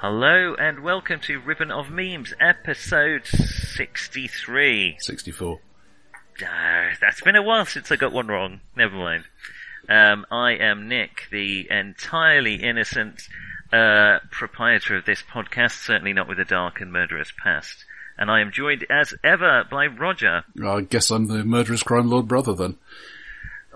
Hello 0.00 0.54
and 0.54 0.80
welcome 0.80 1.20
to 1.20 1.38
Ribbon 1.40 1.70
of 1.70 1.90
Memes, 1.90 2.34
episode 2.40 3.26
63. 3.26 4.96
64. 4.98 5.60
Ah, 6.42 6.90
that's 7.00 7.20
been 7.20 7.36
a 7.36 7.42
while 7.42 7.66
since 7.66 7.90
I 7.90 7.96
got 7.96 8.12
one 8.12 8.28
wrong. 8.28 8.60
Never 8.76 8.96
mind. 8.96 9.24
Um, 9.88 10.26
I 10.30 10.52
am 10.52 10.88
Nick, 10.88 11.26
the 11.30 11.66
entirely 11.70 12.56
innocent 12.56 13.28
uh, 13.72 14.18
proprietor 14.30 14.96
of 14.96 15.04
this 15.04 15.22
podcast, 15.22 15.84
certainly 15.84 16.12
not 16.12 16.28
with 16.28 16.38
a 16.38 16.44
dark 16.44 16.80
and 16.80 16.92
murderous 16.92 17.32
past. 17.42 17.84
And 18.18 18.30
I 18.30 18.40
am 18.40 18.52
joined 18.52 18.84
as 18.90 19.14
ever 19.24 19.64
by 19.70 19.86
Roger. 19.86 20.44
I 20.62 20.82
guess 20.82 21.10
I'm 21.10 21.26
the 21.26 21.44
murderous 21.44 21.82
crime 21.82 22.10
lord 22.10 22.28
brother 22.28 22.54
then. 22.54 22.76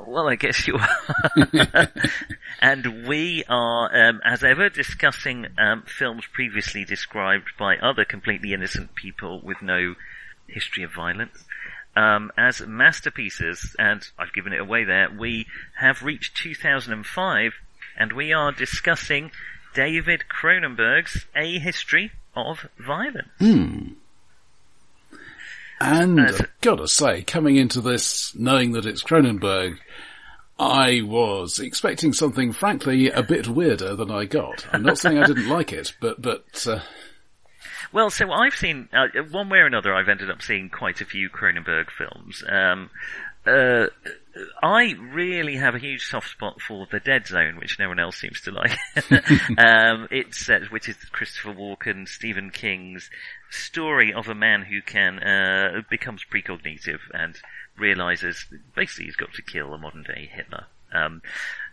Well, 0.06 0.28
I 0.28 0.34
guess 0.34 0.66
you 0.66 0.76
are. 0.76 1.88
and 2.60 3.06
we 3.06 3.44
are, 3.48 4.08
um, 4.08 4.20
as 4.24 4.42
ever, 4.42 4.68
discussing 4.68 5.46
um, 5.56 5.84
films 5.86 6.24
previously 6.32 6.84
described 6.84 7.52
by 7.58 7.76
other 7.76 8.04
completely 8.04 8.52
innocent 8.52 8.94
people 8.94 9.40
with 9.42 9.62
no 9.62 9.94
history 10.46 10.82
of 10.82 10.92
violence 10.92 11.44
um, 11.96 12.30
as 12.36 12.60
masterpieces. 12.60 13.74
And 13.78 14.06
I've 14.18 14.32
given 14.32 14.52
it 14.52 14.60
away 14.60 14.84
there. 14.84 15.08
We 15.10 15.46
have 15.78 16.02
reached 16.02 16.36
2005, 16.36 17.54
and 17.96 18.12
we 18.12 18.32
are 18.32 18.52
discussing 18.52 19.30
David 19.74 20.24
Cronenberg's 20.28 21.26
A 21.36 21.58
History 21.58 22.12
of 22.36 22.66
Violence. 22.78 23.28
And 25.80 26.20
Uh, 26.20 26.22
I've 26.24 26.48
gotta 26.60 26.88
say, 26.88 27.22
coming 27.22 27.56
into 27.56 27.80
this, 27.80 28.34
knowing 28.34 28.72
that 28.72 28.86
it's 28.86 29.02
Cronenberg, 29.02 29.78
I 30.58 31.02
was 31.02 31.58
expecting 31.58 32.12
something 32.12 32.52
frankly 32.52 33.10
a 33.10 33.22
bit 33.24 33.48
weirder 33.48 33.96
than 33.96 34.10
I 34.10 34.24
got. 34.24 34.66
I'm 34.72 34.82
not 34.84 34.98
saying 34.98 35.18
I 35.18 35.26
didn't 35.26 35.48
like 35.48 35.72
it, 35.72 35.94
but, 36.00 36.22
but, 36.22 36.66
uh, 36.68 36.80
Well, 37.94 38.10
so 38.10 38.32
I've 38.32 38.56
seen 38.56 38.88
uh, 38.92 39.06
one 39.30 39.48
way 39.48 39.58
or 39.58 39.66
another. 39.66 39.94
I've 39.94 40.08
ended 40.08 40.28
up 40.28 40.42
seeing 40.42 40.68
quite 40.68 41.00
a 41.00 41.04
few 41.04 41.30
Cronenberg 41.30 41.90
films. 41.96 42.42
Um, 42.48 42.90
uh, 43.46 43.86
I 44.60 44.96
really 44.98 45.54
have 45.54 45.76
a 45.76 45.78
huge 45.78 46.04
soft 46.04 46.28
spot 46.28 46.60
for 46.60 46.88
The 46.90 46.98
Dead 46.98 47.28
Zone, 47.28 47.56
which 47.56 47.78
no 47.78 47.86
one 47.86 48.00
else 48.00 48.16
seems 48.16 48.40
to 48.40 48.50
like. 48.50 48.76
um, 49.58 50.08
it's 50.10 50.50
uh, 50.50 50.58
which 50.70 50.88
is 50.88 50.96
Christopher 51.12 51.54
Walken, 51.54 52.08
Stephen 52.08 52.50
King's 52.50 53.10
story 53.48 54.12
of 54.12 54.26
a 54.26 54.34
man 54.34 54.62
who 54.62 54.82
can 54.82 55.20
uh, 55.20 55.82
becomes 55.88 56.24
precognitive 56.24 56.98
and 57.12 57.36
realizes 57.78 58.44
basically 58.74 59.04
he's 59.04 59.14
got 59.14 59.32
to 59.34 59.42
kill 59.42 59.72
a 59.72 59.78
modern 59.78 60.02
day 60.02 60.28
Hitler. 60.32 60.66
Um, 60.92 61.22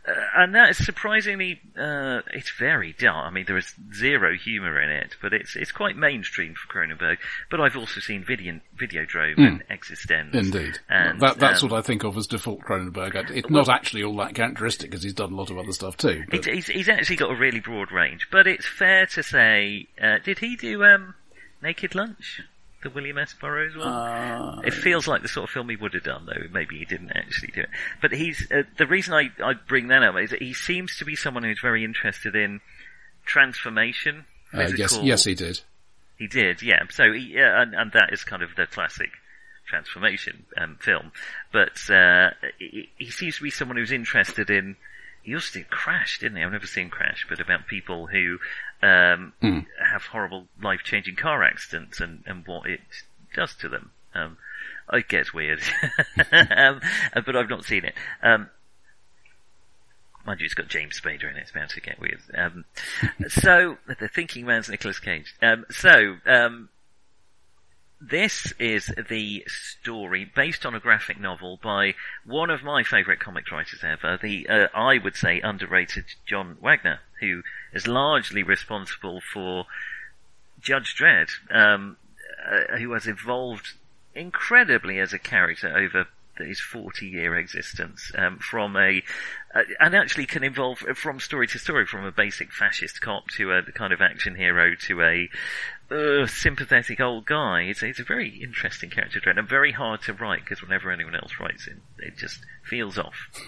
uh, 0.07 0.13
and 0.35 0.55
that 0.55 0.71
is 0.71 0.83
surprisingly, 0.83 1.61
uh, 1.77 2.21
it's 2.33 2.51
very 2.57 2.93
dark. 2.93 3.27
I 3.27 3.29
mean, 3.29 3.45
there 3.45 3.57
is 3.57 3.73
zero 3.93 4.35
humour 4.35 4.81
in 4.81 4.89
it, 4.89 5.15
but 5.21 5.31
it's 5.33 5.55
it's 5.55 5.71
quite 5.71 5.95
mainstream 5.95 6.55
for 6.55 6.73
Cronenberg. 6.73 7.17
But 7.49 7.61
I've 7.61 7.77
also 7.77 7.99
seen 7.99 8.23
Video, 8.23 8.59
Videodrome 8.75 9.37
and 9.37 9.63
eXistenZ. 9.69 10.33
indeed. 10.33 10.79
And, 10.89 11.19
that, 11.19 11.37
that's 11.37 11.61
um, 11.61 11.69
what 11.69 11.77
I 11.77 11.81
think 11.81 12.03
of 12.03 12.17
as 12.17 12.25
default 12.25 12.61
Cronenberg. 12.61 13.29
It's 13.29 13.49
not 13.49 13.69
actually 13.69 14.03
all 14.03 14.15
that 14.17 14.33
characteristic 14.33 14.89
because 14.89 15.03
he's 15.03 15.13
done 15.13 15.33
a 15.33 15.35
lot 15.35 15.51
of 15.51 15.57
other 15.59 15.73
stuff 15.73 15.97
too. 15.97 16.23
It's, 16.31 16.47
he's, 16.47 16.67
he's 16.67 16.89
actually 16.89 17.17
got 17.17 17.31
a 17.31 17.35
really 17.35 17.59
broad 17.59 17.91
range, 17.91 18.27
but 18.31 18.47
it's 18.47 18.67
fair 18.67 19.05
to 19.07 19.21
say, 19.21 19.87
uh, 20.01 20.17
did 20.23 20.39
he 20.39 20.55
do 20.55 20.83
um, 20.83 21.13
Naked 21.61 21.93
Lunch? 21.93 22.41
The 22.83 22.89
William 22.89 23.17
S. 23.19 23.33
Burroughs 23.39 23.75
one? 23.75 23.87
Uh, 23.87 24.61
it 24.65 24.73
feels 24.73 25.07
like 25.07 25.21
the 25.21 25.27
sort 25.27 25.43
of 25.43 25.49
film 25.51 25.69
he 25.69 25.75
would 25.75 25.93
have 25.93 26.03
done, 26.03 26.25
though 26.25 26.47
maybe 26.51 26.79
he 26.79 26.85
didn't 26.85 27.11
actually 27.15 27.51
do 27.53 27.61
it. 27.61 27.69
But 28.01 28.11
he's 28.11 28.47
uh, 28.51 28.63
the 28.77 28.87
reason 28.87 29.13
I, 29.13 29.29
I 29.43 29.53
bring 29.53 29.89
that 29.89 30.01
up 30.03 30.15
is 30.19 30.31
that 30.31 30.41
he 30.41 30.53
seems 30.53 30.97
to 30.97 31.05
be 31.05 31.15
someone 31.15 31.43
who's 31.43 31.59
very 31.61 31.83
interested 31.83 32.35
in 32.35 32.59
transformation. 33.25 34.25
uh, 34.53 34.71
yes, 34.75 34.99
yes, 35.01 35.23
he 35.25 35.35
did. 35.35 35.61
he 36.17 36.27
did, 36.27 36.61
yeah. 36.61 36.83
So, 36.89 37.11
he, 37.13 37.33
yeah, 37.35 37.61
and, 37.61 37.73
and 37.73 37.91
that 37.93 38.09
is 38.11 38.23
kind 38.23 38.41
of 38.43 38.49
the 38.55 38.65
classic 38.65 39.09
transformation 39.67 40.45
um, 40.57 40.77
film. 40.81 41.11
But 41.53 41.79
uh, 41.89 42.31
he, 42.59 42.89
he 42.97 43.09
seems 43.11 43.37
to 43.37 43.43
be 43.43 43.51
someone 43.51 43.77
who's 43.77 43.91
interested 43.91 44.49
in. 44.49 44.75
He 45.23 45.35
also 45.35 45.59
did 45.59 45.69
Crash, 45.69 46.17
didn't 46.19 46.37
he? 46.37 46.43
I've 46.43 46.51
never 46.51 46.65
seen 46.65 46.89
Crash, 46.89 47.27
but 47.29 47.39
about 47.39 47.67
people 47.67 48.07
who 48.07 48.39
um, 48.81 49.33
have 49.41 50.05
horrible, 50.05 50.47
life-changing 50.61 51.15
car 51.15 51.43
accidents 51.43 51.99
and, 51.99 52.23
and 52.25 52.45
what 52.47 52.67
it 52.67 52.81
does 53.33 53.55
to 53.55 53.69
them. 53.69 53.91
Um, 54.13 54.37
it 54.91 55.07
gets 55.07 55.33
weird, 55.33 55.61
um, 56.31 56.81
but 57.13 57.35
I've 57.35 57.49
not 57.49 57.63
seen 57.65 57.85
it. 57.85 57.93
Um, 58.21 58.49
Mind 60.25 60.39
you, 60.39 60.45
it's 60.45 60.53
got 60.53 60.67
James 60.67 60.99
Spader 60.99 61.29
in 61.29 61.37
it. 61.37 61.41
It's 61.41 61.51
bound 61.51 61.69
to 61.71 61.81
get 61.81 61.99
weird. 61.99 62.21
Um, 62.35 62.65
so 63.27 63.77
the 63.99 64.07
thinking 64.07 64.45
man's 64.45 64.69
Nicolas 64.69 64.99
Cage. 64.99 65.33
Um, 65.41 65.65
so 65.71 66.17
um, 66.25 66.69
this 68.01 68.51
is 68.57 68.91
the 69.09 69.45
story 69.47 70.25
based 70.25 70.65
on 70.65 70.73
a 70.73 70.79
graphic 70.79 71.19
novel 71.19 71.59
by 71.61 71.93
one 72.25 72.49
of 72.49 72.63
my 72.63 72.83
favourite 72.83 73.19
comic 73.19 73.51
writers 73.51 73.83
ever, 73.83 74.17
the 74.21 74.47
uh, 74.49 74.67
I 74.73 74.97
would 74.97 75.15
say 75.15 75.39
underrated 75.39 76.05
John 76.25 76.57
Wagner, 76.61 76.99
who 77.19 77.43
is 77.73 77.87
largely 77.87 78.41
responsible 78.41 79.21
for 79.21 79.65
Judge 80.59 80.95
Dredd, 80.95 81.29
um, 81.51 81.97
uh, 82.43 82.77
who 82.77 82.93
has 82.93 83.07
evolved 83.07 83.73
incredibly 84.15 84.99
as 84.99 85.13
a 85.13 85.19
character 85.19 85.75
over 85.75 86.07
his 86.37 86.59
40 86.59 87.07
year 87.07 87.37
existence 87.37 88.11
um, 88.17 88.39
from 88.39 88.75
a 88.75 89.03
uh, 89.53 89.61
and 89.79 89.95
actually 89.95 90.25
can 90.25 90.43
evolve 90.43 90.79
from 90.95 91.19
story 91.19 91.45
to 91.47 91.59
story 91.59 91.85
from 91.85 92.05
a 92.05 92.11
basic 92.11 92.51
fascist 92.51 93.01
cop 93.01 93.27
to 93.27 93.51
a 93.51 93.61
kind 93.63 93.93
of 93.93 94.01
action 94.01 94.35
hero 94.35 94.73
to 94.75 95.01
a 95.01 95.29
uh, 95.91 96.25
sympathetic 96.25 96.99
old 96.99 97.25
guy 97.25 97.61
it's, 97.63 97.83
it's 97.83 97.99
a 97.99 98.03
very 98.03 98.41
interesting 98.41 98.89
character 98.89 99.19
trait 99.19 99.37
and 99.37 99.47
very 99.47 99.71
hard 99.71 100.01
to 100.01 100.13
write 100.13 100.41
because 100.41 100.61
whenever 100.61 100.91
anyone 100.91 101.15
else 101.15 101.33
writes 101.39 101.67
it 101.67 101.77
it 101.99 102.17
just 102.17 102.39
feels 102.63 102.97
off 102.97 103.29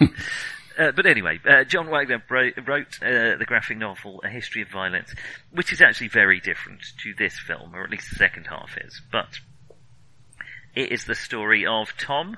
Uh, 0.78 0.90
but 0.90 1.06
anyway, 1.06 1.38
uh, 1.48 1.64
John 1.64 1.88
Wagner 1.88 2.22
bro- 2.26 2.50
wrote 2.66 3.00
uh, 3.00 3.36
the 3.36 3.44
graphic 3.46 3.78
novel 3.78 4.20
A 4.24 4.28
History 4.28 4.62
of 4.62 4.68
Violence, 4.68 5.14
which 5.52 5.72
is 5.72 5.80
actually 5.80 6.08
very 6.08 6.40
different 6.40 6.80
to 7.02 7.14
this 7.16 7.38
film, 7.38 7.74
or 7.74 7.84
at 7.84 7.90
least 7.90 8.10
the 8.10 8.16
second 8.16 8.48
half 8.48 8.76
is. 8.78 9.00
But 9.12 9.38
it 10.74 10.90
is 10.90 11.04
the 11.04 11.14
story 11.14 11.64
of 11.66 11.96
Tom. 11.96 12.36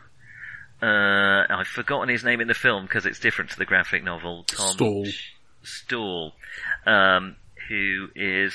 Uh, 0.82 1.44
I've 1.48 1.66
forgotten 1.66 2.10
his 2.10 2.24
name 2.24 2.40
in 2.40 2.48
the 2.48 2.54
film 2.54 2.84
because 2.84 3.06
it's 3.06 3.18
different 3.18 3.52
to 3.52 3.58
the 3.58 3.64
graphic 3.64 4.04
novel. 4.04 4.44
Tom 4.44 4.72
Stall. 4.72 5.06
Stall, 5.62 6.32
um, 6.86 7.36
who 7.68 8.08
is 8.14 8.52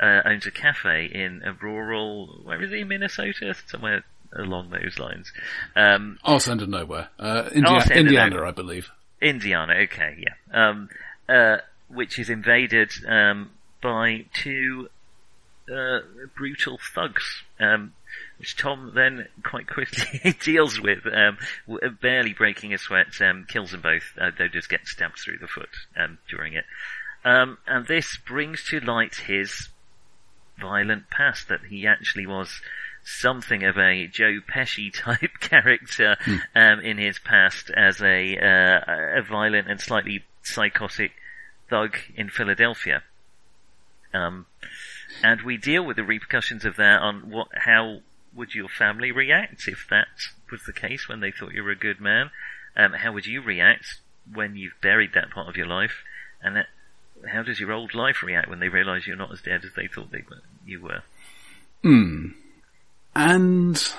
uh, 0.00 0.20
owns 0.24 0.46
a 0.46 0.50
cafe 0.50 1.06
in 1.06 1.42
a 1.44 1.52
rural, 1.52 2.40
where 2.44 2.62
is 2.62 2.70
he, 2.70 2.84
Minnesota, 2.84 3.54
somewhere 3.66 4.04
along 4.36 4.70
those 4.70 4.98
lines. 4.98 5.32
Um, 5.76 6.18
Arse 6.24 6.48
end 6.48 6.62
of 6.62 6.68
nowhere. 6.68 7.08
Uh, 7.18 7.48
Indiana, 7.54 8.30
nowhere. 8.30 8.46
I 8.46 8.50
believe. 8.50 8.90
Indiana, 9.20 9.74
okay, 9.84 10.16
yeah. 10.18 10.68
Um, 10.68 10.88
uh, 11.28 11.58
which 11.88 12.18
is 12.18 12.28
invaded 12.30 12.90
um, 13.06 13.50
by 13.80 14.26
two 14.34 14.88
uh, 15.72 16.00
brutal 16.36 16.78
thugs, 16.94 17.42
um, 17.60 17.92
which 18.38 18.56
Tom 18.56 18.92
then 18.94 19.28
quite 19.42 19.66
quickly 19.68 20.34
deals 20.42 20.80
with, 20.80 21.06
um, 21.06 21.38
w- 21.66 21.90
barely 22.02 22.32
breaking 22.32 22.74
a 22.74 22.78
sweat, 22.78 23.20
um, 23.20 23.46
kills 23.48 23.70
them 23.70 23.80
both, 23.80 24.02
uh, 24.20 24.30
though 24.36 24.48
does 24.48 24.66
get 24.66 24.86
stabbed 24.86 25.18
through 25.18 25.38
the 25.38 25.46
foot 25.46 25.70
um, 25.96 26.18
during 26.28 26.54
it. 26.54 26.64
Um, 27.24 27.58
and 27.66 27.86
this 27.86 28.18
brings 28.18 28.64
to 28.64 28.80
light 28.80 29.14
his 29.26 29.68
violent 30.58 31.10
past, 31.10 31.48
that 31.48 31.60
he 31.68 31.86
actually 31.86 32.26
was 32.26 32.60
something 33.04 33.64
of 33.64 33.76
a 33.76 34.06
Joe 34.06 34.40
Pesci 34.40 34.92
type 34.94 35.38
character 35.40 36.16
um, 36.54 36.80
in 36.80 36.98
his 36.98 37.18
past 37.18 37.70
as 37.76 38.00
a, 38.00 38.36
uh, 38.36 39.18
a 39.18 39.22
violent 39.22 39.70
and 39.70 39.80
slightly 39.80 40.24
psychotic 40.42 41.12
thug 41.68 41.96
in 42.16 42.28
Philadelphia. 42.28 43.02
Um, 44.12 44.46
and 45.22 45.42
we 45.42 45.56
deal 45.56 45.84
with 45.84 45.96
the 45.96 46.04
repercussions 46.04 46.64
of 46.64 46.76
that 46.76 47.02
on 47.02 47.30
what, 47.30 47.48
how 47.54 48.00
would 48.34 48.54
your 48.54 48.68
family 48.68 49.12
react 49.12 49.68
if 49.68 49.86
that 49.90 50.06
was 50.50 50.62
the 50.66 50.72
case 50.72 51.08
when 51.08 51.20
they 51.20 51.30
thought 51.30 51.52
you 51.52 51.62
were 51.62 51.70
a 51.70 51.76
good 51.76 52.00
man? 52.00 52.30
Um, 52.76 52.92
how 52.92 53.12
would 53.12 53.26
you 53.26 53.40
react 53.40 54.00
when 54.32 54.56
you've 54.56 54.80
buried 54.82 55.12
that 55.14 55.30
part 55.30 55.48
of 55.48 55.56
your 55.56 55.66
life? 55.66 56.02
And 56.42 56.56
that, 56.56 56.66
how 57.28 57.42
does 57.42 57.60
your 57.60 57.72
old 57.72 57.94
life 57.94 58.22
react 58.22 58.48
when 58.48 58.60
they 58.60 58.68
realise 58.68 59.06
you're 59.06 59.16
not 59.16 59.32
as 59.32 59.40
dead 59.42 59.64
as 59.64 59.72
they 59.76 59.86
thought 59.86 60.10
they 60.10 60.24
were, 60.28 60.42
you 60.66 60.82
were? 60.82 61.02
And 63.14 63.92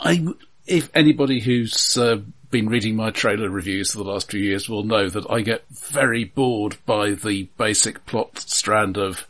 I, 0.00 0.26
if 0.66 0.90
anybody 0.94 1.40
who's 1.40 1.96
uh, 1.96 2.20
been 2.50 2.68
reading 2.68 2.96
my 2.96 3.10
trailer 3.10 3.50
reviews 3.50 3.92
for 3.92 3.98
the 3.98 4.04
last 4.04 4.30
few 4.30 4.40
years 4.40 4.68
will 4.68 4.84
know 4.84 5.08
that 5.08 5.30
I 5.30 5.40
get 5.40 5.64
very 5.68 6.24
bored 6.24 6.76
by 6.86 7.10
the 7.10 7.48
basic 7.58 8.06
plot 8.06 8.38
strand 8.38 8.96
of 8.96 9.26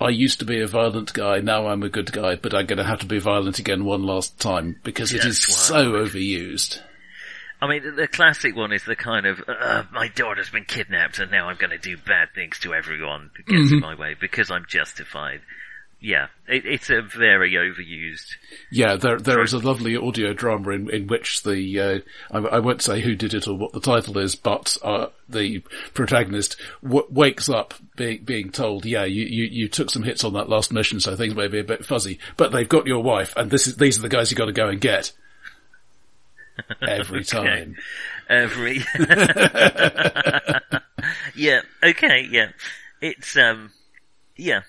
I 0.00 0.08
used 0.08 0.40
to 0.40 0.44
be 0.44 0.60
a 0.60 0.66
violent 0.66 1.12
guy, 1.12 1.38
now 1.38 1.68
I'm 1.68 1.82
a 1.82 1.88
good 1.88 2.10
guy, 2.10 2.34
but 2.34 2.52
I'm 2.52 2.66
going 2.66 2.78
to 2.78 2.84
have 2.84 3.00
to 3.00 3.06
be 3.06 3.20
violent 3.20 3.58
again 3.58 3.84
one 3.84 4.02
last 4.02 4.38
time 4.40 4.76
because 4.82 5.12
it 5.12 5.24
is 5.24 5.46
Yes, 5.46 5.56
so 5.56 5.92
overused. 5.92 6.80
I 7.64 7.68
mean, 7.68 7.96
the 7.96 8.06
classic 8.08 8.54
one 8.54 8.72
is 8.72 8.84
the 8.84 8.96
kind 8.96 9.24
of, 9.26 9.42
uh, 9.48 9.84
my 9.92 10.08
daughter's 10.08 10.50
been 10.50 10.64
kidnapped 10.64 11.18
and 11.18 11.30
now 11.30 11.48
I'm 11.48 11.56
going 11.56 11.70
to 11.70 11.78
do 11.78 11.96
bad 11.96 12.28
things 12.34 12.58
to 12.60 12.74
everyone 12.74 13.30
that 13.36 13.46
gets 13.46 13.64
Mm-hmm. 13.66 13.74
in 13.74 13.80
my 13.80 13.94
way 13.94 14.14
because 14.20 14.50
I'm 14.50 14.66
justified. 14.68 15.40
Yeah, 16.00 16.26
it, 16.46 16.66
it's 16.66 16.90
a 16.90 17.00
very 17.00 17.52
overused. 17.52 18.26
Yeah, 18.70 18.96
there 18.96 19.18
there 19.18 19.42
is 19.42 19.54
a 19.54 19.58
lovely 19.58 19.96
audio 19.96 20.34
drama 20.34 20.72
in, 20.72 20.90
in 20.90 21.06
which 21.06 21.42
the 21.44 21.80
uh, 21.80 21.98
I, 22.30 22.56
I 22.56 22.58
won't 22.58 22.82
say 22.82 23.00
who 23.00 23.14
did 23.14 23.32
it 23.32 23.48
or 23.48 23.56
what 23.56 23.72
the 23.72 23.80
title 23.80 24.18
is, 24.18 24.34
but 24.34 24.76
uh, 24.82 25.06
the 25.30 25.60
protagonist 25.94 26.60
w- 26.82 27.06
wakes 27.08 27.48
up 27.48 27.72
being 27.96 28.22
being 28.22 28.50
told, 28.50 28.84
"Yeah, 28.84 29.04
you, 29.04 29.24
you 29.24 29.44
you 29.44 29.68
took 29.68 29.88
some 29.88 30.02
hits 30.02 30.24
on 30.24 30.34
that 30.34 30.50
last 30.50 30.70
mission, 30.72 31.00
so 31.00 31.16
things 31.16 31.34
may 31.34 31.48
be 31.48 31.60
a 31.60 31.64
bit 31.64 31.86
fuzzy, 31.86 32.18
but 32.36 32.52
they've 32.52 32.68
got 32.68 32.86
your 32.86 33.02
wife, 33.02 33.32
and 33.34 33.50
this 33.50 33.66
is 33.66 33.76
these 33.76 33.98
are 33.98 34.02
the 34.02 34.10
guys 34.10 34.30
you 34.30 34.36
got 34.36 34.46
to 34.46 34.52
go 34.52 34.68
and 34.68 34.82
get." 34.82 35.10
Every 36.82 37.24
time. 37.24 37.76
Every. 38.28 38.84
yeah, 41.34 41.60
okay, 41.82 42.26
yeah. 42.30 42.48
It's, 43.00 43.36
um, 43.36 43.70
yeah. 44.36 44.62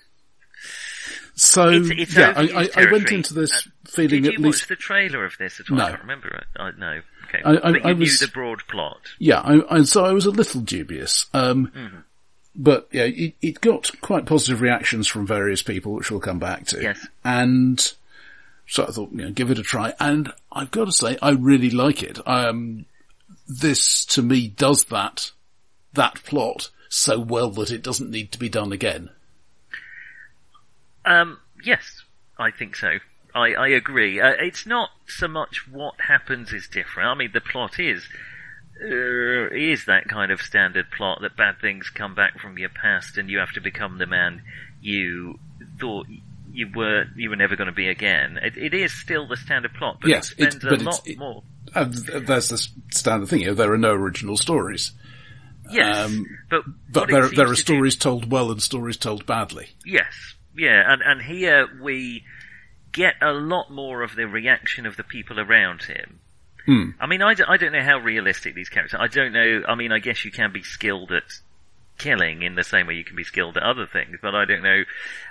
So 1.34 1.68
It's- 1.70 1.90
it's 1.96 2.16
yeah, 2.16 2.32
I, 2.36 2.42
I, 2.64 2.68
I 2.86 2.90
went 2.92 3.10
into 3.12 3.34
this 3.34 3.52
Uh, 3.66 3.70
feeling 3.88 4.22
Did 4.22 4.26
at 4.26 4.32
you 4.34 4.44
least 4.46 4.62
watch 4.62 4.68
the 4.68 4.76
trailer 4.76 5.24
of 5.24 5.36
this 5.38 5.60
at 5.60 5.70
all? 5.70 5.76
No. 5.76 5.84
I 5.84 5.88
can't 5.90 6.00
remember 6.02 6.28
it. 6.28 6.44
I, 6.56 6.70
no. 6.78 7.00
Okay. 7.28 7.42
I- 7.44 7.50
I- 7.50 7.72
but 7.72 7.74
you 7.84 7.90
I 7.90 7.92
knew 7.92 8.06
the 8.18 8.30
broad 8.32 8.66
plot. 8.68 9.00
Yeah, 9.18 9.40
I, 9.40 9.76
I, 9.78 9.82
so 9.82 10.04
I 10.04 10.12
was 10.12 10.26
a 10.26 10.30
little 10.30 10.60
dubious. 10.62 11.26
Um, 11.34 11.70
Mm-hmm. 11.74 11.96
but 12.56 12.88
yeah, 12.90 13.04
it, 13.04 13.34
it 13.42 13.60
got 13.60 13.90
quite 14.00 14.24
positive 14.26 14.60
reactions 14.62 15.06
from 15.08 15.26
various 15.26 15.62
people, 15.62 15.92
which 15.92 16.10
we'll 16.10 16.20
come 16.20 16.38
back 16.38 16.66
to. 16.68 16.80
Yes. 16.82 17.06
And 17.24 17.92
so 18.66 18.84
I 18.84 18.86
thought, 18.86 19.12
you 19.12 19.24
know, 19.24 19.30
give 19.30 19.50
it 19.50 19.58
a 19.58 19.62
try. 19.62 19.94
And 20.00 20.32
I've 20.50 20.70
got 20.70 20.86
to 20.86 20.92
say, 20.92 21.16
I 21.22 21.30
really 21.30 21.70
like 21.70 22.02
it. 22.02 22.18
Um, 22.26 22.86
this 23.48 24.04
to 24.06 24.22
me 24.22 24.48
does 24.48 24.84
that, 24.86 25.30
that 25.92 26.22
plot 26.24 26.70
so 26.88 27.18
well 27.18 27.50
that 27.50 27.70
it 27.70 27.82
doesn't 27.82 28.10
need 28.10 28.32
to 28.32 28.38
be 28.38 28.48
done 28.48 28.72
again. 28.72 29.10
Um, 31.04 31.38
yes, 31.64 32.02
I 32.38 32.50
think 32.50 32.74
so. 32.76 32.98
I, 33.34 33.52
I 33.52 33.68
agree. 33.68 34.20
Uh, 34.20 34.32
it's 34.38 34.66
not 34.66 34.90
so 35.06 35.28
much 35.28 35.68
what 35.70 35.94
happens 36.00 36.52
is 36.52 36.68
different. 36.68 37.08
I 37.08 37.14
mean, 37.14 37.30
the 37.32 37.40
plot 37.40 37.78
is 37.78 38.08
uh, 38.82 39.48
is 39.52 39.86
that 39.86 40.08
kind 40.08 40.30
of 40.30 40.42
standard 40.42 40.90
plot 40.90 41.20
that 41.22 41.36
bad 41.36 41.60
things 41.60 41.88
come 41.88 42.14
back 42.14 42.38
from 42.38 42.58
your 42.58 42.68
past 42.68 43.16
and 43.16 43.30
you 43.30 43.38
have 43.38 43.52
to 43.52 43.60
become 43.60 43.98
the 43.98 44.06
man 44.06 44.42
you 44.80 45.38
thought 45.80 46.06
you 46.56 46.68
were 46.74 47.04
you 47.14 47.30
were 47.30 47.36
never 47.36 47.54
going 47.56 47.66
to 47.68 47.72
be 47.74 47.88
again. 47.88 48.38
It, 48.42 48.56
it 48.56 48.74
is 48.74 48.92
still 48.92 49.26
the 49.28 49.36
standard 49.36 49.74
plot, 49.74 49.98
but 50.00 50.08
Yes, 50.10 50.32
it 50.32 50.40
it's- 50.40 50.54
spends 50.56 50.64
but 50.64 50.80
a 50.82 50.84
lot 50.84 51.06
it- 51.08 51.18
more. 51.18 51.42
And 51.74 51.92
there's 51.94 52.48
this 52.48 52.70
standard 52.92 53.28
thing, 53.28 53.40
you 53.40 53.48
know, 53.48 53.54
there 53.54 53.72
are 53.72 53.78
no 53.78 53.92
original 53.92 54.36
stories. 54.36 54.92
Yes, 55.70 56.06
um, 56.06 56.24
but 56.48 56.62
But 56.92 57.08
there, 57.08 57.28
there 57.28 57.46
are 57.46 57.50
to 57.50 57.54
do- 57.56 57.60
stories 57.60 57.96
told 57.96 58.30
well 58.30 58.50
and 58.52 58.62
stories 58.62 58.96
told 58.96 59.26
badly. 59.26 59.70
Yes, 59.84 60.36
yeah, 60.56 60.82
and 60.92 61.02
and 61.02 61.20
here 61.20 61.68
we 61.82 62.24
get 62.92 63.14
a 63.20 63.32
lot 63.32 63.70
more 63.70 64.02
of 64.02 64.14
the 64.14 64.26
reaction 64.28 64.86
of 64.86 64.96
the 64.96 65.02
people 65.02 65.40
around 65.40 65.82
him. 65.82 66.20
Hmm. 66.66 66.90
I 67.00 67.06
mean, 67.06 67.20
I, 67.20 67.34
d- 67.34 67.44
I 67.46 67.56
don't 67.58 67.72
know 67.72 67.82
how 67.82 67.98
realistic 67.98 68.54
these 68.54 68.68
characters. 68.68 68.94
are. 68.98 69.02
I 69.02 69.08
don't 69.08 69.32
know. 69.32 69.62
I 69.68 69.74
mean, 69.74 69.92
I 69.92 69.98
guess 69.98 70.24
you 70.24 70.30
can 70.30 70.52
be 70.52 70.62
skilled 70.62 71.12
at 71.12 71.24
killing 71.98 72.42
in 72.42 72.54
the 72.54 72.64
same 72.64 72.86
way 72.86 72.94
you 72.94 73.04
can 73.04 73.16
be 73.16 73.24
skilled 73.24 73.56
at 73.56 73.62
other 73.62 73.86
things, 73.86 74.18
but 74.20 74.34
I 74.34 74.44
don't 74.44 74.62
know. 74.62 74.82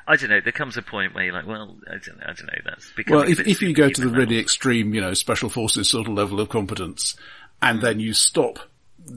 I 0.08 0.16
don't 0.16 0.30
know. 0.30 0.42
There 0.42 0.52
comes 0.52 0.78
a 0.78 0.82
point 0.82 1.14
where 1.14 1.24
you're 1.26 1.34
like, 1.34 1.48
well, 1.48 1.76
I 1.88 1.98
don't, 1.98 2.22
I 2.22 2.34
don't 2.34 2.48
know. 2.48 2.62
That's 2.66 2.92
Well, 3.08 3.22
if, 3.22 3.40
if 3.40 3.62
you 3.62 3.74
go 3.74 3.90
to 3.90 4.02
the 4.02 4.10
really 4.10 4.40
extreme, 4.40 4.94
you 4.94 5.02
know, 5.02 5.14
special 5.14 5.50
forces 5.50 5.90
sort 5.90 6.08
of 6.08 6.14
level 6.14 6.40
of 6.40 6.50
competence, 6.50 7.16
and 7.62 7.82
then 7.82 8.00
you 8.00 8.14
stop 8.14 8.60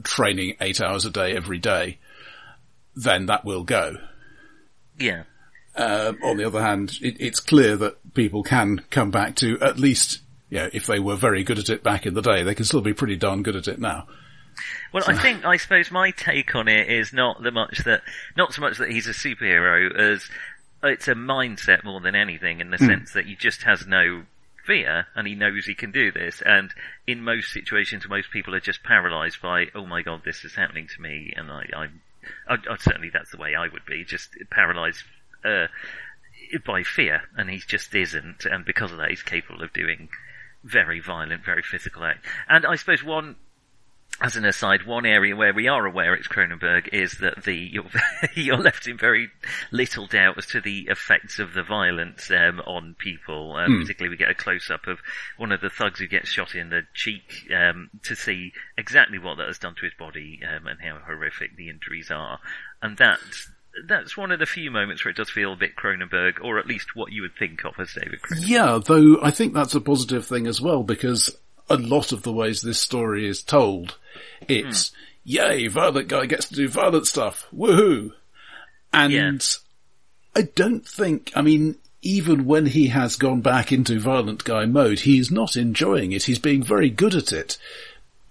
training 0.03 0.55
eight 0.61 0.81
hours 0.81 1.05
a 1.05 1.09
day 1.09 1.35
every 1.35 1.57
day, 1.57 1.97
then 2.95 3.25
that 3.27 3.45
will 3.45 3.63
go. 3.63 3.95
yeah, 4.97 5.23
Um, 5.75 6.19
on 6.23 6.37
the 6.37 6.45
other 6.45 6.61
hand, 6.61 6.97
it, 7.01 7.17
it's 7.19 7.39
clear 7.39 7.75
that 7.77 8.13
people 8.13 8.43
can 8.43 8.81
come 8.89 9.11
back 9.11 9.35
to 9.37 9.59
at 9.59 9.79
least, 9.79 10.19
you 10.49 10.59
know, 10.59 10.69
if 10.73 10.85
they 10.85 10.99
were 10.99 11.15
very 11.15 11.43
good 11.43 11.59
at 11.59 11.69
it 11.69 11.83
back 11.83 12.05
in 12.05 12.13
the 12.13 12.21
day, 12.21 12.43
they 12.43 12.55
can 12.55 12.65
still 12.65 12.81
be 12.81 12.93
pretty 12.93 13.15
darn 13.15 13.43
good 13.43 13.55
at 13.55 13.67
it 13.67 13.79
now. 13.79 14.07
Well, 14.91 15.03
I 15.07 15.15
think 15.15 15.45
I 15.45 15.57
suppose 15.57 15.91
my 15.91 16.11
take 16.11 16.55
on 16.55 16.67
it 16.67 16.89
is 16.89 17.13
not 17.13 17.41
the 17.43 17.51
much 17.51 17.79
that 17.85 18.01
not 18.35 18.53
so 18.53 18.61
much 18.61 18.77
that 18.77 18.91
he's 18.91 19.07
a 19.07 19.11
superhero 19.11 19.95
as 19.95 20.29
it's 20.83 21.07
a 21.07 21.13
mindset 21.13 21.83
more 21.83 21.99
than 21.99 22.15
anything 22.15 22.59
in 22.61 22.69
the 22.69 22.77
sense 22.77 23.11
that 23.13 23.25
he 23.25 23.35
just 23.35 23.63
has 23.63 23.85
no 23.85 24.23
fear 24.65 25.07
and 25.15 25.27
he 25.27 25.35
knows 25.35 25.65
he 25.65 25.73
can 25.73 25.91
do 25.91 26.11
this. 26.11 26.41
And 26.45 26.71
in 27.07 27.23
most 27.23 27.51
situations 27.51 28.07
most 28.07 28.31
people 28.31 28.55
are 28.55 28.59
just 28.59 28.83
paralyzed 28.83 29.41
by 29.41 29.65
oh 29.75 29.85
my 29.85 30.01
god 30.01 30.21
this 30.23 30.45
is 30.45 30.55
happening 30.55 30.87
to 30.95 31.01
me. 31.01 31.33
And 31.35 31.51
I 31.51 31.65
I'm 31.75 32.01
I, 32.47 32.55
I, 32.69 32.77
certainly 32.77 33.09
that's 33.11 33.31
the 33.31 33.37
way 33.37 33.55
I 33.55 33.67
would 33.67 33.85
be 33.85 34.03
just 34.03 34.29
paralyzed 34.51 35.03
uh, 35.43 35.67
by 36.65 36.83
fear. 36.83 37.23
And 37.35 37.49
he 37.49 37.57
just 37.57 37.93
isn't. 37.93 38.45
And 38.45 38.63
because 38.63 38.91
of 38.91 38.97
that 38.99 39.09
he's 39.09 39.23
capable 39.23 39.63
of 39.63 39.73
doing 39.73 40.09
very 40.63 40.99
violent 40.99 41.43
very 41.43 41.63
physical 41.63 42.03
act. 42.03 42.25
And 42.47 42.65
I 42.65 42.75
suppose 42.75 43.03
one 43.03 43.35
as 44.21 44.35
an 44.35 44.45
aside, 44.45 44.85
one 44.85 45.05
area 45.05 45.35
where 45.35 45.53
we 45.53 45.67
are 45.67 45.85
aware 45.85 46.13
it's 46.13 46.27
Cronenberg 46.27 46.89
is 46.91 47.17
that 47.19 47.43
the 47.43 47.55
you're, 47.71 47.85
you're 48.35 48.57
left 48.57 48.87
in 48.87 48.97
very 48.97 49.29
little 49.71 50.07
doubt 50.07 50.37
as 50.37 50.45
to 50.47 50.61
the 50.61 50.87
effects 50.89 51.39
of 51.39 51.53
the 51.53 51.63
violence 51.63 52.29
um, 52.29 52.59
on 52.61 52.95
people. 52.99 53.55
Um, 53.55 53.81
Particularly, 53.81 54.09
we 54.09 54.17
get 54.17 54.31
a 54.31 54.35
close 54.35 54.69
up 54.69 54.87
of 54.87 54.99
one 55.37 55.51
of 55.51 55.61
the 55.61 55.69
thugs 55.69 55.99
who 55.99 56.07
gets 56.07 56.29
shot 56.29 56.53
in 56.53 56.69
the 56.69 56.81
cheek 56.93 57.49
um, 57.55 57.89
to 58.03 58.15
see 58.15 58.51
exactly 58.77 59.19
what 59.19 59.37
that 59.37 59.47
has 59.47 59.59
done 59.59 59.75
to 59.75 59.85
his 59.85 59.93
body 59.97 60.41
um, 60.43 60.67
and 60.67 60.79
how 60.81 60.99
horrific 61.05 61.55
the 61.55 61.69
injuries 61.69 62.11
are. 62.11 62.39
And 62.81 62.97
that's 62.97 63.49
that's 63.87 64.17
one 64.17 64.31
of 64.31 64.39
the 64.39 64.45
few 64.45 64.71
moments 64.71 65.05
where 65.05 65.11
it 65.11 65.17
does 65.17 65.29
feel 65.29 65.53
a 65.53 65.55
bit 65.55 65.75
Cronenberg, 65.77 66.43
or 66.43 66.59
at 66.59 66.67
least 66.67 66.95
what 66.95 67.13
you 67.13 67.21
would 67.21 67.35
think 67.37 67.63
of 67.63 67.73
as 67.79 67.93
David 67.93 68.21
Cronenberg. 68.21 68.47
Yeah, 68.47 68.79
though 68.85 69.21
I 69.21 69.31
think 69.31 69.53
that's 69.53 69.75
a 69.75 69.81
positive 69.81 70.25
thing 70.25 70.47
as 70.47 70.59
well 70.59 70.83
because 70.83 71.33
a 71.69 71.77
lot 71.77 72.11
of 72.11 72.23
the 72.23 72.31
ways 72.33 72.61
this 72.61 72.79
story 72.79 73.27
is 73.27 73.41
told, 73.43 73.97
it's 74.47 74.89
hmm. 74.89 74.95
yay, 75.23 75.67
violent 75.67 76.07
guy 76.07 76.25
gets 76.25 76.47
to 76.49 76.55
do 76.55 76.67
violent 76.67 77.07
stuff, 77.07 77.47
woohoo! 77.55 78.13
And 78.93 79.13
Yeah. 79.13 79.31
I 80.35 80.41
don't 80.55 80.87
think, 80.87 81.31
I 81.35 81.41
mean, 81.41 81.75
even 82.01 82.45
when 82.45 82.65
he 82.67 82.87
has 82.87 83.15
gone 83.17 83.41
back 83.41 83.71
into 83.71 83.99
violent 83.99 84.43
guy 84.43 84.65
mode, 84.65 84.99
he's 85.01 85.29
not 85.31 85.55
enjoying 85.55 86.11
it. 86.11 86.23
He's 86.23 86.39
being 86.39 86.63
very 86.63 86.89
good 86.89 87.13
at 87.13 87.31
it, 87.33 87.57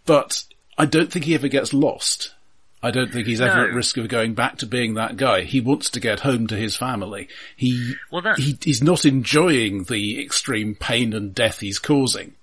but 0.06 0.44
I 0.76 0.86
don't 0.86 1.12
think 1.12 1.24
he 1.26 1.34
ever 1.34 1.48
gets 1.48 1.74
lost. 1.74 2.32
I 2.80 2.92
don't 2.92 3.12
think 3.12 3.26
he's 3.26 3.40
ever 3.40 3.56
No. 3.56 3.64
at 3.68 3.74
risk 3.74 3.96
of 3.96 4.06
going 4.08 4.34
back 4.34 4.58
to 4.58 4.66
being 4.66 4.94
that 4.94 5.16
guy. 5.16 5.42
He 5.42 5.60
wants 5.60 5.90
to 5.90 6.00
get 6.00 6.20
home 6.20 6.46
to 6.46 6.56
his 6.56 6.76
family. 6.76 7.28
He, 7.56 7.94
Well, 8.10 8.22
that- 8.22 8.38
he 8.38 8.56
he's 8.62 8.82
not 8.82 9.04
enjoying 9.04 9.84
the 9.84 10.22
extreme 10.22 10.76
pain 10.76 11.12
and 11.12 11.34
death 11.34 11.58
he's 11.58 11.80
causing. 11.80 12.34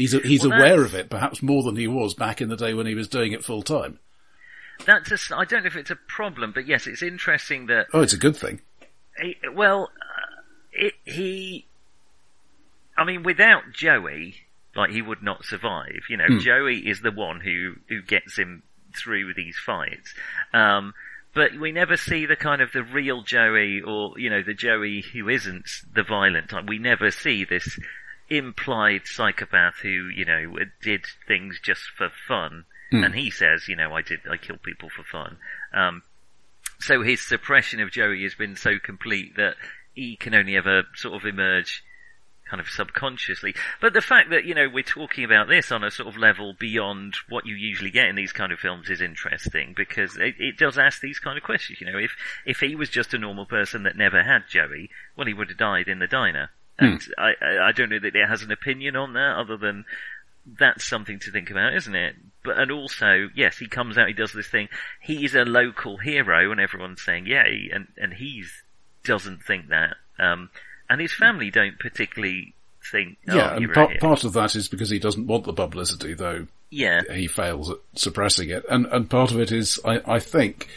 He's 0.00 0.12
he's 0.12 0.48
Well, 0.48 0.58
aware 0.58 0.82
of 0.82 0.94
it, 0.94 1.10
perhaps 1.10 1.42
more 1.42 1.62
than 1.62 1.76
he 1.76 1.86
was 1.86 2.14
back 2.14 2.40
in 2.40 2.48
the 2.48 2.56
day 2.56 2.72
when 2.72 2.86
he 2.86 2.94
was 2.94 3.06
doing 3.06 3.32
it 3.32 3.44
full 3.44 3.60
time. 3.60 3.98
That's 4.86 5.30
a 5.30 5.36
I 5.36 5.44
don't 5.44 5.62
know 5.62 5.66
if 5.66 5.76
it's 5.76 5.90
a 5.90 5.96
problem, 6.08 6.52
but 6.52 6.66
yes, 6.66 6.86
it's 6.86 7.02
interesting 7.02 7.66
that 7.66 7.88
Oh, 7.92 8.00
it's 8.00 8.14
a 8.14 8.16
good 8.16 8.34
thing. 8.34 8.62
He, 9.20 9.36
well, 9.52 9.90
uh, 10.00 10.40
it, 10.72 10.94
he, 11.04 11.66
I 12.96 13.04
mean, 13.04 13.24
without 13.24 13.64
Joey, 13.74 14.36
like 14.74 14.88
he 14.88 15.02
would 15.02 15.22
not 15.22 15.44
survive. 15.44 16.04
You 16.08 16.16
know, 16.16 16.38
Joey 16.40 16.78
is 16.78 17.02
the 17.02 17.12
one 17.12 17.40
who 17.40 17.74
who 17.90 18.00
gets 18.00 18.38
him 18.38 18.62
through 18.96 19.34
these 19.34 19.58
fights. 19.58 20.14
Um, 20.54 20.94
but 21.34 21.60
we 21.60 21.72
never 21.72 21.98
see 21.98 22.24
the 22.24 22.36
kind 22.36 22.62
of 22.62 22.72
the 22.72 22.82
real 22.82 23.22
Joey, 23.22 23.82
or 23.82 24.18
you 24.18 24.30
know, 24.30 24.42
the 24.42 24.54
Joey 24.54 25.04
who 25.12 25.28
isn't 25.28 25.68
the 25.94 26.04
violent 26.04 26.48
type. 26.48 26.64
We 26.66 26.78
never 26.78 27.10
see 27.10 27.44
this 27.44 27.78
implied 28.30 29.02
psychopath 29.04 29.74
who 29.82 30.08
you 30.14 30.24
know 30.24 30.56
did 30.82 31.04
things 31.26 31.60
just 31.62 31.82
for 31.96 32.08
fun. 32.28 32.64
And 33.04 33.14
he 33.14 33.30
says, 33.30 33.68
you 33.68 33.76
know, 33.76 33.94
I 33.94 34.02
did, 34.02 34.20
I 34.28 34.36
killed 34.36 34.62
people 34.62 34.88
for 34.88 35.04
fun. 35.04 35.36
Um, 35.72 36.02
so 36.80 37.02
his 37.02 37.20
suppression 37.20 37.80
of 37.80 37.92
Joey 37.92 38.22
has 38.24 38.34
been 38.34 38.56
so 38.56 38.78
complete 38.82 39.36
that 39.36 39.54
he 39.94 40.16
can 40.16 40.34
only 40.34 40.56
ever 40.56 40.84
sort 40.96 41.14
of 41.14 41.24
emerge 41.24 41.84
kind 42.50 42.60
of 42.60 42.68
subconsciously. 42.68 43.54
But 43.80 43.92
the 43.92 44.00
fact 44.00 44.30
that, 44.30 44.44
you 44.44 44.54
know, 44.54 44.68
we're 44.68 44.82
talking 44.82 45.24
about 45.24 45.48
this 45.48 45.70
on 45.70 45.84
a 45.84 45.90
sort 45.90 46.08
of 46.08 46.16
level 46.16 46.54
beyond 46.58 47.14
what 47.28 47.46
you 47.46 47.54
usually 47.54 47.92
get 47.92 48.08
in 48.08 48.16
these 48.16 48.32
kind 48.32 48.50
of 48.50 48.58
films 48.58 48.90
is 48.90 49.00
interesting 49.00 49.72
because 49.76 50.16
it, 50.16 50.34
it 50.38 50.58
does 50.58 50.76
ask 50.76 51.00
these 51.00 51.20
kind 51.20 51.38
of 51.38 51.44
questions. 51.44 51.80
You 51.80 51.92
know, 51.92 51.98
if, 51.98 52.16
if 52.44 52.58
he 52.58 52.74
was 52.74 52.90
just 52.90 53.14
a 53.14 53.18
normal 53.18 53.46
person 53.46 53.84
that 53.84 53.96
never 53.96 54.22
had 54.22 54.48
Joey, 54.48 54.90
well, 55.16 55.28
he 55.28 55.34
would 55.34 55.50
have 55.50 55.58
died 55.58 55.86
in 55.86 56.00
the 56.00 56.08
diner. 56.08 56.50
And 56.80 57.00
I, 57.18 57.32
I 57.40 57.68
I 57.68 57.72
don't 57.72 57.90
know 57.90 57.98
that 57.98 58.16
it 58.16 58.28
has 58.28 58.42
an 58.42 58.52
opinion 58.52 58.96
on 58.96 59.12
that 59.14 59.36
other 59.38 59.56
than 59.56 59.84
that's 60.58 60.88
something 60.88 61.18
to 61.20 61.30
think 61.30 61.50
about, 61.50 61.74
isn't 61.74 61.94
it? 61.94 62.16
But 62.42 62.58
and 62.58 62.70
also, 62.70 63.28
yes, 63.34 63.58
he 63.58 63.66
comes 63.66 63.98
out, 63.98 64.08
he 64.08 64.14
does 64.14 64.32
this 64.32 64.48
thing. 64.48 64.68
He's 65.00 65.34
a 65.34 65.44
local 65.44 65.98
hero, 65.98 66.50
and 66.50 66.60
everyone's 66.60 67.02
saying 67.02 67.26
yay, 67.26 67.70
and 67.72 67.88
and 67.98 68.12
he's 68.12 68.62
doesn't 69.04 69.42
think 69.42 69.68
that. 69.68 69.96
Um, 70.18 70.50
and 70.88 71.00
his 71.00 71.12
family 71.12 71.50
don't 71.50 71.78
particularly 71.78 72.54
think. 72.90 73.18
Oh, 73.28 73.36
Yeah, 73.36 73.56
and 73.56 73.72
part, 73.72 74.00
part 74.00 74.24
of 74.24 74.32
that 74.34 74.56
is 74.56 74.68
because 74.68 74.90
he 74.90 74.98
doesn't 74.98 75.26
want 75.26 75.44
the 75.44 75.52
publicity, 75.52 76.14
though 76.14 76.46
yeah, 76.70 77.02
he 77.12 77.26
fails 77.26 77.70
at 77.70 77.78
suppressing 77.94 78.50
it, 78.50 78.64
and 78.70 78.86
and 78.86 79.10
part 79.10 79.30
of 79.32 79.40
it 79.40 79.52
is, 79.52 79.78
I, 79.84 80.00
I 80.06 80.18
think, 80.18 80.68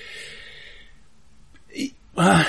he, 1.69 1.93
uh, 2.17 2.43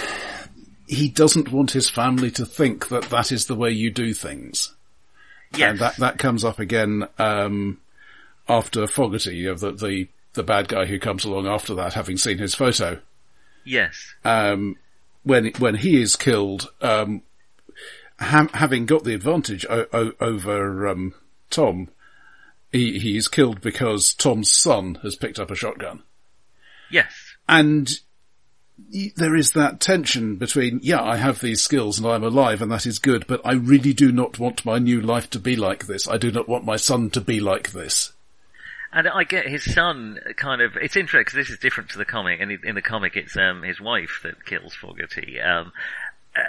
he 0.87 1.09
doesn't 1.09 1.51
want 1.53 1.71
his 1.73 1.89
family 1.89 2.31
to 2.33 2.45
think 2.45 2.89
that 2.89 3.05
that 3.05 3.33
is 3.33 3.47
the 3.47 3.55
way 3.55 3.71
you 3.71 3.91
do 3.91 4.13
things, 4.15 4.75
yes, 5.57 5.71
and 5.71 5.79
that 5.79 5.97
that 5.97 6.19
comes 6.19 6.45
up 6.45 6.59
again 6.59 7.09
um, 7.19 7.79
after 8.49 8.87
Fogarty, 8.87 9.47
of 9.47 9.61
the, 9.61 9.73
the 9.73 10.09
the 10.35 10.43
bad 10.43 10.69
guy 10.69 10.85
who 10.87 10.99
comes 10.99 11.25
along 11.25 11.47
after 11.47 11.75
that, 11.75 11.95
having 11.95 12.17
seen 12.17 12.39
his 12.39 12.55
photo. 12.55 13.01
yes, 13.65 14.15
um, 14.25 14.77
when 15.23 15.53
when 15.59 15.77
he 15.77 16.03
is 16.03 16.17
killed, 16.17 16.71
um, 16.83 17.23
ha- 18.19 18.49
having 18.53 18.85
got 18.87 19.05
the 19.05 19.15
advantage 19.15 19.65
o- 19.71 19.87
o- 19.93 20.13
over 20.21 20.87
um, 20.89 21.15
Tom, 21.51 21.89
he 22.73 22.99
he 22.99 23.17
is 23.17 23.29
killed 23.29 23.61
because 23.61 24.13
Tom's 24.13 24.51
son 24.51 24.97
has 25.03 25.17
picked 25.17 25.39
up 25.39 25.51
a 25.51 25.55
shotgun, 25.55 26.03
yes. 26.91 27.13
and 27.49 28.01
there 29.17 29.37
is 29.37 29.53
that 29.53 29.81
tension 29.81 30.37
between 30.37 30.81
yeah, 30.83 31.03
I 31.03 31.17
have 31.17 31.41
these 31.41 31.63
skills 31.63 31.99
and 31.99 32.07
I'm 32.07 32.25
alive 32.25 32.61
and 32.61 32.71
that 32.73 32.87
is 32.87 32.99
good, 32.99 33.27
but 33.27 33.41
I 33.45 33.53
really 33.53 33.93
do 33.93 34.11
not 34.11 34.39
want 34.39 34.65
my 34.65 34.79
new 34.79 35.01
life 35.01 35.31
to 35.31 35.39
be 35.39 35.57
like 35.57 35.87
this. 35.87 36.09
I 36.09 36.17
do 36.17 36.33
not 36.33 36.49
want 36.49 36.65
my 36.65 36.77
son 36.77 37.11
to 37.11 37.21
be 37.21 37.41
like 37.41 37.73
this. 37.73 38.13
And 38.93 39.09
I 39.09 39.25
get 39.25 39.49
his 39.49 39.75
son 39.75 40.21
kind 40.37 40.63
of, 40.63 40.77
it's 40.77 40.97
interesting 40.97 41.23
because 41.23 41.35
this 41.35 41.51
is 41.51 41.59
different 41.59 41.91
to 41.91 41.99
the 41.99 42.05
comic, 42.05 42.41
and 42.41 42.53
in 42.53 42.77
the 42.77 42.83
comic 42.83 43.17
it's, 43.17 43.37
um, 43.37 43.63
his 43.63 43.81
wife 43.81 44.21
that 44.23 44.47
kills 44.47 44.73
Fogarty. 44.73 45.41
Um, 45.41 45.73
uh, 46.37 46.41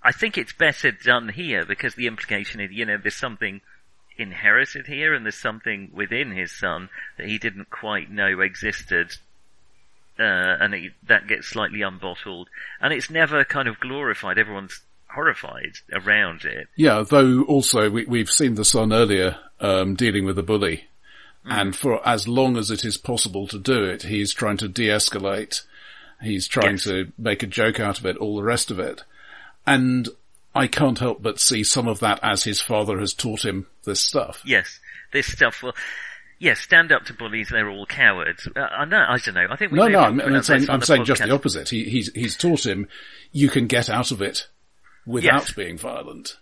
I 0.00 0.12
think 0.12 0.38
it's 0.38 0.52
better 0.52 0.92
done 0.92 1.28
here 1.28 1.64
because 1.66 1.96
the 1.96 2.06
implication 2.06 2.60
is, 2.60 2.70
you 2.70 2.84
know, 2.84 2.98
there's 2.98 3.16
something 3.16 3.60
inherited 4.16 4.86
here 4.86 5.12
and 5.12 5.26
there's 5.26 5.34
something 5.34 5.90
within 5.92 6.30
his 6.30 6.52
son 6.52 6.88
that 7.18 7.26
he 7.26 7.38
didn't 7.38 7.70
quite 7.70 8.10
know 8.10 8.40
existed. 8.40 9.16
Uh, 10.18 10.22
and 10.60 10.74
it, 10.74 10.92
that 11.08 11.26
gets 11.28 11.46
slightly 11.48 11.80
unbottled. 11.80 12.46
And 12.80 12.92
it's 12.92 13.10
never 13.10 13.44
kind 13.44 13.68
of 13.68 13.78
glorified. 13.80 14.38
Everyone's 14.38 14.80
horrified 15.08 15.72
around 15.92 16.44
it. 16.44 16.68
Yeah, 16.76 17.04
though 17.08 17.42
also 17.42 17.90
we, 17.90 18.04
we've 18.06 18.30
seen 18.30 18.54
the 18.54 18.64
son 18.64 18.92
earlier 18.92 19.36
um, 19.60 19.94
dealing 19.94 20.24
with 20.24 20.38
a 20.38 20.42
bully, 20.42 20.84
and 21.44 21.76
for 21.76 22.06
as 22.06 22.26
long 22.26 22.56
as 22.56 22.70
it 22.70 22.84
is 22.84 22.96
possible 22.96 23.46
to 23.48 23.58
do 23.58 23.84
it, 23.84 24.02
he's 24.02 24.32
trying 24.34 24.56
to 24.58 24.68
de-escalate. 24.68 25.62
He's 26.20 26.48
trying 26.48 26.72
Yes. 26.72 26.84
to 26.84 27.12
make 27.18 27.42
a 27.42 27.46
joke 27.46 27.78
out 27.78 27.98
of 27.98 28.06
it, 28.06 28.16
all 28.16 28.36
the 28.36 28.42
rest 28.42 28.70
of 28.70 28.78
it, 28.78 29.04
and 29.66 30.08
I 30.54 30.66
can't 30.66 30.98
help 30.98 31.22
but 31.22 31.38
see 31.40 31.62
some 31.62 31.86
of 31.88 32.00
that 32.00 32.18
as 32.22 32.44
his 32.44 32.60
father 32.60 32.98
has 32.98 33.12
taught 33.14 33.44
him 33.44 33.66
this 33.84 34.00
stuff. 34.00 34.42
Yes, 34.44 34.80
this 35.12 35.26
stuff 35.26 35.62
will. 35.62 35.74
Yes, 36.38 36.60
stand 36.60 36.92
up 36.92 37.04
to 37.06 37.14
bullies. 37.14 37.48
They're 37.50 37.68
all 37.68 37.86
cowards. 37.86 38.46
Uh, 38.54 38.60
I 38.60 38.84
know. 38.84 39.04
I 39.08 39.16
don't 39.18 39.34
know. 39.34 39.46
I 39.50 39.56
think 39.56 39.72
we 39.72 39.78
no, 39.78 39.88
no. 39.88 40.00
I'm, 40.00 40.20
I'm 40.20 40.42
saying, 40.42 40.68
I'm 40.68 40.82
saying 40.82 41.04
just 41.04 41.22
the 41.22 41.30
opposite. 41.30 41.70
He, 41.70 41.84
he's 41.84 42.12
he's 42.14 42.36
taught 42.36 42.66
him 42.66 42.88
you 43.32 43.48
can 43.48 43.66
get 43.66 43.88
out 43.88 44.10
of 44.10 44.20
it 44.20 44.48
without 45.06 45.42
Yes. 45.42 45.52
being 45.52 45.78
violent. 45.78 46.36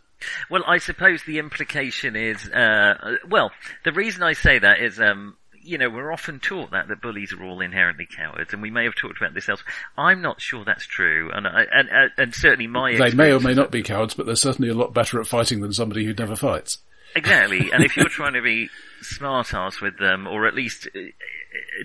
Well, 0.51 0.65
I 0.67 0.79
suppose 0.79 1.23
the 1.25 1.39
implication 1.39 2.17
is, 2.17 2.49
uh, 2.49 3.17
well, 3.29 3.51
the 3.85 3.93
reason 3.93 4.23
I 4.23 4.33
say 4.33 4.59
that 4.59 4.81
is, 4.81 4.99
um, 4.99 5.37
you 5.63 5.77
know, 5.79 5.91
we're 5.91 6.13
often 6.13 6.41
taught 6.41 6.71
that 6.73 6.89
that 6.89 7.01
bullies 7.03 7.33
are 7.33 7.43
all 7.45 7.61
inherently 7.61 8.07
cowards, 8.07 8.53
and 8.53 8.63
we 8.63 8.71
may 8.71 8.85
have 8.85 8.95
talked 8.95 9.19
about 9.19 9.35
this 9.35 9.49
else. 9.49 9.63
I'm 9.97 10.23
not 10.23 10.41
sure 10.41 10.65
that's 10.65 10.87
true, 10.87 11.31
and 11.33 11.47
I, 11.47 11.67
and 11.73 11.89
and, 11.91 12.11
and 12.17 12.35
certainly 12.35 12.67
my 12.67 12.97
They 12.97 13.13
may 13.13 13.33
or 13.33 13.41
may 13.41 13.55
not 13.55 13.71
be 13.71 13.83
cowards, 13.83 14.15
but 14.15 14.27
they're 14.27 14.35
certainly 14.35 14.71
a 14.71 14.75
lot 14.75 14.93
better 14.93 15.21
at 15.21 15.27
fighting 15.27 15.61
than 15.61 15.73
somebody 15.73 16.05
who 16.05 16.15
never 16.15 16.37
fights. 16.37 16.79
Exactly, 17.17 17.71
and 17.73 17.85
if 17.85 17.97
you're 17.97 18.09
trying 18.09 18.35
to 18.35 18.43
be 18.43 18.71
smart 19.01 19.55
ass 19.55 19.81
with 19.81 19.99
them, 19.99 20.27
or 20.27 20.47
at 20.47 20.55
least 20.55 20.89
uh, 20.95 21.01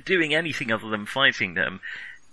doing 0.05 0.33
anything 0.33 0.71
other 0.71 0.89
than 0.89 1.05
fighting 1.05 1.53
them 1.53 1.81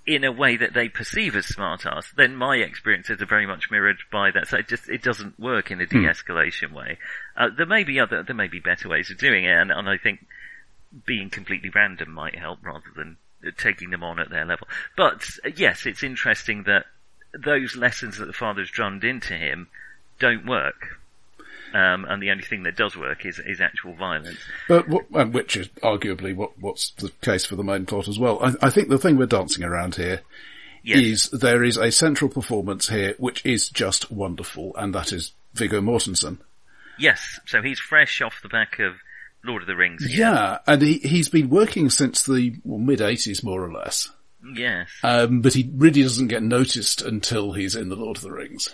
in 0.07 0.23
a 0.23 0.33
way 0.33 0.57
that 0.57 0.73
they 0.73 0.89
perceive 0.89 1.35
as 1.35 1.47
smart 1.47 1.85
ass, 1.85 2.13
then 2.17 2.37
my 2.37 2.57
experiences 2.57 3.21
are 3.21 3.27
very 3.27 3.47
much 3.47 3.71
mirrored 3.71 3.99
by 4.13 4.31
that. 4.31 4.47
So 4.47 4.59
it 4.59 4.69
just 4.69 4.89
it 4.89 5.03
doesn't 5.03 5.39
work 5.39 5.71
in 5.71 5.81
a 5.81 5.87
de-escalation 5.87 6.73
way. 6.73 6.99
Uh, 7.37 7.49
there 7.55 7.67
may 7.67 7.85
be 7.85 7.99
other, 7.99 8.23
there 8.23 8.37
may 8.37 8.49
be 8.49 8.61
better 8.61 8.89
ways 8.89 9.11
of 9.11 9.19
doing 9.19 9.45
it, 9.45 9.53
and, 9.53 9.71
and 9.71 9.89
I 9.89 9.97
think 9.97 10.25
being 11.05 11.29
completely 11.29 11.71
random 11.75 12.13
might 12.13 12.39
help 12.39 12.65
rather 12.65 12.91
than 12.95 13.17
uh, 13.45 13.51
taking 13.59 13.91
them 13.91 14.05
on 14.05 14.21
at 14.21 14.31
their 14.31 14.47
level. 14.47 14.69
But 14.97 15.29
uh, 15.45 15.51
yes, 15.55 15.87
it's 15.87 16.05
interesting 16.05 16.63
that 16.63 16.87
those 17.37 17.77
lessons 17.77 18.19
that 18.19 18.27
the 18.27 18.33
father's 18.33 18.71
drummed 18.71 19.05
into 19.05 19.35
him 19.35 19.69
don't 20.19 20.47
work. 20.47 21.01
Um, 21.77 22.07
and 22.07 22.23
the 22.23 22.31
only 22.31 22.45
thing 22.45 22.63
that 22.63 22.77
does 22.77 22.97
work 22.97 23.27
is, 23.27 23.39
is 23.39 23.61
actual 23.61 23.93
violence. 23.95 24.39
But 24.69 24.89
what, 24.89 25.05
and 25.13 25.35
which 25.35 25.57
is 25.57 25.69
arguably 25.83 26.35
what, 26.35 26.59
what's 26.59 26.91
the 26.93 27.11
case 27.21 27.45
for 27.45 27.57
the 27.57 27.65
main 27.65 27.85
plot 27.85 28.09
as 28.09 28.19
well. 28.19 28.39
I, 28.43 28.55
I 28.67 28.71
think 28.71 28.89
the 28.89 28.99
thing 28.99 29.17
we're 29.19 29.27
dancing 29.27 29.65
around 29.65 29.97
here 29.97 30.23
is 30.85 31.29
Yes. 31.33 31.41
there 31.43 31.63
is 31.65 31.77
a 31.77 31.91
central 31.91 32.31
performance 32.31 32.89
here 32.89 33.15
which 33.19 33.45
is 33.45 33.69
just 33.69 34.11
wonderful, 34.11 34.75
and 34.77 34.95
that 34.95 35.13
is 35.13 35.33
Viggo 35.55 35.81
Mortensen. 35.81 36.39
Yes. 36.99 37.41
So 37.47 37.61
he's 37.61 37.79
fresh 37.81 38.23
off 38.23 38.41
the 38.43 38.49
back 38.49 38.79
of 38.79 38.95
Lord 39.45 39.63
of 39.63 39.69
the 39.69 39.77
Rings. 39.77 40.05
again. 40.05 40.17
Yeah, 40.19 40.59
and 40.67 40.81
he, 40.81 40.95
he's 40.99 41.29
been 41.29 41.51
working 41.51 41.91
since 41.91 42.23
the 42.25 42.55
well, 42.65 42.79
mid 42.79 43.01
80s 43.01 43.45
more 43.45 43.63
or 43.63 43.73
less. 43.73 44.09
Yes. 44.55 44.89
Um, 45.03 45.41
but 45.43 45.53
he 45.55 45.71
really 45.75 46.03
doesn't 46.03 46.29
get 46.29 46.43
noticed 46.43 47.03
until 47.03 47.53
he's 47.53 47.75
in 47.77 47.89
the 47.89 47.97
Lord 47.97 48.17
of 48.17 48.23
the 48.23 48.33
Rings. 48.33 48.73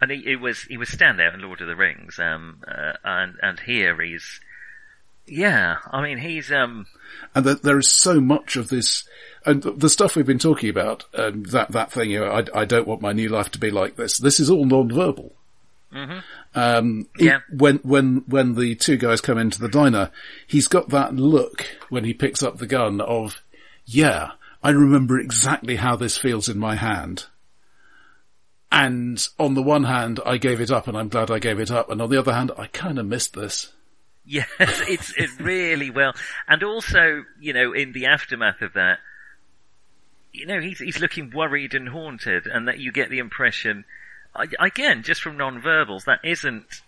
And 0.00 0.10
he, 0.10 0.22
he 0.22 0.36
was, 0.36 0.62
he 0.62 0.76
was 0.76 0.88
standout 0.90 1.34
in 1.34 1.40
Lord 1.40 1.60
of 1.60 1.68
the 1.68 1.76
Rings. 1.76 2.18
Um, 2.18 2.62
uh, 2.66 2.92
and, 3.04 3.34
and 3.42 3.60
here 3.60 4.00
he's, 4.02 4.40
yeah, 5.26 5.76
I 5.90 6.02
mean, 6.02 6.18
he's, 6.18 6.52
um, 6.52 6.86
And 7.34 7.44
that 7.46 7.62
there 7.62 7.78
is 7.78 7.90
so 7.90 8.20
much 8.20 8.56
of 8.56 8.68
this, 8.68 9.08
and 9.44 9.62
the, 9.62 9.72
the 9.72 9.88
stuff 9.88 10.14
we've 10.14 10.26
been 10.26 10.38
talking 10.38 10.68
about, 10.70 11.04
um, 11.14 11.44
that, 11.44 11.72
that 11.72 11.90
thing, 11.92 12.10
you 12.10 12.20
know, 12.20 12.30
I, 12.30 12.44
I 12.60 12.64
don't 12.64 12.86
want 12.86 13.00
my 13.00 13.12
new 13.12 13.28
life 13.28 13.50
to 13.52 13.58
be 13.58 13.70
like 13.70 13.96
this. 13.96 14.18
This 14.18 14.38
is 14.38 14.50
all 14.50 14.66
non-verbal. 14.66 15.32
Um, 16.54 17.08
he- 17.16 17.26
Yeah. 17.26 17.38
when, 17.50 17.76
when, 17.78 18.24
when 18.26 18.54
the 18.54 18.74
two 18.74 18.96
guys 18.98 19.20
come 19.20 19.38
into 19.38 19.60
the 19.60 19.68
diner, 19.68 20.10
he's 20.46 20.68
got 20.68 20.90
that 20.90 21.14
look 21.14 21.66
when 21.88 22.04
he 22.04 22.12
picks 22.12 22.42
up 22.42 22.58
the 22.58 22.66
gun 22.66 23.00
of, 23.00 23.42
yeah, 23.86 24.32
I 24.62 24.70
remember 24.70 25.18
exactly 25.18 25.76
how 25.76 25.96
this 25.96 26.18
feels 26.18 26.48
in 26.50 26.58
my 26.58 26.74
hand. 26.76 27.24
And 28.70 29.26
on 29.38 29.54
the 29.54 29.62
one 29.62 29.84
hand, 29.84 30.20
I 30.26 30.38
gave 30.38 30.60
it 30.60 30.70
up 30.70 30.88
and 30.88 30.96
I'm 30.96 31.08
glad 31.08 31.30
I 31.30 31.38
gave 31.38 31.60
it 31.60 31.70
up. 31.70 31.90
And 31.90 32.02
on 32.02 32.10
the 32.10 32.18
other 32.18 32.32
hand, 32.32 32.50
I 32.58 32.66
kind 32.66 32.98
of 32.98 33.06
missed 33.06 33.34
this. 33.34 33.72
Yes, 34.26 34.48
it's 34.58 35.12
it 35.16 35.30
really 35.38 35.90
well, 35.90 36.12
and 36.48 36.62
also 36.64 37.24
you 37.40 37.52
know 37.52 37.72
in 37.72 37.92
the 37.92 38.06
aftermath 38.06 38.60
of 38.60 38.72
that, 38.72 38.98
you 40.32 40.46
know 40.46 40.60
he's 40.60 40.80
he's 40.80 40.98
looking 40.98 41.30
worried 41.30 41.74
and 41.74 41.88
haunted, 41.88 42.46
and 42.46 42.66
that 42.66 42.80
you 42.80 42.90
get 42.90 43.08
the 43.08 43.20
impression, 43.20 43.84
again 44.58 45.04
just 45.04 45.22
from 45.22 45.36
non-verbals, 45.36 46.06
that 46.06 46.18
isn't 46.24 46.82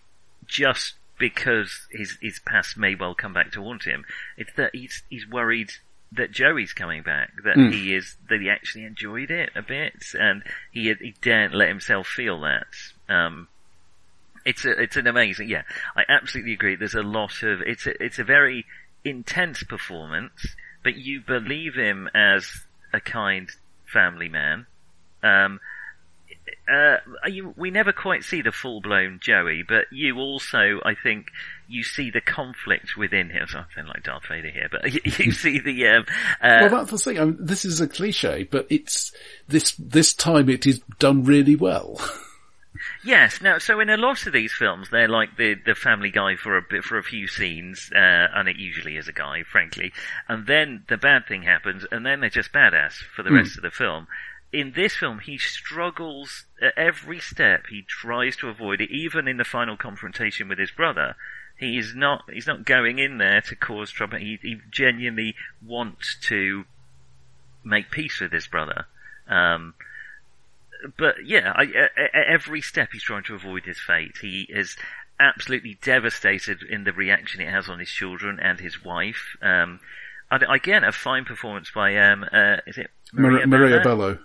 just 0.45 0.95
because 1.17 1.87
his 1.91 2.17
his 2.21 2.39
past 2.39 2.77
may 2.77 2.95
well 2.95 3.15
come 3.15 3.33
back 3.33 3.53
to 3.53 3.63
haunt 3.63 3.83
him. 3.83 4.03
It's 4.35 4.51
that 4.57 4.75
he's 4.75 5.03
he's 5.09 5.27
worried 5.27 5.71
that 6.11 6.31
Joey's 6.31 6.73
coming 6.73 7.03
back, 7.03 7.31
that 7.43 7.57
he 7.71 7.93
is 7.93 8.15
that 8.29 8.41
he 8.41 8.49
actually 8.49 8.85
enjoyed 8.85 9.29
it 9.29 9.51
a 9.55 9.61
bit, 9.61 10.03
and 10.13 10.43
he 10.71 10.93
he 10.93 11.13
daren't 11.21 11.53
let 11.53 11.69
himself 11.69 12.07
feel 12.07 12.41
that. 12.41 12.65
Um, 13.07 13.47
it's 14.45 14.65
a, 14.65 14.71
it's 14.81 14.95
an 14.97 15.07
amazing, 15.07 15.49
yeah. 15.49 15.63
I 15.95 16.03
absolutely 16.07 16.53
agree. 16.53 16.75
There's 16.75 16.95
a 16.95 17.03
lot 17.03 17.43
of, 17.43 17.61
it's 17.61 17.85
a, 17.85 18.03
it's 18.03 18.19
a 18.19 18.23
very 18.23 18.65
intense 19.03 19.63
performance, 19.63 20.55
but 20.83 20.95
you 20.95 21.21
believe 21.21 21.75
him 21.75 22.09
as 22.13 22.63
a 22.93 22.99
kind 22.99 23.49
family 23.85 24.29
man. 24.29 24.65
Um, 25.21 25.59
uh, 26.71 26.97
you, 27.27 27.53
we 27.57 27.69
never 27.69 27.91
quite 27.91 28.23
see 28.23 28.41
the 28.41 28.51
full-blown 28.51 29.19
Joey, 29.21 29.63
but 29.67 29.85
you 29.91 30.17
also, 30.17 30.79
I 30.83 30.95
think, 30.95 31.27
you 31.69 31.83
see 31.83 32.09
the 32.09 32.21
conflict 32.21 32.97
within 32.97 33.29
him. 33.29 33.47
So 33.47 33.59
I 33.59 33.65
sound 33.75 33.87
like 33.87 34.03
Darth 34.03 34.27
Vader 34.27 34.49
here, 34.49 34.67
but 34.71 34.91
you, 34.93 35.01
you 35.25 35.31
see 35.31 35.59
the, 35.59 35.87
um, 35.87 36.05
uh, 36.41 36.57
Well, 36.61 36.69
that's 36.69 36.91
the 36.91 36.97
thing. 36.97 37.19
I 37.19 37.25
mean, 37.25 37.37
this 37.39 37.63
is 37.65 37.79
a 37.79 37.87
cliche, 37.87 38.43
but 38.43 38.67
it's 38.69 39.11
this 39.47 39.73
this 39.77 40.13
time 40.13 40.49
it 40.49 40.65
is 40.65 40.81
done 40.99 41.23
really 41.23 41.55
well. 41.55 41.99
Yes. 43.03 43.41
Now, 43.41 43.57
so 43.57 43.79
in 43.81 43.89
a 43.89 43.97
lot 43.97 44.25
of 44.25 44.31
these 44.31 44.53
films, 44.53 44.89
they're 44.89 45.09
like 45.09 45.35
the 45.35 45.55
the 45.65 45.75
family 45.75 46.11
guy 46.11 46.35
for 46.37 46.55
a 46.55 46.61
bit 46.61 46.83
for 46.83 46.97
a 46.97 47.03
few 47.03 47.27
scenes, 47.27 47.89
uh, 47.93 48.27
and 48.33 48.47
it 48.47 48.55
usually 48.55 48.95
is 48.95 49.07
a 49.09 49.13
guy, 49.13 49.43
frankly. 49.43 49.91
And 50.29 50.47
then 50.47 50.85
the 50.87 50.95
bad 50.97 51.27
thing 51.27 51.41
happens, 51.43 51.85
and 51.91 52.05
then 52.05 52.21
they're 52.21 52.29
just 52.29 52.53
badass 52.53 52.93
for 53.15 53.23
the 53.23 53.33
rest 53.33 53.57
of 53.57 53.63
the 53.63 53.71
film. 53.71 54.07
in 54.51 54.71
this 54.75 54.95
film, 54.95 55.19
he 55.19 55.37
struggles 55.37 56.45
at 56.61 56.73
every 56.77 57.19
step. 57.19 57.67
He 57.69 57.83
tries 57.83 58.35
to 58.37 58.49
avoid 58.49 58.81
it, 58.81 58.89
even 58.91 59.27
in 59.27 59.37
the 59.37 59.43
final 59.43 59.77
confrontation 59.77 60.47
with 60.47 60.57
his 60.57 60.71
brother. 60.71 61.15
He 61.59 61.77
is 61.77 61.93
not, 61.93 62.23
he's 62.31 62.47
not 62.47 62.65
going 62.65 62.99
in 62.99 63.17
there 63.17 63.41
to 63.41 63.55
cause 63.55 63.91
trouble. 63.91 64.17
He, 64.17 64.39
he 64.41 64.57
genuinely 64.71 65.35
wants 65.65 66.17
to 66.23 66.63
make 67.63 67.91
peace 67.91 68.21
with 68.21 68.31
his 68.31 68.47
brother. 68.47 68.85
Um, 69.27 69.73
but 70.97 71.25
yeah, 71.25 71.51
I, 71.53 71.63
at 71.63 72.25
every 72.27 72.61
step 72.61 72.89
he's 72.93 73.03
trying 73.03 73.23
to 73.23 73.35
avoid 73.35 73.65
his 73.65 73.79
fate. 73.79 74.15
He 74.21 74.47
is 74.49 74.77
absolutely 75.19 75.77
devastated 75.83 76.63
in 76.63 76.85
the 76.85 76.93
reaction 76.93 77.41
it 77.41 77.49
has 77.49 77.67
on 77.67 77.79
his 77.79 77.89
children 77.89 78.39
and 78.41 78.59
his 78.59 78.83
wife. 78.83 79.35
Um, 79.41 79.81
and 80.31 80.43
again, 80.43 80.83
a 80.83 80.91
fine 80.91 81.25
performance 81.25 81.71
by 81.71 81.97
um, 81.97 82.23
uh, 82.31 82.57
is 82.65 82.77
it 82.77 82.89
Maria, 83.11 83.45
Maria 83.47 83.81
Bello? 83.83 84.17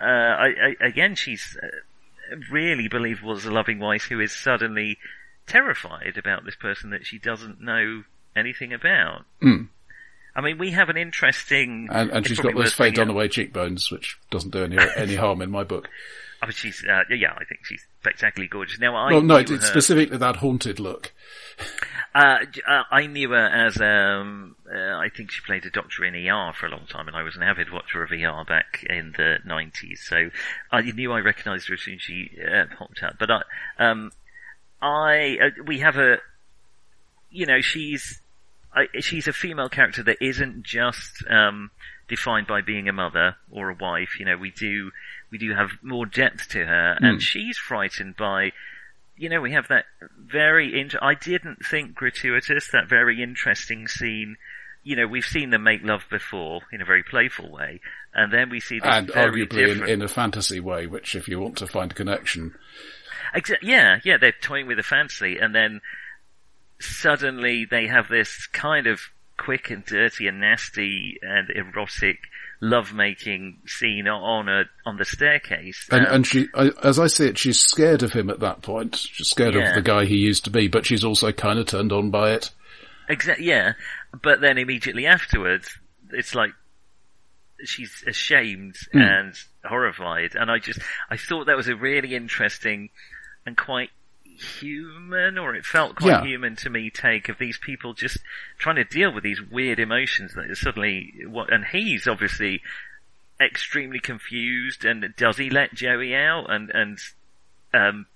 Uh, 0.00 0.04
I, 0.04 0.46
I, 0.80 0.86
again, 0.86 1.14
she's 1.14 1.56
uh, 1.62 1.66
really 2.50 2.88
believable 2.88 3.36
as 3.36 3.44
a 3.44 3.52
loving 3.52 3.78
wife 3.78 4.04
who 4.04 4.18
is 4.18 4.32
suddenly 4.32 4.98
terrified 5.46 6.16
about 6.16 6.44
this 6.44 6.56
person 6.56 6.90
that 6.90 7.06
she 7.06 7.18
doesn't 7.18 7.60
know 7.60 8.04
anything 8.36 8.72
about. 8.72 9.24
Mm. 9.42 9.68
I 10.34 10.40
mean, 10.40 10.58
we 10.58 10.70
have 10.70 10.88
an 10.88 10.96
interesting, 10.96 11.88
and, 11.90 12.10
and 12.10 12.26
she's 12.26 12.40
got 12.40 12.54
those 12.54 12.72
fade 12.72 12.98
on 12.98 13.10
away 13.10 13.28
cheekbones, 13.28 13.90
which 13.90 14.18
doesn't 14.30 14.50
do 14.50 14.64
any 14.64 14.78
any 14.96 15.14
harm 15.14 15.42
in 15.42 15.50
my 15.50 15.64
book. 15.64 15.88
I 16.42 16.46
mean, 16.46 16.54
she's 16.54 16.82
uh, 16.84 17.02
yeah, 17.10 17.34
I 17.36 17.44
think 17.44 17.60
she's 17.64 17.86
spectacularly 18.00 18.48
gorgeous. 18.48 18.80
Now, 18.80 18.96
I 18.96 19.12
well, 19.12 19.22
no, 19.22 19.36
it's 19.36 19.50
her... 19.50 19.60
specifically 19.60 20.16
that 20.18 20.36
haunted 20.36 20.80
look. 20.80 21.12
Uh, 22.14 22.44
uh, 22.68 22.82
I 22.90 23.06
knew 23.06 23.30
her 23.30 23.46
as 23.46 23.80
um, 23.80 24.54
uh, 24.70 24.98
I 24.98 25.08
think 25.08 25.30
she 25.30 25.40
played 25.46 25.64
a 25.64 25.70
doctor 25.70 26.04
in 26.04 26.14
ER 26.14 26.52
for 26.52 26.66
a 26.66 26.70
long 26.70 26.84
time, 26.86 27.08
and 27.08 27.16
I 27.16 27.22
was 27.22 27.36
an 27.36 27.42
avid 27.42 27.72
watcher 27.72 28.02
of 28.02 28.12
ER 28.12 28.44
back 28.46 28.84
in 28.86 29.14
the 29.16 29.38
nineties. 29.46 30.04
So 30.06 30.28
I 30.70 30.82
knew 30.82 31.10
I 31.10 31.20
recognised 31.20 31.68
her 31.68 31.74
as 31.74 31.80
soon 31.80 31.94
as 31.94 32.02
she 32.02 32.30
uh, 32.38 32.64
popped 32.76 33.02
up. 33.02 33.16
But 33.18 33.30
I, 33.30 33.40
um, 33.78 34.12
I, 34.82 35.38
uh, 35.40 35.62
we 35.64 35.78
have 35.78 35.96
a, 35.96 36.18
you 37.30 37.46
know, 37.46 37.60
she's 37.60 38.20
I, 38.74 38.86
she's 39.00 39.28
a 39.28 39.32
female 39.32 39.68
character 39.68 40.02
that 40.04 40.18
isn't 40.20 40.62
just 40.62 41.24
um, 41.28 41.70
defined 42.08 42.46
by 42.46 42.62
being 42.62 42.88
a 42.88 42.92
mother 42.92 43.36
or 43.50 43.70
a 43.70 43.74
wife. 43.74 44.18
You 44.18 44.26
know, 44.26 44.36
we 44.36 44.50
do 44.50 44.90
we 45.30 45.38
do 45.38 45.54
have 45.54 45.70
more 45.82 46.06
depth 46.06 46.48
to 46.50 46.64
her, 46.64 46.98
mm. 47.00 47.06
and 47.06 47.22
she's 47.22 47.58
frightened 47.58 48.16
by. 48.16 48.52
You 49.16 49.28
know, 49.28 49.40
we 49.40 49.52
have 49.52 49.68
that 49.68 49.84
very. 50.18 50.80
Inter- 50.80 50.98
I 51.02 51.14
didn't 51.14 51.64
think 51.64 51.94
gratuitous 51.94 52.70
that 52.72 52.88
very 52.88 53.22
interesting 53.22 53.88
scene. 53.88 54.36
You 54.84 54.96
know, 54.96 55.06
we've 55.06 55.24
seen 55.24 55.50
them 55.50 55.62
make 55.62 55.82
love 55.84 56.02
before 56.10 56.62
in 56.72 56.80
a 56.80 56.84
very 56.84 57.04
playful 57.04 57.52
way, 57.52 57.80
and 58.14 58.32
then 58.32 58.48
we 58.50 58.58
see 58.58 58.80
this 58.80 58.88
and 58.88 59.08
arguably 59.08 59.70
in, 59.70 59.88
in, 59.88 60.02
a 60.02 60.08
fantasy 60.08 60.60
way, 60.60 60.86
which, 60.86 61.14
if 61.14 61.28
you 61.28 61.38
want 61.38 61.58
to 61.58 61.66
find 61.68 61.92
a 61.92 61.94
connection, 61.94 62.54
Exa- 63.34 63.62
yeah, 63.62 64.00
yeah, 64.04 64.18
they're 64.18 64.32
toying 64.32 64.66
with 64.66 64.76
the 64.76 64.82
fantasy, 64.82 65.38
and 65.38 65.54
then 65.54 65.80
suddenly 66.80 67.64
they 67.64 67.86
have 67.86 68.08
this 68.08 68.46
kind 68.46 68.86
of 68.86 69.00
quick 69.36 69.70
and 69.70 69.84
dirty 69.84 70.26
and 70.26 70.40
nasty 70.40 71.18
and 71.22 71.48
erotic 71.50 72.18
lovemaking 72.60 73.58
scene 73.66 74.06
on 74.06 74.48
a 74.48 74.64
on 74.86 74.96
the 74.96 75.04
staircase. 75.04 75.88
And, 75.90 76.06
um, 76.06 76.14
and 76.14 76.26
she, 76.26 76.48
as 76.82 76.98
I 76.98 77.08
see 77.08 77.26
it, 77.26 77.38
she's 77.38 77.60
scared 77.60 78.02
of 78.02 78.12
him 78.12 78.30
at 78.30 78.40
that 78.40 78.62
point. 78.62 78.96
She's 78.96 79.28
scared 79.28 79.54
yeah. 79.54 79.70
of 79.70 79.74
the 79.74 79.82
guy 79.82 80.04
he 80.04 80.16
used 80.16 80.44
to 80.44 80.50
be, 80.50 80.68
but 80.68 80.86
she's 80.86 81.04
also 81.04 81.32
kind 81.32 81.58
of 81.58 81.66
turned 81.66 81.92
on 81.92 82.10
by 82.10 82.32
it. 82.32 82.50
Exactly. 83.08 83.46
Yeah, 83.46 83.72
but 84.22 84.40
then 84.40 84.58
immediately 84.58 85.06
afterwards, 85.06 85.76
it's 86.12 86.34
like 86.34 86.52
she's 87.64 88.04
ashamed 88.06 88.76
mm. 88.94 89.00
and 89.00 89.34
horrified, 89.64 90.34
and 90.36 90.50
I 90.50 90.58
just 90.58 90.80
I 91.10 91.16
thought 91.16 91.46
that 91.46 91.56
was 91.56 91.68
a 91.68 91.76
really 91.76 92.14
interesting 92.14 92.90
and 93.46 93.56
quite 93.56 93.90
human, 94.24 95.38
or 95.38 95.54
it 95.54 95.64
felt 95.64 95.96
quite 95.96 96.08
yeah. 96.08 96.24
human 96.24 96.56
to 96.56 96.70
me, 96.70 96.90
take 96.90 97.28
of 97.28 97.38
these 97.38 97.58
people 97.58 97.94
just 97.94 98.18
trying 98.58 98.76
to 98.76 98.84
deal 98.84 99.12
with 99.12 99.24
these 99.24 99.40
weird 99.42 99.78
emotions 99.78 100.34
that 100.34 100.54
suddenly, 100.56 101.12
what, 101.26 101.52
and 101.52 101.64
he's 101.64 102.06
obviously 102.06 102.62
extremely 103.40 104.00
confused, 104.00 104.84
and 104.84 105.14
does 105.16 105.36
he 105.36 105.50
let 105.50 105.74
Joey 105.74 106.14
out? 106.14 106.50
And, 106.50 106.70
and, 106.70 106.98
um, 107.74 108.06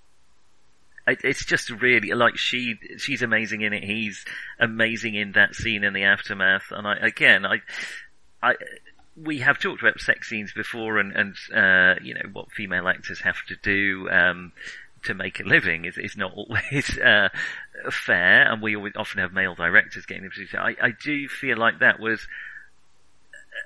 it's 1.07 1.45
just 1.45 1.69
really 1.69 2.09
like 2.11 2.37
she 2.37 2.75
she's 2.97 3.21
amazing 3.21 3.61
in 3.61 3.73
it. 3.73 3.83
He's 3.83 4.25
amazing 4.59 5.15
in 5.15 5.31
that 5.33 5.55
scene 5.55 5.83
in 5.83 5.93
the 5.93 6.03
aftermath. 6.03 6.71
And 6.71 6.85
I 6.85 6.95
again 6.95 7.45
I 7.45 7.61
I 8.43 8.55
we 9.15 9.39
have 9.39 9.59
talked 9.59 9.81
about 9.81 9.99
sex 9.99 10.29
scenes 10.29 10.51
before 10.53 10.97
and 10.97 11.13
and 11.15 11.35
uh, 11.55 11.99
you 12.03 12.13
know 12.13 12.29
what 12.33 12.51
female 12.51 12.87
actors 12.87 13.21
have 13.21 13.37
to 13.47 13.55
do. 13.55 14.09
Um, 14.09 14.51
to 15.07 15.13
make 15.13 15.39
a 15.39 15.43
living 15.43 15.85
is, 15.85 15.97
is 15.97 16.15
not 16.15 16.33
always 16.33 16.97
uh, 17.03 17.29
fair, 17.91 18.51
and 18.51 18.61
we 18.61 18.75
always, 18.75 18.93
often 18.95 19.19
have 19.19 19.33
male 19.33 19.55
directors 19.55 20.05
getting 20.05 20.23
the 20.23 20.29
position. 20.29 20.59
I, 20.59 20.75
I 20.81 20.91
do 21.03 21.27
feel 21.27 21.57
like 21.57 21.79
that 21.79 21.99
was 21.99 22.27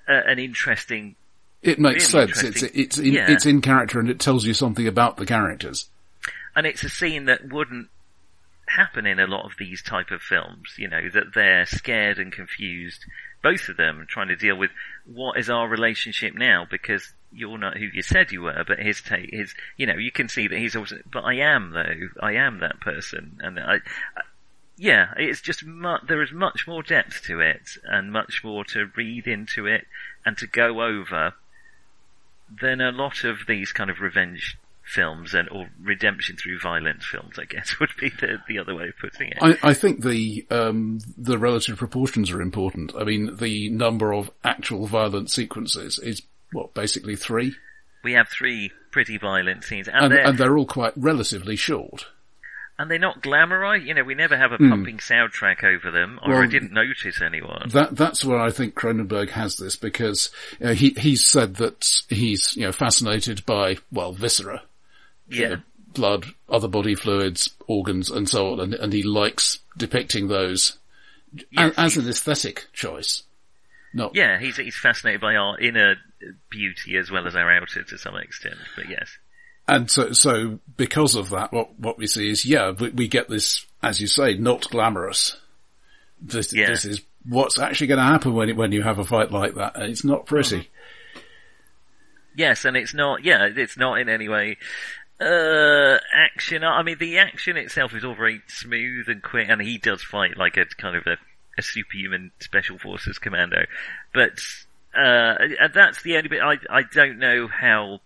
a, 0.08 0.30
an 0.30 0.40
interesting. 0.40 1.16
It 1.62 1.80
makes 1.80 2.14
really 2.14 2.32
sense. 2.34 2.64
It's 2.64 2.64
it's 2.64 2.98
in, 2.98 3.14
yeah. 3.14 3.32
it's 3.32 3.46
in 3.46 3.62
character, 3.62 4.00
and 4.00 4.10
it 4.10 4.20
tells 4.20 4.46
you 4.46 4.54
something 4.54 4.88
about 4.88 5.18
the 5.18 5.26
characters. 5.26 5.90
And 6.56 6.66
it's 6.66 6.84
a 6.84 6.90
scene 6.90 7.26
that 7.26 7.52
wouldn't 7.52 7.90
happen 8.68 9.06
in 9.06 9.20
a 9.20 9.28
lot 9.28 9.46
of 9.46 9.52
these 9.60 9.82
type 9.82 10.12
of 10.12 10.22
films. 10.22 10.76
You 10.78 10.88
know 10.88 11.10
that 11.14 11.34
they're 11.36 11.66
scared 11.66 12.18
and 12.18 12.32
confused, 12.32 13.06
both 13.42 13.70
of 13.70 13.78
them, 13.78 14.06
trying 14.08 14.28
to 14.28 14.36
deal 14.36 14.56
with 14.56 14.72
what 15.06 15.38
is 15.38 15.50
our 15.50 15.68
relationship 15.68 16.34
now 16.36 16.66
because 16.70 17.14
you're 17.32 17.58
not 17.58 17.78
who 17.78 17.86
you 17.94 18.02
said 18.02 18.32
you 18.32 18.42
were, 18.42 18.64
but 18.68 18.80
his 18.80 19.02
take, 19.02 19.32
his, 19.32 19.54
you 19.78 19.86
know, 19.86 19.96
you 19.98 20.12
can 20.12 20.28
see 20.28 20.48
that 20.48 20.58
he's 20.58 20.76
also, 20.76 20.98
but 21.12 21.24
I 21.24 21.36
am 21.36 21.72
though, 21.72 22.10
I 22.22 22.34
am 22.34 22.60
that 22.60 22.80
person, 22.82 23.40
and 23.42 23.60
I, 23.60 23.76
I 23.76 24.22
yeah, 24.78 25.14
it's 25.18 25.42
just 25.42 25.64
mu- 25.64 26.00
there 26.08 26.24
is 26.24 26.32
much 26.32 26.68
more 26.68 26.82
depth 26.82 27.24
to 27.26 27.40
it, 27.40 27.78
and 27.84 28.12
much 28.12 28.42
more 28.44 28.64
to 28.66 28.90
read 28.96 29.28
into 29.28 29.68
it, 29.68 29.86
and 30.26 30.38
to 30.38 30.48
go 30.48 30.82
over, 30.82 31.34
than 32.60 32.82
a 32.82 32.92
lot 32.92 33.24
of 33.24 33.46
these 33.48 33.72
kind 33.72 33.90
of 33.90 34.02
revenge 34.02 34.58
films 34.92 35.34
and 35.34 35.50
or 35.50 35.70
redemption 35.82 36.36
through 36.36 36.60
violence 36.60 37.06
films, 37.06 37.40
I 37.40 37.46
guess 37.46 37.76
would 37.80 37.92
be 38.00 38.10
the, 38.10 38.38
the 38.48 38.60
other 38.60 38.76
way 38.76 38.90
of 38.90 38.98
putting 39.00 39.30
it. 39.30 39.38
I, 39.42 39.58
I 39.64 39.74
think 39.74 40.04
the 40.04 40.46
um, 40.50 41.00
the 41.18 41.38
relative 41.38 41.78
proportions 41.78 42.32
are 42.32 42.42
important. 42.42 42.94
I 42.98 43.04
mean, 43.04 43.38
the 43.38 43.70
number 43.70 44.14
of 44.14 44.32
actual 44.44 44.86
violent 44.88 45.32
sequences 45.32 46.00
is 46.00 46.22
what, 46.52 46.74
basically 46.74 47.16
three? 47.16 47.56
We 48.04 48.14
have 48.14 48.28
three 48.30 48.72
pretty 48.92 49.18
violent 49.18 49.64
scenes, 49.64 49.88
and, 49.88 50.06
and, 50.06 50.12
they're, 50.12 50.28
and 50.28 50.38
they're 50.38 50.58
all 50.58 50.66
quite 50.66 50.94
relatively 50.96 51.56
short. 51.56 52.08
And 52.78 52.90
they're 52.90 52.98
not 52.98 53.22
glamorized. 53.22 53.86
You 53.86 53.94
know, 53.94 54.04
we 54.04 54.16
never 54.16 54.36
have 54.36 54.52
a 54.52 54.58
mm. 54.58 54.70
pumping 54.70 54.98
soundtrack 54.98 55.64
over 55.64 55.92
them, 55.92 56.20
or 56.24 56.34
well, 56.34 56.44
I 56.44 56.48
didn't 56.48 56.74
notice 56.74 57.22
anyone. 57.22 57.70
That 57.70 57.96
that's 57.96 58.26
where 58.26 58.40
I 58.40 58.50
think 58.50 58.74
Cronenberg 58.74 59.30
has 59.30 59.58
this 59.58 59.76
because 59.76 60.32
know, 60.60 60.74
he 60.74 60.90
he's 60.98 61.26
said 61.26 61.56
that 61.58 61.88
he's 62.10 62.56
you 62.58 62.64
know 62.64 62.72
fascinated 62.72 63.46
by 63.46 63.78
well 63.92 64.14
viscera, 64.14 64.64
yeah, 65.32 65.42
you 65.42 65.50
know, 65.50 65.62
blood, 65.94 66.26
other 66.50 66.68
body 66.68 66.96
fluids, 66.96 67.50
organs, 67.68 68.10
and 68.10 68.28
so 68.28 68.54
on, 68.54 68.60
and, 68.60 68.74
and 68.74 68.94
he 68.94 69.04
likes 69.04 69.60
depicting 69.78 70.28
those 70.28 70.78
yes, 71.34 71.74
as, 71.78 71.96
as 71.96 71.98
an 71.98 72.10
aesthetic 72.10 72.68
choice. 72.74 73.24
Not 73.94 74.16
yeah, 74.16 74.40
he's 74.40 74.58
he's 74.58 74.78
fascinated 74.78 75.22
by 75.22 75.36
our 75.36 75.60
inner 75.60 75.96
beauty 76.50 76.98
as 76.98 77.12
well 77.12 77.28
as 77.28 77.36
our 77.36 77.52
outer 77.52 77.84
to 77.84 77.98
some 77.98 78.16
extent. 78.16 78.56
But 78.76 78.90
yes. 78.90 79.18
And 79.68 79.90
so, 79.90 80.12
so 80.12 80.60
because 80.78 81.16
of 81.16 81.30
that, 81.30 81.52
what 81.52 81.78
what 81.80 81.98
we 81.98 82.08
see 82.08 82.30
is, 82.30 82.46
yeah, 82.46 82.72
we, 82.72 82.90
we 82.90 83.08
get 83.08 83.30
this, 83.30 83.66
as 83.84 84.00
you 84.00 84.08
say, 84.08 84.36
not 84.36 84.70
glamorous. 84.70 85.38
This, 86.22 86.54
yeah. 86.54 86.68
this 86.68 86.86
is 86.86 87.02
what's 87.28 87.60
actually 87.60 87.88
going 87.88 88.00
to 88.00 88.04
happen 88.04 88.34
when 88.34 88.50
it, 88.50 88.56
when 88.56 88.72
you 88.72 88.84
have 88.84 89.00
a 89.00 89.04
fight 89.04 89.32
like 89.32 89.56
that, 89.56 89.76
and 89.76 89.92
it's 89.92 90.04
not 90.04 90.26
pretty. 90.26 90.60
Mm-hmm. 90.60 91.20
Yes, 92.36 92.64
and 92.64 92.78
it's 92.78 92.94
not. 92.94 93.24
Yeah, 93.26 93.50
it's 93.56 93.78
not 93.78 94.00
in 94.00 94.08
any 94.08 94.30
way 94.30 94.58
uh, 95.22 96.00
action. 96.14 96.64
I 96.64 96.82
mean, 96.84 96.98
the 96.98 97.20
action 97.20 97.58
itself 97.58 97.94
is 97.94 98.04
all 98.04 98.16
very 98.16 98.42
smooth 98.48 99.08
and 99.08 99.22
quick, 99.22 99.48
and 99.50 99.62
he 99.62 99.78
does 99.78 100.02
fight 100.04 100.38
like 100.38 100.58
a 100.58 100.66
kind 100.66 100.96
of 100.96 101.06
a, 101.06 101.18
a 101.58 101.62
superhuman 101.62 102.32
special 102.40 102.78
forces 102.78 103.20
commando. 103.20 103.66
But 104.14 104.40
uh, 104.98 105.36
that's 105.74 106.02
the 106.04 106.18
only 106.18 106.30
bit 106.30 106.42
I 106.42 106.58
I 106.70 106.82
don't 106.84 107.20
know 107.20 107.48
how 107.48 108.00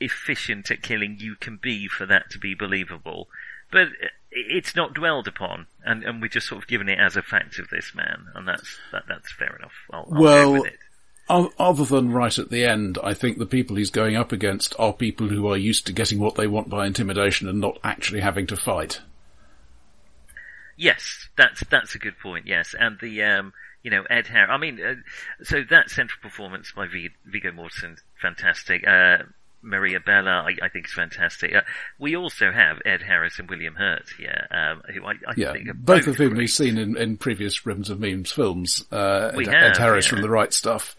efficient 0.00 0.70
at 0.70 0.82
killing 0.82 1.16
you 1.18 1.34
can 1.34 1.56
be 1.56 1.88
for 1.88 2.06
that 2.06 2.30
to 2.30 2.38
be 2.38 2.54
believable. 2.54 3.28
But 3.70 3.88
it's 4.30 4.76
not 4.76 4.94
dwelled 4.94 5.28
upon, 5.28 5.66
and, 5.84 6.04
and 6.04 6.22
we're 6.22 6.28
just 6.28 6.48
sort 6.48 6.62
of 6.62 6.68
given 6.68 6.88
it 6.88 6.98
as 6.98 7.16
a 7.16 7.22
fact 7.22 7.58
of 7.58 7.68
this 7.68 7.94
man, 7.94 8.26
and 8.34 8.46
that's 8.46 8.78
that, 8.92 9.04
that's 9.08 9.32
fair 9.32 9.56
enough. 9.56 9.72
I'll, 9.92 10.08
I'll 10.10 10.20
well, 10.20 10.64
other 11.28 11.84
than 11.84 12.12
right 12.12 12.38
at 12.38 12.50
the 12.50 12.64
end, 12.64 12.98
I 13.02 13.14
think 13.14 13.38
the 13.38 13.46
people 13.46 13.76
he's 13.76 13.90
going 13.90 14.16
up 14.16 14.32
against 14.32 14.74
are 14.78 14.92
people 14.92 15.28
who 15.28 15.46
are 15.48 15.56
used 15.56 15.86
to 15.86 15.92
getting 15.92 16.18
what 16.18 16.34
they 16.36 16.46
want 16.46 16.68
by 16.68 16.86
intimidation 16.86 17.48
and 17.48 17.60
not 17.60 17.78
actually 17.84 18.20
having 18.20 18.46
to 18.48 18.56
fight. 18.56 19.00
Yes, 20.76 21.28
that's 21.36 21.62
that's 21.70 21.94
a 21.94 21.98
good 21.98 22.18
point. 22.18 22.46
Yes, 22.46 22.74
and 22.78 22.98
the 23.00 23.22
um, 23.22 23.52
you 23.82 23.90
know, 23.90 24.04
Ed 24.08 24.26
Harris. 24.26 24.50
I 24.52 24.58
mean, 24.58 24.80
uh, 24.80 24.94
so 25.42 25.62
that 25.70 25.90
central 25.90 26.20
performance 26.22 26.72
by 26.72 26.86
v- 26.86 27.10
Viggo 27.24 27.50
Mortensen, 27.50 27.98
fantastic. 28.20 28.86
Uh, 28.86 29.18
Maria 29.62 30.00
Bello, 30.00 30.30
I, 30.30 30.54
I, 30.62 30.68
think 30.68 30.86
is 30.86 30.92
fantastic. 30.92 31.54
Uh, 31.54 31.62
we 31.98 32.16
also 32.16 32.50
have 32.50 32.80
Ed 32.84 33.02
Harris 33.02 33.38
and 33.38 33.50
William 33.50 33.74
Hurt 33.74 34.08
here, 34.16 34.46
um, 34.50 34.82
who 34.92 35.04
I, 35.04 35.12
I 35.26 35.34
yeah, 35.36 35.52
think 35.52 35.66
both, 35.66 36.04
both, 36.04 36.06
of 36.06 36.16
whom 36.16 36.30
great. 36.30 36.38
we've 36.38 36.50
seen 36.50 36.78
in, 36.78 36.96
in 36.96 37.16
previous 37.16 37.66
Ribbons 37.66 37.90
of 37.90 38.00
Memes 38.00 38.30
films. 38.30 38.84
Uh, 38.92 39.32
We 39.34 39.46
Ed, 39.46 39.54
have, 39.54 39.70
Ed 39.72 39.76
Harris 39.78 40.06
yeah. 40.06 40.10
from 40.10 40.22
The 40.22 40.30
Right 40.30 40.52
Stuff. 40.52 40.96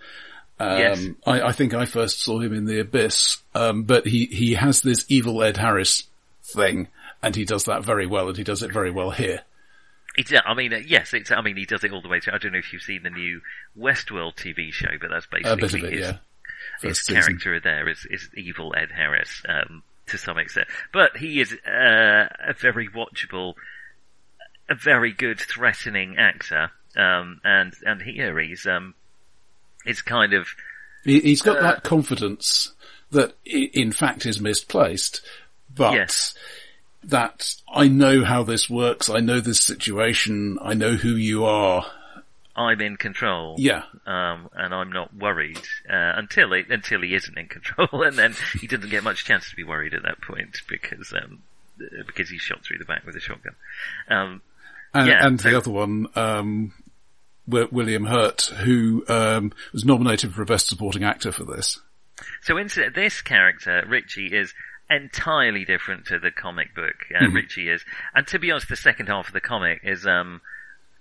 Um, 0.59 0.77
Yes. 0.77 1.05
I, 1.25 1.41
I 1.41 1.51
think 1.53 1.73
I 1.73 1.85
first 1.85 2.21
saw 2.21 2.39
him 2.39 2.53
in 2.53 2.65
The 2.65 2.81
Abyss, 2.81 3.37
um, 3.55 3.83
but 3.83 4.05
he, 4.05 4.25
he 4.25 4.55
has 4.55 4.81
this 4.81 5.05
evil 5.07 5.41
Ed 5.41 5.57
Harris 5.57 6.03
thing, 6.43 6.89
and 7.23 7.35
he 7.35 7.45
does 7.45 7.65
that 7.65 7.83
very 7.83 8.05
well, 8.05 8.27
and 8.27 8.37
he 8.37 8.43
does 8.43 8.61
it 8.61 8.73
very 8.73 8.91
well 8.91 9.11
here. 9.11 9.41
It's, 10.17 10.33
I 10.45 10.53
mean, 10.53 10.73
uh, 10.73 10.79
yes, 10.85 11.13
it's, 11.13 11.31
I 11.31 11.41
mean, 11.41 11.55
he 11.55 11.65
does 11.65 11.83
it 11.85 11.93
all 11.93 12.01
the 12.01 12.09
way 12.09 12.19
through. 12.19 12.33
I 12.33 12.39
don't 12.39 12.51
know 12.51 12.57
if 12.57 12.73
you've 12.73 12.81
seen 12.81 13.03
the 13.03 13.09
new 13.09 13.39
Westworld 13.77 14.35
TV 14.35 14.73
show, 14.73 14.89
but 14.99 15.09
that's 15.09 15.27
basically 15.27 15.51
A 15.51 15.55
bit 15.55 15.73
of 15.73 15.83
it, 15.85 15.93
his, 15.93 16.01
yeah. 16.01 16.17
His 16.81 17.05
season. 17.05 17.21
character 17.21 17.59
there 17.59 17.87
is, 17.89 18.05
is 18.09 18.29
evil 18.35 18.73
Ed 18.77 18.89
Harris, 18.91 19.43
um, 19.47 19.83
to 20.07 20.17
some 20.17 20.37
extent. 20.37 20.67
But 20.93 21.17
he 21.17 21.41
is, 21.41 21.53
uh, 21.53 22.27
a 22.47 22.53
very 22.59 22.87
watchable, 22.87 23.53
a 24.69 24.75
very 24.75 25.11
good 25.11 25.39
threatening 25.39 26.17
actor, 26.17 26.71
um, 26.95 27.41
and, 27.43 27.73
and 27.85 28.01
here 28.01 28.39
he's, 28.39 28.65
um, 28.65 28.93
it's 29.85 30.01
kind 30.01 30.33
of, 30.33 30.47
He, 31.03 31.19
he's 31.19 31.41
got 31.41 31.57
Uh, 31.57 31.61
that 31.61 31.83
confidence 31.83 32.73
that 33.11 33.35
in 33.45 33.91
fact 33.91 34.25
is 34.25 34.39
misplaced, 34.39 35.21
but 35.73 35.93
Yes. 35.93 36.35
that 37.03 37.55
I 37.73 37.87
know 37.87 38.23
how 38.23 38.43
this 38.43 38.69
works, 38.69 39.09
I 39.09 39.19
know 39.19 39.39
this 39.39 39.61
situation, 39.61 40.57
I 40.61 40.73
know 40.73 40.93
who 40.93 41.15
you 41.15 41.45
are. 41.45 41.85
I'm 42.59 42.81
in 42.81 42.97
control. 42.97 43.55
Yeah. 43.57 43.83
um, 44.05 44.49
and 44.53 44.73
I'm 44.73 44.91
not 44.91 45.15
worried 45.15 45.57
uh, 45.89 46.13
until 46.17 46.51
it, 46.53 46.69
until 46.69 47.01
he 47.01 47.15
isn't 47.15 47.37
in 47.37 47.47
control, 47.47 47.87
and 48.03 48.17
then 48.17 48.35
he 48.59 48.67
doesn't 48.67 48.89
get 48.89 49.03
much 49.03 49.23
chance 49.25 49.49
to 49.49 49.55
be 49.55 49.63
worried 49.63 49.93
at 49.93 50.03
that 50.03 50.21
point 50.21 50.57
because 50.67 51.13
um, 51.13 51.41
uh, 51.81 52.03
because 52.05 52.29
he's 52.29 52.41
shot 52.41 52.63
through 52.63 52.77
the 52.77 52.85
back 52.85 53.05
with 53.05 53.15
a 53.15 53.19
shotgun. 53.21 53.55
Um, 54.09 54.41
And, 54.93 55.07
Yeah, 55.07 55.25
and 55.25 55.39
the 55.39 55.57
other 55.57 55.71
one, 55.71 56.07
um, 56.15 56.73
William 57.47 58.05
Hurt, 58.05 58.41
who 58.41 59.05
um, 59.07 59.53
was 59.71 59.85
nominated 59.85 60.33
for 60.33 60.43
Best 60.45 60.67
Supporting 60.67 61.03
Actor 61.03 61.31
for 61.31 61.45
this. 61.45 61.79
so 62.41 62.59
incident, 62.59 62.95
this 62.95 63.21
character 63.21 63.83
Richie 63.87 64.35
is 64.35 64.53
entirely 64.89 65.63
different 65.63 66.07
to 66.07 66.19
the 66.19 66.31
comic 66.31 66.75
book. 66.75 66.95
Uh, 67.15 67.29
Richie 67.29 67.69
is, 67.69 67.83
and 68.13 68.27
to 68.27 68.39
be 68.39 68.51
honest, 68.51 68.67
the 68.67 68.75
second 68.75 69.07
half 69.07 69.27
of 69.27 69.33
the 69.33 69.41
comic 69.41 69.81
is 69.83 70.05
um. 70.05 70.41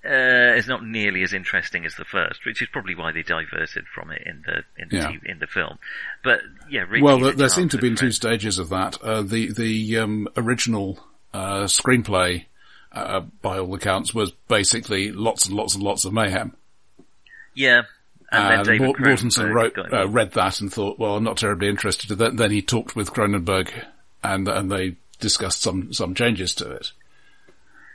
Uh, 0.05 0.55
is 0.57 0.69
not 0.69 0.87
nearly 0.87 1.23
as 1.25 1.33
interesting 1.35 1.85
as 1.85 1.97
the 1.97 2.05
first, 2.05 2.47
which 2.47 2.63
is 2.63 2.69
probably 2.69 2.95
why 2.95 3.11
they 3.11 3.23
diverted 3.23 3.85
from 3.93 4.11
it 4.13 4.23
in 4.25 4.43
the 4.47 4.63
in 4.81 4.89
the 4.91 4.97
Yeah. 4.97 5.11
TV, 5.11 5.19
in 5.27 5.39
the 5.41 5.47
film. 5.49 5.79
But 6.23 6.41
yeah, 6.71 6.83
Richie's 6.83 7.03
Well, 7.03 7.19
there, 7.19 7.33
there 7.33 7.49
seem 7.49 7.69
to 7.71 7.77
have 7.77 7.83
been 7.83 7.97
two 7.97 8.13
stages 8.13 8.59
of 8.61 8.69
that. 8.69 8.97
Uh, 9.03 9.23
the 9.23 9.53
the 9.53 9.99
um, 9.99 10.29
original 10.37 11.05
uh, 11.35 11.65
screenplay, 11.65 12.45
uh, 12.93 13.21
by 13.43 13.59
all 13.59 13.75
accounts, 13.75 14.15
was 14.15 14.31
basically 14.47 15.11
lots 15.11 15.47
and 15.47 15.57
lots 15.57 15.75
and 15.75 15.83
lots 15.83 16.05
of 16.05 16.13
mayhem. 16.13 16.55
Yeah, 17.55 17.83
and 18.31 18.45
then 18.51 18.59
And 18.61 18.65
David 18.67 18.97
Mortensen 18.97 19.53
wrote, 19.53 19.77
uh, 19.93 20.09
read 20.09 20.33
that 20.33 20.61
and 20.61 20.73
thought, 20.73 20.99
well, 20.99 21.17
I'm 21.17 21.25
not 21.25 21.39
terribly 21.39 21.69
interested. 21.69 22.09
Then, 22.17 22.37
then 22.37 22.51
he 22.53 22.63
talked 22.63 22.95
with 22.95 23.13
Cronenberg, 23.13 23.71
and 24.23 24.47
and 24.47 24.71
they 24.71 24.97
discussed 25.19 25.61
some 25.63 25.93
some 25.93 26.15
changes 26.15 26.55
to 26.55 26.71
it. 26.71 26.93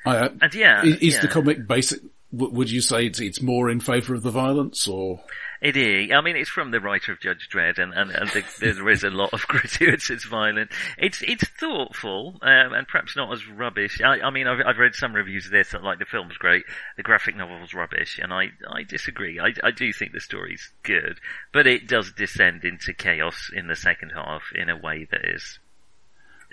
I, 0.05 0.17
uh, 0.17 0.29
And 0.41 0.53
yeah, 0.53 0.83
is, 0.83 0.97
is 0.97 1.19
the 1.19 1.27
comic 1.27 1.67
basic? 1.67 2.01
w- 2.35 2.53
Would 2.53 2.71
you 2.71 2.81
say 2.81 3.05
it's 3.05 3.19
it's 3.19 3.41
more 3.41 3.69
in 3.69 3.79
favour 3.79 4.13
of 4.15 4.23
the 4.23 4.31
violence, 4.31 4.87
or 4.87 5.21
It 5.61 5.77
is. 5.77 6.11
I 6.11 6.19
mean, 6.21 6.35
it's 6.35 6.49
from 6.49 6.71
the 6.71 6.81
writer 6.81 7.13
of 7.13 7.21
Judge 7.21 7.47
Dredd, 7.49 7.77
and, 7.79 7.93
and, 7.93 8.11
and 8.11 8.29
the, 8.31 8.43
there 8.59 8.89
is 8.89 9.03
a 9.05 9.09
lot 9.09 9.31
of 9.33 9.41
gratuitous 9.47 10.25
violence. 10.25 10.71
It's 10.97 11.21
it's 11.21 11.47
thoughtful, 11.59 12.39
um, 12.41 12.73
and 12.73 12.87
perhaps 12.87 13.15
not 13.15 13.31
as 13.31 13.47
rubbish. 13.47 14.01
I, 14.01 14.19
I 14.19 14.29
mean, 14.29 14.45
I've, 14.47 14.59
I've 14.65 14.77
read 14.77 14.95
some 14.95 15.13
reviews 15.13 15.45
of 15.45 15.51
this 15.51 15.71
that 15.71 15.83
like 15.83 15.99
the 15.99 16.05
film's 16.05 16.35
great, 16.37 16.63
the 16.97 17.03
graphic 17.03 17.37
novel's 17.37 17.73
rubbish, 17.73 18.19
and 18.21 18.33
I, 18.33 18.47
I 18.69 18.83
disagree. 18.83 19.39
I, 19.39 19.53
I 19.65 19.71
do 19.71 19.93
think 19.93 20.11
the 20.11 20.19
story's 20.19 20.69
good, 20.83 21.19
but 21.53 21.65
it 21.67 21.87
does 21.87 22.11
descend 22.11 22.65
into 22.65 22.93
chaos 22.93 23.49
in 23.55 23.67
the 23.67 23.75
second 23.77 24.11
half 24.13 24.43
in 24.53 24.69
a 24.69 24.75
way 24.77 25.07
that 25.11 25.21
is 25.35 25.59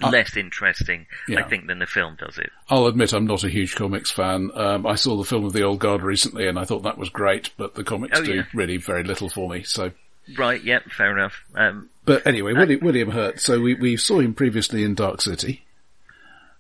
less 0.02 0.36
interesting, 0.36 1.06
I 1.36 1.42
think, 1.42 1.66
than 1.66 1.78
the 1.78 1.86
film 1.86 2.16
does 2.18 2.38
it. 2.38 2.50
I'll 2.68 2.86
admit 2.86 3.12
I'm 3.12 3.26
not 3.26 3.44
a 3.44 3.48
huge 3.48 3.74
comics 3.74 4.10
fan. 4.10 4.50
Um, 4.54 4.86
I 4.86 4.94
saw 4.94 5.16
the 5.16 5.24
film 5.24 5.44
of 5.44 5.52
the 5.52 5.62
Old 5.62 5.78
Guard 5.80 6.02
recently, 6.02 6.46
and 6.48 6.58
I 6.58 6.64
thought 6.64 6.82
that 6.84 6.98
was 6.98 7.08
great, 7.10 7.50
but 7.56 7.74
the 7.74 7.84
comics 7.84 8.18
Oh, 8.18 8.24
do 8.24 8.34
yeah. 8.36 8.42
really 8.54 8.76
very 8.76 9.04
little 9.04 9.28
for 9.28 9.48
me. 9.48 9.62
So, 9.62 9.92
Right? 10.36 10.62
Yep. 10.62 10.90
Fair 10.90 11.16
enough. 11.16 11.42
Um, 11.54 11.88
but 12.04 12.26
anyway, 12.26 12.52
William, 12.52 12.80
William 12.82 13.10
Hurt. 13.10 13.40
So 13.40 13.60
we 13.60 13.74
we 13.74 13.96
saw 13.96 14.20
him 14.20 14.32
previously 14.34 14.84
in 14.84 14.94
Dark 14.94 15.20
City. 15.20 15.64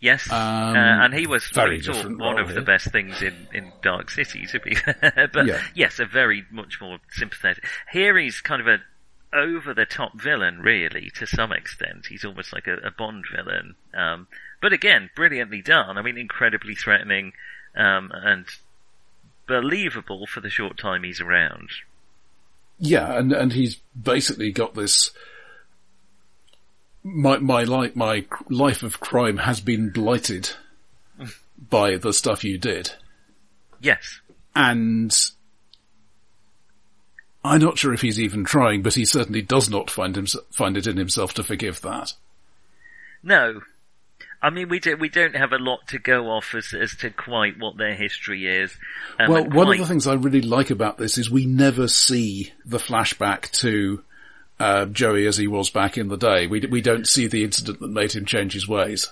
Yes, 0.02 0.30
Um, 0.32 0.36
uh, 0.38 1.04
and 1.04 1.12
he 1.12 1.26
was 1.26 1.44
very 1.52 1.78
different 1.78 2.18
one 2.18 2.38
of 2.38 2.54
the 2.54 2.62
best 2.62 2.90
things 2.90 3.20
in, 3.20 3.34
in 3.52 3.70
Dark 3.82 4.08
City, 4.10 4.46
to 4.46 4.58
be 4.58 4.74
fair. 4.76 5.28
but 5.30 5.46
Yeah. 5.46 5.60
yes, 5.74 5.98
a 5.98 6.06
very 6.06 6.42
much 6.50 6.80
more 6.80 6.98
sympathetic. 7.10 7.64
Here 7.92 8.16
he's 8.16 8.40
kind 8.40 8.62
of 8.62 8.66
a 8.66 8.78
over 9.32 9.74
the 9.74 9.86
top 9.86 10.20
villain, 10.20 10.60
really, 10.60 11.10
to 11.16 11.26
some 11.26 11.52
extent. 11.52 12.06
He's 12.08 12.24
almost 12.24 12.52
like 12.52 12.66
a, 12.66 12.74
a 12.78 12.90
Bond 12.90 13.24
villain. 13.34 13.74
Um, 13.94 14.26
but 14.60 14.72
again, 14.72 15.10
brilliantly 15.14 15.62
done. 15.62 15.96
I 15.96 16.02
mean, 16.02 16.18
incredibly 16.18 16.74
threatening 16.74 17.32
um, 17.76 18.10
and 18.12 18.46
believable 19.46 20.26
for 20.26 20.40
the 20.40 20.50
short 20.50 20.78
time 20.78 21.02
he's 21.02 21.20
around. 21.20 21.70
Yeah, 22.78 23.18
and 23.18 23.32
and 23.32 23.52
he's 23.52 23.76
basically 24.00 24.52
got 24.52 24.74
this. 24.74 25.10
My 27.02 27.38
my 27.38 27.64
life 27.64 27.94
my 27.94 28.24
life 28.48 28.82
of 28.82 29.00
crime 29.00 29.38
has 29.38 29.60
been 29.60 29.90
blighted 29.90 30.50
by 31.70 31.96
the 31.96 32.12
stuff 32.12 32.42
you 32.42 32.58
did, 32.58 32.92
Yes, 33.80 34.20
and 34.54 35.14
I'm 37.44 37.60
not 37.60 37.78
sure 37.78 37.94
if 37.94 38.02
he's 38.02 38.20
even 38.20 38.44
trying, 38.44 38.82
but 38.82 38.94
he 38.94 39.04
certainly 39.04 39.42
does 39.42 39.70
not 39.70 39.90
find 39.90 40.16
him 40.16 40.26
find 40.50 40.76
it 40.76 40.86
in 40.86 40.96
himself 40.96 41.34
to 41.34 41.42
forgive 41.42 41.80
that. 41.82 42.14
No. 43.22 43.62
I 44.42 44.48
mean, 44.48 44.70
we 44.70 44.80
do, 44.80 44.96
we 44.96 45.10
don't 45.10 45.36
have 45.36 45.52
a 45.52 45.58
lot 45.58 45.88
to 45.88 45.98
go 45.98 46.30
off 46.30 46.54
as 46.54 46.72
as 46.72 46.96
to 46.96 47.10
quite 47.10 47.58
what 47.58 47.76
their 47.76 47.94
history 47.94 48.46
is. 48.46 48.74
Um, 49.18 49.30
Well, 49.30 49.44
one 49.44 49.70
of 49.70 49.78
the 49.78 49.86
things 49.86 50.06
I 50.06 50.14
really 50.14 50.40
like 50.40 50.70
about 50.70 50.96
this 50.96 51.18
is 51.18 51.30
we 51.30 51.44
never 51.46 51.88
see 51.88 52.52
the 52.64 52.78
flashback 52.78 53.50
to 53.60 54.02
uh, 54.58 54.86
Joey 54.86 55.26
as 55.26 55.36
he 55.36 55.46
was 55.46 55.68
back 55.70 55.98
in 55.98 56.08
the 56.08 56.16
day. 56.16 56.46
We 56.46 56.60
we 56.60 56.80
don't 56.80 57.06
see 57.06 57.26
the 57.26 57.44
incident 57.44 57.80
that 57.80 57.90
made 57.90 58.12
him 58.12 58.24
change 58.24 58.54
his 58.54 58.68
ways. 58.68 59.08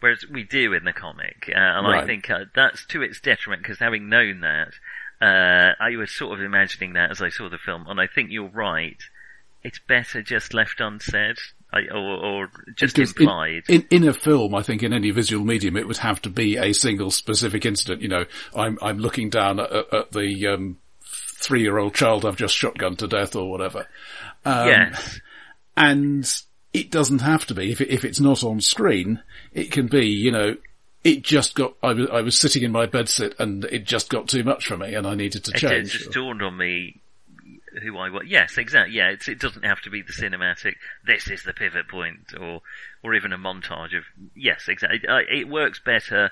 whereas 0.00 0.24
we 0.30 0.44
do 0.44 0.72
in 0.72 0.84
the 0.84 0.92
comic, 0.92 1.48
uh, 1.48 1.58
and 1.58 1.86
I 1.86 2.06
think 2.06 2.30
uh, 2.30 2.44
that's 2.54 2.84
to 2.86 3.02
its 3.02 3.20
detriment 3.20 3.62
because 3.62 3.78
having 3.78 4.08
known 4.08 4.40
that, 4.40 4.72
uh, 5.20 5.72
I 5.78 5.96
was 5.96 6.10
sort 6.10 6.38
of 6.38 6.44
imagining 6.44 6.94
that 6.94 7.10
as 7.10 7.20
I 7.20 7.28
saw 7.28 7.48
the 7.48 7.58
film, 7.58 7.86
and 7.88 8.00
I 8.00 8.06
think 8.06 8.30
you're 8.30 8.48
right. 8.48 8.98
It's 9.62 9.78
better 9.78 10.22
just 10.22 10.54
left 10.54 10.80
unsaid, 10.80 11.36
I, 11.70 11.80
or, 11.92 11.96
or 11.96 12.50
just 12.76 12.96
Because 12.96 13.12
in- 13.12 13.22
implied. 13.22 13.62
In, 13.68 13.86
in 13.90 14.08
a 14.08 14.14
film, 14.14 14.54
I 14.54 14.62
think 14.62 14.82
in 14.82 14.94
any 14.94 15.10
visual 15.10 15.44
medium, 15.44 15.76
it 15.76 15.86
would 15.86 15.98
have 15.98 16.22
to 16.22 16.30
be 16.30 16.56
a 16.56 16.72
single 16.72 17.10
specific 17.10 17.66
incident. 17.66 18.00
You 18.00 18.08
know, 18.08 18.24
I'm 18.56 18.78
I'm 18.80 18.98
looking 18.98 19.28
down 19.28 19.60
at, 19.60 19.70
at 19.70 20.12
the 20.12 20.46
um, 20.46 20.78
three-year-old 21.02 21.94
child 21.94 22.24
I've 22.24 22.36
just 22.36 22.56
shotgunned 22.56 22.98
to 22.98 23.06
death 23.06 23.36
or 23.36 23.50
whatever. 23.50 23.86
Um, 24.46 24.68
yes, 24.68 25.20
and 25.76 26.26
it 26.72 26.90
doesn't 26.90 27.20
have 27.20 27.44
to 27.46 27.54
be. 27.54 27.70
If, 27.70 27.82
it, 27.82 27.90
if 27.90 28.04
it's 28.06 28.20
not 28.20 28.42
on 28.42 28.62
screen, 28.62 29.22
it 29.52 29.72
can 29.72 29.88
be, 29.88 30.06
you 30.06 30.30
know, 30.30 30.56
it 31.04 31.22
just 31.22 31.54
got, 31.54 31.74
I 31.82 31.92
was, 31.92 32.08
I 32.10 32.20
was 32.20 32.38
sitting 32.38 32.62
in 32.62 32.72
my 32.72 32.86
bedsit 32.86 33.38
and 33.38 33.64
it 33.64 33.84
just 33.84 34.10
got 34.10 34.28
too 34.28 34.44
much 34.44 34.66
for 34.66 34.76
me 34.76 34.94
and 34.94 35.06
I 35.06 35.14
needed 35.14 35.44
to 35.44 35.56
it, 35.56 35.62
it 35.62 35.84
just 35.86 36.12
dawned 36.12 36.42
on 36.42 36.56
me 36.56 37.00
who 37.82 37.96
I 37.98 38.10
was. 38.10 38.24
Yes, 38.26 38.58
exactly. 38.58 38.96
Yeah, 38.96 39.08
it's, 39.08 39.28
it 39.28 39.38
doesn't 39.38 39.64
have 39.64 39.80
to 39.82 39.90
be 39.90 40.02
the 40.02 40.12
cinematic. 40.12 40.74
This 41.06 41.28
is 41.28 41.42
the 41.42 41.52
pivot 41.52 41.88
point, 41.88 42.34
or 42.38 42.62
or 43.02 43.14
even 43.14 43.32
a 43.32 43.38
montage 43.38 43.96
of. 43.96 44.04
Yes, 44.34 44.68
exactly. 44.68 45.06
Uh, 45.08 45.20
It 45.30 45.48
works 45.48 45.78
better. 45.78 46.30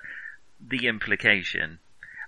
The 0.61 0.89
implication, 0.89 1.79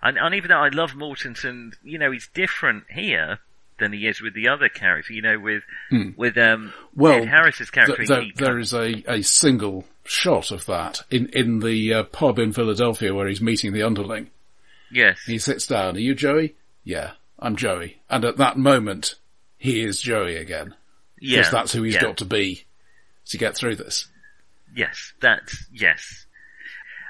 and, 0.01 0.17
and 0.17 0.35
even 0.37 0.51
though 0.51 0.61
I 0.61 0.69
love 0.69 0.93
Mortensen, 0.93 1.75
you 1.83 1.99
know, 1.99 2.13
he's 2.13 2.29
different 2.29 2.85
here 2.89 3.41
than 3.81 3.93
he 3.93 4.07
is 4.07 4.21
with 4.21 4.35
the 4.35 4.49
other 4.49 4.69
character. 4.69 5.13
You 5.13 5.23
know, 5.23 5.39
with 5.41 5.63
with 6.17 6.39
um 6.39 6.73
Hmm. 6.95 7.01
Well, 7.01 7.23
Ed 7.23 7.29
Harris's 7.29 7.71
character. 7.71 7.97
Th- 7.97 8.09
there, 8.09 8.23
he 8.23 8.33
there 8.37 8.59
is 8.59 8.73
a, 8.73 9.03
a 9.09 9.23
single 9.23 9.85
shot 10.05 10.51
of 10.53 10.67
that 10.67 11.03
in, 11.11 11.27
in 11.31 11.59
the 11.61 11.95
uh, 11.95 12.03
pub 12.05 12.39
in 12.39 12.53
Philadelphia 12.53 13.15
where 13.15 13.27
he's 13.29 13.41
meeting 13.41 13.73
the 13.73 13.83
underling. 13.83 14.31
yes, 14.91 15.21
He 15.27 15.39
sits 15.39 15.67
down. 15.67 15.97
Are 15.97 16.01
you 16.01 16.15
Joey? 16.15 16.57
Yeah, 16.85 17.13
I'm 17.39 17.57
Joey. 17.57 18.01
And 18.09 18.25
at 18.25 18.37
that 18.39 18.57
moment, 18.59 19.15
he 19.59 19.83
is 19.83 20.01
Joey 20.01 20.37
again. 20.37 20.75
yeah, 21.21 21.39
Because 21.41 21.53
that's 21.53 21.73
who 21.73 21.83
he's 21.83 21.95
yeah. 21.95 22.01
got 22.03 22.17
to 22.19 22.25
be 22.25 22.65
to 23.27 23.39
get 23.39 23.55
through 23.57 23.77
this. 23.77 24.09
Yes, 24.75 25.13
that's 25.21 25.67
yes. 25.73 26.27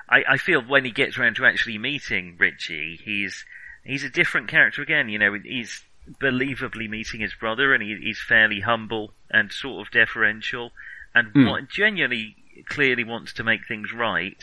I, 0.09 0.25
I 0.31 0.37
feel 0.39 0.61
when 0.61 0.85
he 0.85 0.91
gets 0.91 1.17
around 1.19 1.37
to 1.37 1.47
actually 1.47 1.79
meeting 1.79 2.37
Richie, 2.39 2.99
he's 3.03 3.45
he's 3.85 4.03
a 4.05 4.11
different 4.11 4.49
character 4.49 4.83
again. 4.83 5.09
You 5.09 5.19
know, 5.19 5.39
he's 5.43 5.83
believably 6.21 6.89
meeting 6.89 7.21
his 7.21 7.35
brother, 7.35 7.73
and 7.75 7.83
he, 7.83 7.97
he's 8.03 8.21
fairly 8.27 8.61
humble 8.61 9.13
and 9.31 9.53
sort 9.53 9.87
of 9.87 9.93
deferential, 9.93 10.73
and 11.15 11.29
Hmm. 11.33 11.47
what, 11.47 11.69
genuinely, 11.69 12.37
clearly 12.69 13.05
wants 13.05 13.33
to 13.35 13.45
make 13.45 13.67
things 13.67 13.93
right. 13.93 14.43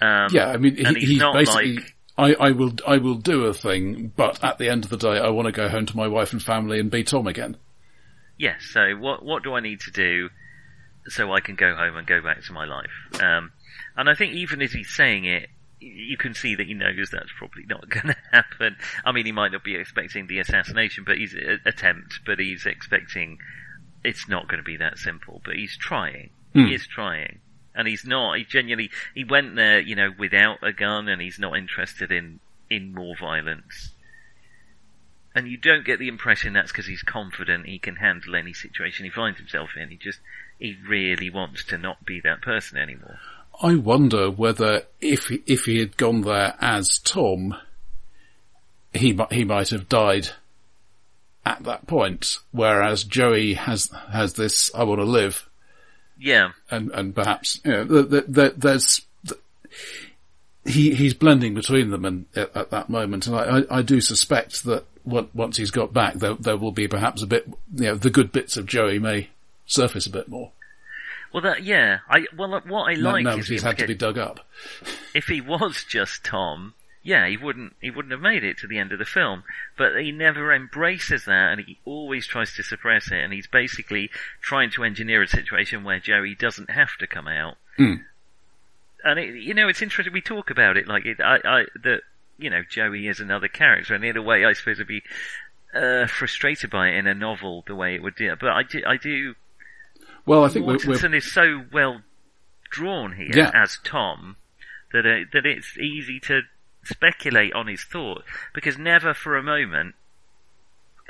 Um, 0.00 0.28
Yeah, 0.32 0.48
I 0.48 0.56
mean, 0.56 0.76
he, 0.76 0.84
he's 0.84 1.08
he's 1.10 1.18
not 1.20 1.34
basically. 1.34 1.74
like 1.76 1.94
I, 2.18 2.34
I 2.34 2.50
will 2.52 2.72
I 2.86 2.98
will 2.98 3.14
do 3.14 3.46
a 3.46 3.54
thing, 3.54 4.12
but 4.16 4.42
at 4.44 4.58
the 4.58 4.68
end 4.68 4.84
of 4.84 4.90
the 4.90 4.96
day, 4.96 5.18
I 5.18 5.30
want 5.30 5.46
to 5.46 5.52
go 5.52 5.68
home 5.68 5.86
to 5.86 5.96
my 5.96 6.08
wife 6.08 6.32
and 6.32 6.42
family 6.42 6.78
and 6.78 6.90
be 6.90 7.04
Tom 7.04 7.26
again. 7.26 7.56
yes. 8.38 8.68
So 8.72 8.94
what 8.96 9.24
what 9.24 9.42
do 9.42 9.54
I 9.54 9.60
need 9.60 9.80
to 9.80 9.90
do 9.90 10.28
so 11.08 11.32
I 11.32 11.40
can 11.40 11.54
go 11.56 11.74
home 11.74 11.96
and 11.96 12.06
go 12.06 12.20
back 12.20 12.42
to 12.44 12.52
my 12.52 12.64
life? 12.64 12.90
Um, 13.22 13.52
and 13.96 14.08
I 14.10 14.14
think 14.14 14.34
even 14.34 14.60
as 14.62 14.72
he's 14.72 14.90
saying 14.94 15.24
it, 15.24 15.48
you 15.82 16.16
can 16.16 16.34
see 16.34 16.54
that 16.54 16.66
he 16.66 16.74
knows 16.74 17.10
that's 17.10 17.32
probably 17.36 17.64
not 17.66 17.88
going 17.88 18.08
to 18.08 18.16
happen. 18.30 18.76
I 19.04 19.12
mean, 19.12 19.26
he 19.26 19.32
might 19.32 19.52
not 19.52 19.64
be 19.64 19.74
expecting 19.74 20.26
the 20.26 20.38
assassination, 20.38 21.04
but 21.04 21.18
he's 21.18 21.34
uh, 21.34 21.56
attempt, 21.66 22.20
but 22.24 22.38
he's 22.38 22.66
expecting 22.66 23.38
it's 24.04 24.28
not 24.28 24.48
going 24.48 24.58
to 24.58 24.64
be 24.64 24.76
that 24.76 24.98
simple. 24.98 25.40
But 25.44 25.54
he's 25.54 25.76
trying. 25.76 26.30
Hmm. 26.52 26.66
He 26.66 26.74
is 26.74 26.86
trying. 26.86 27.40
And 27.74 27.88
he's 27.88 28.04
not, 28.04 28.36
he 28.36 28.44
genuinely, 28.44 28.90
he 29.14 29.24
went 29.24 29.56
there, 29.56 29.80
you 29.80 29.96
know, 29.96 30.10
without 30.18 30.58
a 30.62 30.72
gun 30.72 31.08
and 31.08 31.22
he's 31.22 31.38
not 31.38 31.56
interested 31.56 32.12
in, 32.12 32.40
in 32.68 32.94
more 32.94 33.16
violence. 33.18 33.92
And 35.34 35.48
you 35.48 35.56
don't 35.56 35.86
get 35.86 35.98
the 35.98 36.08
impression 36.08 36.52
that's 36.52 36.70
because 36.70 36.86
he's 36.86 37.02
confident 37.02 37.66
he 37.66 37.78
can 37.78 37.96
handle 37.96 38.36
any 38.36 38.52
situation 38.52 39.06
he 39.06 39.10
finds 39.10 39.38
himself 39.38 39.70
in. 39.76 39.88
He 39.88 39.96
just, 39.96 40.18
he 40.58 40.76
really 40.86 41.30
wants 41.30 41.64
to 41.66 41.78
not 41.78 42.04
be 42.04 42.20
that 42.20 42.42
person 42.42 42.76
anymore. 42.76 43.18
I 43.62 43.76
wonder 43.76 44.28
whether 44.30 44.82
if 45.00 45.28
he- 45.28 45.42
if 45.46 45.64
he 45.66 45.78
had 45.78 45.96
gone 45.96 46.22
there 46.22 46.56
as 46.60 46.98
Tom, 46.98 47.56
he 48.92 49.18
he 49.30 49.44
might 49.44 49.70
have 49.70 49.88
died 49.88 50.30
at 51.46 51.62
that 51.64 51.86
point. 51.86 52.38
Whereas 52.50 53.04
Joey 53.04 53.54
has 53.54 53.88
has 54.10 54.34
this 54.34 54.70
"I 54.74 54.82
want 54.82 55.00
to 55.00 55.04
live," 55.04 55.48
Yeah, 56.18 56.52
and 56.70 56.90
and 56.90 57.14
perhaps 57.14 57.60
you 57.64 57.70
know 57.70 57.84
the, 57.84 58.02
the, 58.02 58.20
the, 58.22 58.54
there's 58.56 59.02
the, 59.24 59.38
he 60.64 60.94
he's 60.94 61.14
blending 61.14 61.54
between 61.54 61.90
them 61.90 62.04
and 62.04 62.26
at, 62.34 62.54
at 62.56 62.70
that 62.70 62.90
moment, 62.90 63.26
and 63.28 63.36
I, 63.36 63.60
I, 63.60 63.78
I 63.78 63.82
do 63.82 64.00
suspect 64.00 64.64
that 64.64 64.84
once 65.04 65.56
he's 65.56 65.70
got 65.70 65.92
back, 65.92 66.14
there 66.14 66.34
there 66.34 66.56
will 66.56 66.72
be 66.72 66.88
perhaps 66.88 67.22
a 67.22 67.26
bit 67.26 67.46
you 67.76 67.84
know 67.84 67.94
the 67.94 68.10
good 68.10 68.32
bits 68.32 68.56
of 68.56 68.66
Joey 68.66 68.98
may 68.98 69.28
surface 69.66 70.06
a 70.06 70.10
bit 70.10 70.28
more. 70.28 70.50
Well, 71.32 71.42
that 71.42 71.62
yeah. 71.62 72.00
I 72.08 72.26
well, 72.36 72.60
what 72.66 72.90
I 72.90 72.94
like 72.94 73.24
now 73.24 73.36
is 73.36 73.46
that 73.46 73.52
he's 73.52 73.62
had 73.62 73.78
to 73.78 73.86
be 73.86 73.94
dug 73.94 74.18
up. 74.18 74.40
if 75.14 75.26
he 75.26 75.40
was 75.40 75.84
just 75.84 76.24
Tom, 76.24 76.74
yeah, 77.02 77.26
he 77.26 77.36
wouldn't 77.36 77.74
he 77.80 77.90
wouldn't 77.90 78.12
have 78.12 78.20
made 78.20 78.44
it 78.44 78.58
to 78.58 78.66
the 78.66 78.78
end 78.78 78.92
of 78.92 78.98
the 78.98 79.04
film. 79.04 79.44
But 79.76 79.96
he 79.96 80.12
never 80.12 80.52
embraces 80.52 81.24
that, 81.24 81.52
and 81.52 81.60
he 81.60 81.78
always 81.84 82.26
tries 82.26 82.54
to 82.56 82.62
suppress 82.62 83.10
it. 83.10 83.18
And 83.18 83.32
he's 83.32 83.46
basically 83.46 84.10
trying 84.40 84.70
to 84.72 84.84
engineer 84.84 85.22
a 85.22 85.28
situation 85.28 85.84
where 85.84 85.98
Joey 85.98 86.34
doesn't 86.34 86.70
have 86.70 86.96
to 86.98 87.06
come 87.06 87.28
out. 87.28 87.56
Hmm. 87.76 87.94
And 89.04 89.18
it, 89.18 89.34
you 89.34 89.54
know, 89.54 89.68
it's 89.68 89.82
interesting. 89.82 90.12
We 90.12 90.20
talk 90.20 90.50
about 90.50 90.76
it 90.76 90.86
like 90.86 91.06
it. 91.06 91.20
I, 91.20 91.38
I 91.44 91.64
that 91.82 92.02
you 92.38 92.50
know, 92.50 92.62
Joey 92.68 93.08
is 93.08 93.20
another 93.20 93.48
character, 93.48 93.94
and 93.94 94.04
in 94.04 94.16
a 94.16 94.22
way, 94.22 94.44
I 94.44 94.52
suppose 94.52 94.80
I'd 94.80 94.86
be 94.86 95.02
uh, 95.74 96.06
frustrated 96.06 96.70
by 96.70 96.88
it 96.88 96.96
in 96.96 97.06
a 97.06 97.14
novel 97.14 97.64
the 97.66 97.74
way 97.74 97.94
it 97.94 98.02
would 98.02 98.16
do. 98.16 98.34
But 98.38 98.50
I 98.50 98.62
do, 98.62 98.82
I 98.86 98.96
do 98.96 99.34
Well, 100.26 100.44
I 100.44 100.48
think 100.48 100.66
we're, 100.66 100.78
we're 100.86 101.14
is 101.14 101.32
so 101.32 101.64
well 101.72 102.02
drawn 102.70 103.12
here 103.12 103.30
Yeah. 103.34 103.50
as 103.54 103.78
Tom 103.84 104.36
that 104.92 105.04
it, 105.06 105.28
that 105.32 105.46
it's 105.46 105.76
easy 105.78 106.20
to 106.20 106.42
speculate 106.84 107.52
on 107.52 107.66
his 107.66 107.82
thought 107.84 108.24
because 108.54 108.78
never 108.78 109.14
for 109.14 109.36
a 109.36 109.42
moment, 109.42 109.94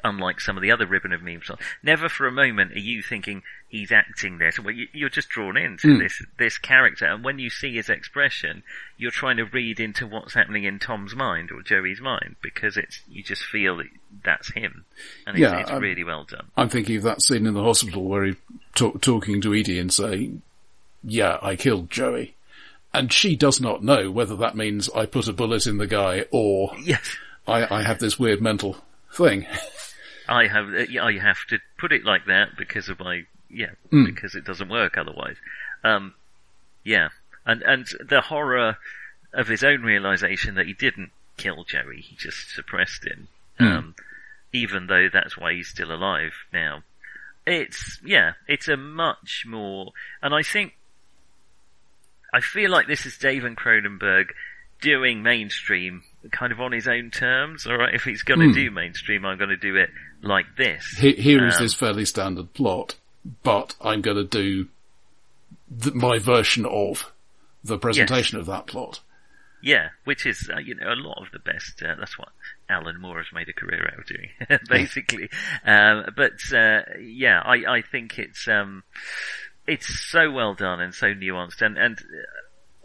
unlike 0.04 0.40
some 0.40 0.56
of 0.56 0.62
the 0.62 0.70
other 0.70 0.86
ribbon 0.86 1.12
of 1.12 1.22
memes, 1.22 1.50
never 1.82 2.08
for 2.08 2.26
a 2.26 2.32
moment 2.32 2.72
are 2.72 2.78
you 2.80 3.02
thinking 3.02 3.42
he's 3.68 3.92
acting 3.92 4.38
this. 4.38 4.58
Well, 4.58 4.74
you, 4.74 4.88
you're 4.92 5.08
just 5.08 5.28
drawn 5.28 5.56
into 5.56 5.88
Mm. 5.88 5.98
this 6.00 6.22
this 6.38 6.58
character, 6.58 7.06
and 7.06 7.24
when 7.24 7.38
you 7.38 7.50
see 7.50 7.74
his 7.74 7.88
expression, 7.88 8.62
you're 8.96 9.10
trying 9.10 9.36
to 9.38 9.44
read 9.44 9.80
into 9.80 10.06
what's 10.06 10.34
happening 10.34 10.64
in 10.64 10.78
Tom's 10.78 11.14
mind 11.14 11.50
or 11.50 11.62
Joey's 11.62 12.00
mind 12.00 12.36
because 12.42 12.76
it's 12.76 13.00
you 13.08 13.22
just 13.22 13.44
feel 13.44 13.76
that 13.78 13.86
that's 14.24 14.52
him, 14.52 14.84
and 15.26 15.36
it's, 15.36 15.40
Yeah, 15.42 15.58
it's 15.60 15.70
really 15.72 16.04
well 16.04 16.24
done. 16.24 16.46
I'm 16.56 16.68
thinking 16.68 16.96
of 16.96 17.02
that 17.04 17.22
scene 17.22 17.46
in 17.46 17.54
the 17.54 17.62
hospital 17.62 18.04
where 18.04 18.24
he's 18.24 18.36
talk, 18.74 19.00
talking 19.00 19.40
to 19.42 19.54
Edie 19.54 19.78
and 19.78 19.92
saying, 19.92 20.42
"Yeah, 21.04 21.38
I 21.42 21.56
killed 21.56 21.90
Joey," 21.90 22.34
and 22.92 23.12
she 23.12 23.36
does 23.36 23.60
not 23.60 23.82
know 23.82 24.10
whether 24.10 24.36
that 24.36 24.56
means 24.56 24.90
I 24.94 25.06
put 25.06 25.28
a 25.28 25.32
bullet 25.32 25.66
in 25.66 25.78
the 25.78 25.86
guy 25.86 26.26
or 26.30 26.72
Yes. 26.82 27.16
I, 27.46 27.78
I 27.78 27.82
have 27.82 27.98
this 27.98 28.18
weird 28.18 28.40
mental 28.42 28.76
thing. 29.12 29.46
I 30.32 30.46
have 30.46 30.68
uh, 30.72 31.00
I 31.02 31.18
have 31.18 31.44
to 31.50 31.58
put 31.78 31.92
it 31.92 32.04
like 32.04 32.26
that 32.26 32.56
because 32.56 32.88
of 32.88 32.98
my 32.98 33.24
yeah 33.50 33.72
Mm. 33.92 34.06
because 34.06 34.34
it 34.34 34.44
doesn't 34.44 34.68
work 34.70 34.96
otherwise. 34.96 35.36
Um, 35.84 36.14
yeah, 36.84 37.08
and 37.44 37.62
and 37.62 37.86
the 38.08 38.20
horror 38.22 38.78
of 39.34 39.48
his 39.48 39.62
own 39.64 39.82
realization 39.82 40.54
that 40.56 40.66
he 40.66 40.72
didn't 40.72 41.10
kill 41.36 41.64
Joey, 41.64 42.00
he 42.00 42.16
just 42.16 42.50
suppressed 42.54 43.04
him. 43.06 43.28
Mm. 43.60 43.76
Um, 43.76 43.94
even 44.52 44.86
though 44.86 45.08
that's 45.12 45.36
why 45.36 45.52
he's 45.54 45.68
still 45.68 45.92
alive 45.92 46.32
now. 46.52 46.82
It's 47.46 47.98
yeah, 48.04 48.32
it's 48.46 48.68
a 48.68 48.76
much 48.76 49.44
more, 49.46 49.92
and 50.22 50.32
I 50.34 50.42
think 50.42 50.74
I 52.32 52.40
feel 52.40 52.70
like 52.70 52.86
this 52.86 53.04
is 53.06 53.18
David 53.18 53.56
Cronenberg 53.56 54.26
doing 54.80 55.22
mainstream 55.22 56.02
kind 56.30 56.52
of 56.52 56.60
on 56.60 56.72
his 56.72 56.88
own 56.88 57.10
terms. 57.10 57.66
All 57.66 57.76
right, 57.76 57.94
if 57.94 58.04
he's 58.04 58.22
going 58.22 58.40
to 58.40 58.46
Hmm. 58.46 58.52
do 58.52 58.70
mainstream, 58.70 59.24
I'm 59.24 59.38
going 59.38 59.50
to 59.50 59.56
do 59.56 59.76
it 59.76 59.90
like 60.22 60.46
this. 60.56 60.86
He- 60.98 61.14
Here 61.14 61.46
is 61.46 61.56
Um, 61.56 61.62
this 61.64 61.74
fairly 61.74 62.04
standard 62.04 62.52
plot, 62.54 62.96
but 63.42 63.74
I'm 63.80 64.00
going 64.02 64.16
to 64.16 64.24
do 64.24 64.68
th- 65.82 65.94
my 65.94 66.18
version 66.18 66.64
of 66.66 67.10
the 67.64 67.78
presentation 67.78 68.38
of 68.38 68.46
that 68.46 68.66
plot. 68.66 69.00
Yeah, 69.64 69.90
which 70.04 70.26
is 70.26 70.50
uh, 70.52 70.58
you 70.58 70.74
know 70.74 70.92
a 70.92 70.96
lot 70.96 71.22
of 71.24 71.30
the 71.30 71.38
best. 71.38 71.80
Uh, 71.82 71.94
that's 71.96 72.18
what 72.18 72.30
Alan 72.68 73.00
Moore 73.00 73.18
has 73.18 73.32
made 73.32 73.48
a 73.48 73.52
career 73.52 73.88
out 73.92 74.00
of 74.00 74.06
doing, 74.06 74.58
basically. 74.68 75.30
Um, 75.64 76.06
but 76.16 76.32
uh, 76.52 76.80
yeah, 77.00 77.40
I, 77.44 77.76
I 77.76 77.82
think 77.82 78.18
it's 78.18 78.48
um, 78.48 78.82
it's 79.66 79.86
so 80.10 80.32
well 80.32 80.54
done 80.54 80.80
and 80.80 80.92
so 80.92 81.14
nuanced, 81.14 81.62
and 81.62 81.78
and 81.78 81.96
uh, 81.96 82.82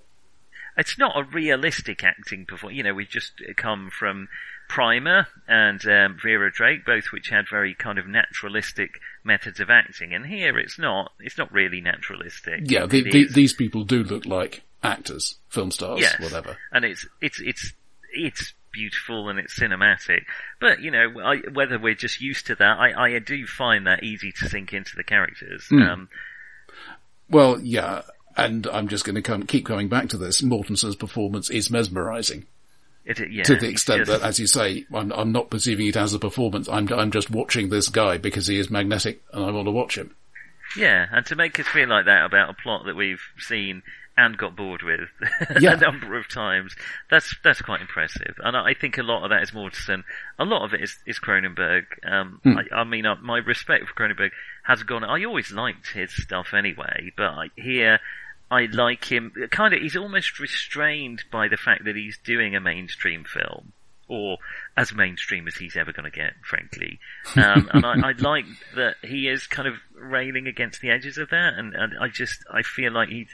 it's 0.77 0.99
not 0.99 1.17
a 1.17 1.23
realistic 1.23 2.03
acting 2.03 2.45
performance. 2.45 2.77
You 2.77 2.83
know, 2.83 2.93
we've 2.93 3.09
just 3.09 3.41
come 3.55 3.89
from 3.89 4.27
Primer 4.67 5.27
and 5.47 5.85
um, 5.87 6.17
Vera 6.21 6.51
Drake, 6.51 6.85
both 6.85 7.05
which 7.11 7.29
had 7.29 7.45
very 7.49 7.73
kind 7.73 7.97
of 7.97 8.07
naturalistic 8.07 8.99
methods 9.23 9.59
of 9.59 9.69
acting, 9.69 10.13
and 10.13 10.25
here 10.25 10.57
it's 10.59 10.77
not. 10.77 11.11
It's 11.19 11.37
not 11.37 11.51
really 11.51 11.81
naturalistic. 11.81 12.61
Yeah, 12.65 12.85
the, 12.85 13.01
the, 13.03 13.27
these 13.33 13.53
people 13.53 13.83
do 13.83 14.03
look 14.03 14.25
like 14.25 14.63
actors, 14.83 15.35
film 15.49 15.71
stars, 15.71 16.01
Yes. 16.01 16.19
whatever. 16.19 16.57
and 16.71 16.85
it's 16.85 17.07
it's 17.21 17.39
it's 17.41 17.73
it's 18.13 18.53
beautiful 18.71 19.29
and 19.29 19.39
it's 19.39 19.57
cinematic. 19.57 20.25
But 20.59 20.81
you 20.81 20.91
know, 20.91 21.19
I, 21.23 21.37
whether 21.51 21.79
we're 21.79 21.95
just 21.95 22.21
used 22.21 22.47
to 22.47 22.55
that, 22.55 22.77
I, 22.77 23.15
I 23.15 23.19
do 23.19 23.45
find 23.47 23.87
that 23.87 24.03
easy 24.03 24.31
to 24.33 24.49
sink 24.49 24.73
into 24.73 24.95
the 24.95 25.03
characters. 25.03 25.65
Hmm. 25.69 25.81
Um, 25.81 26.09
Well, 27.29 27.59
yeah, 27.61 28.01
and 28.35 28.67
I'm 28.67 28.87
just 28.87 29.03
going 29.05 29.15
to 29.15 29.21
come, 29.21 29.43
keep 29.43 29.65
coming 29.65 29.87
back 29.87 30.09
to 30.09 30.17
this. 30.17 30.41
Mortensen's 30.41 30.95
performance 30.95 31.49
is 31.49 31.71
mesmerising 31.71 32.45
it, 33.07 33.31
yeah, 33.31 33.43
to 33.43 33.55
the 33.55 33.69
extent 33.69 34.05
just- 34.05 34.11
that, 34.21 34.27
as 34.27 34.39
you 34.39 34.47
say, 34.47 34.85
I'm, 34.93 35.11
I'm 35.11 35.31
not 35.31 35.49
perceiving 35.49 35.87
it 35.87 35.95
as 35.97 36.13
a 36.13 36.19
performance. 36.19 36.67
I'm, 36.69 36.87
I'm 36.93 37.11
just 37.11 37.29
watching 37.31 37.69
this 37.69 37.89
guy 37.89 38.17
because 38.17 38.47
he 38.47 38.59
is 38.59 38.69
magnetic 38.69 39.21
and 39.33 39.43
I 39.45 39.51
want 39.51 39.67
to 39.67 39.71
watch 39.71 39.97
him. 39.97 40.15
yeah, 40.77 41.05
and 41.11 41.25
to 41.27 41.35
make 41.35 41.59
us 41.59 41.67
feel 41.67 41.87
like 41.89 42.05
that 42.05 42.25
about 42.25 42.49
a 42.49 42.53
plot 42.53 42.85
that 42.85 42.95
we've 42.95 43.21
seen 43.37 43.83
and 44.19 44.35
got 44.35 44.55
bored 44.55 44.81
with 44.81 45.09
Yeah. 45.61 45.73
a 45.73 45.77
number 45.77 46.17
of 46.17 46.27
times, 46.27 46.75
that's 47.09 47.35
that's 47.43 47.61
quite 47.61 47.81
impressive. 47.81 48.33
And 48.43 48.57
I 48.57 48.69
I 48.69 48.73
think 48.73 48.97
a 48.97 49.03
lot 49.03 49.23
of 49.23 49.29
that 49.29 49.43
is 49.43 49.51
Mortensen. 49.51 50.03
A 50.39 50.43
lot 50.43 50.65
of 50.65 50.73
it 50.73 50.81
is, 50.81 50.97
is 51.05 51.19
Cronenberg. 51.19 51.83
Um, 52.03 52.39
Hmm. 52.43 52.57
I, 52.57 52.77
I 52.77 52.83
mean, 52.83 53.05
uh, 53.05 53.15
my 53.21 53.37
respect 53.37 53.87
for 53.87 53.93
Cronenberg 53.93 54.31
has 54.63 54.81
gone. 54.81 55.03
I 55.03 55.23
always 55.23 55.51
liked 55.51 55.89
his 55.93 56.11
stuff 56.15 56.53
anyway, 56.55 57.11
but 57.15 57.27
I, 57.27 57.49
here 57.55 57.99
I 58.49 58.67
like 58.71 59.05
him. 59.05 59.33
Kind 59.51 59.73
of, 59.73 59.81
he's 59.81 59.97
almost 59.97 60.39
restrained 60.39 61.23
by 61.31 61.47
the 61.47 61.57
fact 61.57 61.85
that 61.85 61.95
he's 61.95 62.17
doing 62.17 62.55
a 62.55 62.61
mainstream 62.61 63.23
film. 63.23 63.73
Or 64.09 64.37
as 64.77 64.93
mainstream 64.93 65.49
as 65.49 65.55
he's 65.55 65.75
ever 65.75 65.91
going 65.91 66.09
to 66.09 66.17
get, 66.17 66.33
frankly. 66.41 66.99
Um, 67.35 67.69
and 67.73 67.85
I, 67.85 68.09
I 68.09 68.11
like 68.17 68.45
that 68.75 68.95
he 69.03 69.27
is 69.27 69.47
kind 69.47 69.67
of 69.67 69.75
railing 69.93 70.47
against 70.47 70.79
the 70.79 70.91
edges 70.91 71.17
of 71.17 71.29
that, 71.31 71.55
and, 71.55 71.73
and 71.75 71.93
I 71.99 72.07
just 72.07 72.45
I 72.49 72.61
feel 72.61 72.93
like 72.93 73.09
he's 73.09 73.27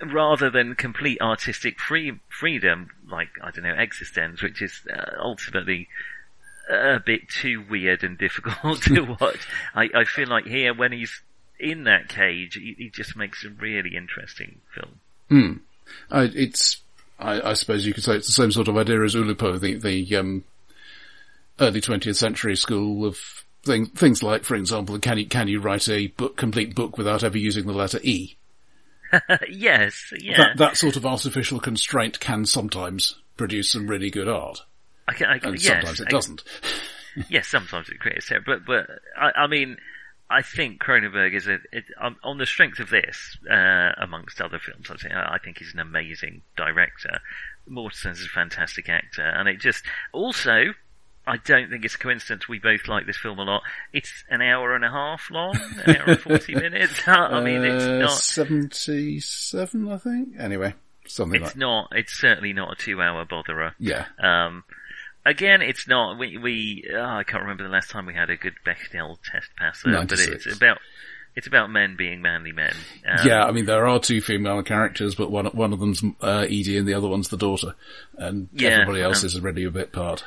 rather 0.00 0.48
than 0.48 0.76
complete 0.76 1.20
artistic 1.20 1.80
free 1.80 2.20
freedom, 2.28 2.90
like 3.10 3.30
I 3.42 3.50
don't 3.50 3.64
know, 3.64 3.74
eXistenZ, 3.74 4.40
which 4.42 4.62
is 4.62 4.80
uh, 4.92 5.16
ultimately 5.18 5.88
a 6.70 7.00
bit 7.04 7.28
too 7.28 7.64
weird 7.68 8.04
and 8.04 8.16
difficult 8.16 8.82
to 8.82 9.16
watch. 9.20 9.46
I, 9.74 9.88
I 9.94 10.04
feel 10.04 10.28
like 10.28 10.46
here, 10.46 10.72
when 10.74 10.92
he's 10.92 11.20
in 11.60 11.84
that 11.84 12.08
cage, 12.08 12.54
he, 12.54 12.74
he 12.78 12.90
just 12.90 13.16
makes 13.16 13.44
a 13.44 13.50
really 13.50 13.96
interesting 13.96 14.60
film. 14.74 15.00
Hmm. 15.28 15.52
I, 16.10 16.30
it's, 16.34 16.80
I, 17.18 17.50
I 17.50 17.52
suppose 17.54 17.84
you 17.86 17.94
could 17.94 18.04
say 18.04 18.16
it's 18.16 18.26
the 18.26 18.32
same 18.32 18.52
sort 18.52 18.68
of 18.68 18.76
idea 18.76 19.02
as 19.02 19.14
Oulipo, 19.14 19.58
the, 19.60 19.74
the, 19.74 20.16
um, 20.16 20.44
early 21.58 21.80
20th 21.80 22.16
century 22.16 22.56
school 22.56 23.04
of 23.04 23.18
things, 23.64 23.88
things 23.90 24.22
like, 24.22 24.44
for 24.44 24.54
example, 24.54 24.98
can 24.98 25.18
you, 25.18 25.26
can 25.26 25.48
you 25.48 25.60
write 25.60 25.88
a 25.88 26.08
book, 26.08 26.36
complete 26.36 26.74
book 26.74 26.96
without 26.96 27.22
ever 27.22 27.38
using 27.38 27.66
the 27.66 27.72
letter 27.72 28.00
E? 28.02 28.36
yes, 29.48 30.12
yeah. 30.18 30.36
That, 30.36 30.56
that 30.58 30.76
sort 30.76 30.96
of 30.96 31.04
artificial 31.04 31.58
constraint 31.60 32.20
can 32.20 32.46
sometimes 32.46 33.16
produce 33.36 33.70
some 33.70 33.88
really 33.88 34.10
good 34.10 34.28
art. 34.28 34.62
I 35.08 35.14
can, 35.14 35.26
I 35.28 35.38
can, 35.38 35.50
And 35.54 35.62
yes, 35.62 35.68
sometimes 35.68 36.00
it 36.00 36.06
I- 36.06 36.10
doesn't. 36.10 36.42
yes, 37.28 37.48
sometimes 37.48 37.88
it 37.88 37.98
creates 37.98 38.28
terror, 38.28 38.42
but 38.46 38.64
but 38.64 38.86
I, 39.18 39.32
I 39.42 39.46
mean, 39.48 39.78
I 40.30 40.42
think 40.42 40.80
Cronenberg 40.80 41.34
is 41.34 41.48
a 41.48 41.58
it, 41.72 41.84
on 42.22 42.38
the 42.38 42.46
strength 42.46 42.78
of 42.78 42.88
this, 42.88 43.36
uh, 43.50 43.90
amongst 43.98 44.40
other 44.40 44.58
films. 44.60 44.88
I 44.90 44.94
think 44.96 45.12
I 45.12 45.38
think 45.42 45.58
he's 45.58 45.74
an 45.74 45.80
amazing 45.80 46.42
director. 46.56 47.18
Mortensen's 47.68 48.24
a 48.24 48.28
fantastic 48.28 48.88
actor, 48.88 49.22
and 49.22 49.48
it 49.48 49.58
just 49.60 49.84
also. 50.12 50.72
I 51.26 51.36
don't 51.36 51.68
think 51.70 51.84
it's 51.84 51.94
a 51.94 51.98
coincidence 51.98 52.48
we 52.48 52.58
both 52.58 52.88
like 52.88 53.06
this 53.06 53.18
film 53.18 53.38
a 53.38 53.42
lot. 53.44 53.62
It's 53.92 54.24
an 54.30 54.40
hour 54.40 54.74
and 54.74 54.84
a 54.84 54.90
half 54.90 55.30
long, 55.30 55.54
an 55.84 55.96
hour 55.96 56.04
and 56.08 56.18
40 56.18 56.54
minutes. 56.66 56.94
I 57.06 57.40
mean, 57.44 57.62
it's 57.62 57.84
Uh, 57.84 57.98
not, 57.98 58.12
77, 58.12 59.88
I 59.92 59.96
think. 59.98 60.34
Anyway, 60.38 60.74
something 61.06 61.40
it's 61.42 61.50
like 61.50 61.56
not, 61.58 61.88
it's 61.92 62.12
certainly 62.18 62.52
not 62.52 62.72
a 62.72 62.74
two 62.76 63.00
hour 63.00 63.24
botherer. 63.26 63.74
Yeah. 63.78 64.06
Um, 64.18 64.64
again, 65.30 65.62
it's 65.62 65.88
not. 65.88 66.18
We, 66.18 66.36
we 66.36 66.90
oh, 66.92 67.00
I 67.00 67.24
can't 67.24 67.42
remember 67.42 67.62
the 67.62 67.70
last 67.70 67.90
time 67.90 68.06
we 68.06 68.14
had 68.14 68.30
a 68.30 68.36
good 68.36 68.54
Bechdel 68.66 69.18
test 69.24 69.48
passer, 69.56 69.90
but 69.90 70.12
it's 70.12 70.46
about 70.54 70.78
it's 71.36 71.46
about 71.46 71.70
men 71.70 71.96
being 71.96 72.20
manly 72.20 72.52
men. 72.52 72.74
Um, 73.06 73.26
yeah, 73.26 73.44
I 73.44 73.52
mean, 73.52 73.66
there 73.66 73.86
are 73.86 74.00
two 74.00 74.20
female 74.20 74.62
characters, 74.62 75.14
but 75.14 75.30
one, 75.30 75.46
one 75.46 75.72
of 75.72 75.78
them's, 75.78 76.02
uh, 76.20 76.40
Edie 76.40 76.76
and 76.76 76.86
the 76.88 76.94
other 76.94 77.08
one's 77.08 77.28
the 77.28 77.36
daughter. 77.36 77.74
And 78.18 78.48
Yeah, 78.52 78.70
everybody 78.70 79.02
else 79.02 79.22
um, 79.22 79.26
is 79.26 79.36
already 79.36 79.64
a 79.64 79.70
bit 79.70 79.92
part. 79.92 80.24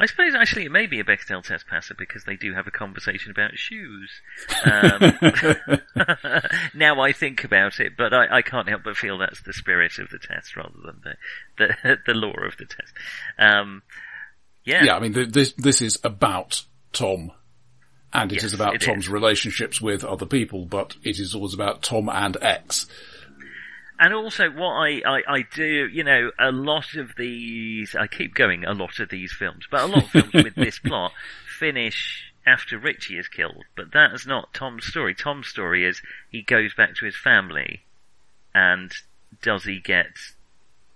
I 0.00 0.06
suppose 0.06 0.32
actually 0.36 0.64
it 0.64 0.70
may 0.70 0.86
be 0.86 1.00
a 1.00 1.04
Bechdel 1.04 1.42
test 1.42 1.66
passer 1.66 1.94
because 1.98 2.24
they 2.24 2.36
do 2.36 2.54
have 2.54 2.68
a 2.68 2.70
conversation 2.70 3.32
about 3.32 3.58
shoes. 3.58 4.10
Um, 4.64 5.12
now 6.74 7.00
I 7.00 7.12
think 7.12 7.42
about 7.42 7.80
it, 7.80 7.96
but 7.96 8.14
I, 8.14 8.36
I 8.36 8.42
can't 8.42 8.68
help 8.68 8.84
but 8.84 8.96
feel 8.96 9.18
that's 9.18 9.42
the 9.42 9.52
spirit 9.52 9.98
of 9.98 10.10
the 10.10 10.20
test 10.20 10.56
rather 10.56 10.78
than 10.84 11.00
the 11.02 11.16
the, 11.56 11.98
the 12.06 12.14
law 12.14 12.34
of 12.46 12.56
the 12.58 12.66
test. 12.66 12.92
Um, 13.40 13.82
yeah, 14.68 14.84
Yeah, 14.84 14.96
I 14.96 15.00
mean, 15.00 15.30
this, 15.30 15.52
this 15.54 15.82
is 15.82 15.98
about 16.04 16.62
Tom. 16.92 17.32
And 18.12 18.32
it 18.32 18.38
is 18.38 18.44
Yes, 18.44 18.54
about 18.54 18.74
it 18.76 18.80
Tom's 18.82 19.04
is. 19.04 19.08
relationships 19.10 19.80
with 19.80 20.02
other 20.04 20.24
people, 20.26 20.64
but 20.64 20.96
it 21.02 21.18
is 21.18 21.34
always 21.34 21.52
about 21.54 21.82
Tom 21.82 22.08
and 22.08 22.36
X. 22.40 22.86
And 24.00 24.14
also, 24.14 24.48
what 24.50 24.74
I, 24.74 25.02
I, 25.04 25.22
I 25.28 25.44
do, 25.54 25.88
you 25.92 26.04
know, 26.04 26.30
a 26.38 26.52
lot 26.52 26.94
of 26.94 27.10
these, 27.18 27.96
I 27.96 28.06
keep 28.06 28.34
going 28.34 28.64
a 28.64 28.72
lot 28.72 29.00
of 29.00 29.08
these 29.10 29.32
films, 29.32 29.66
but 29.70 29.82
a 29.82 29.86
lot 29.86 30.04
of 30.04 30.10
films 30.10 30.32
with 30.32 30.54
this 30.54 30.78
plot 30.84 31.12
finish 31.58 32.32
after 32.46 32.78
Richie 32.78 33.18
is 33.18 33.28
killed. 33.28 33.64
But 33.76 33.92
that 33.92 34.12
is 34.14 34.26
not 34.26 34.54
Tom's 34.54 34.86
story. 34.86 35.14
Tom's 35.14 35.48
story 35.48 35.84
is 35.84 36.00
he 36.30 36.42
goes 36.42 36.72
back 36.74 36.94
to 36.96 37.04
his 37.04 37.16
family, 37.16 37.82
and 38.54 38.92
does 39.42 39.64
he 39.64 39.80
get, 39.80 40.06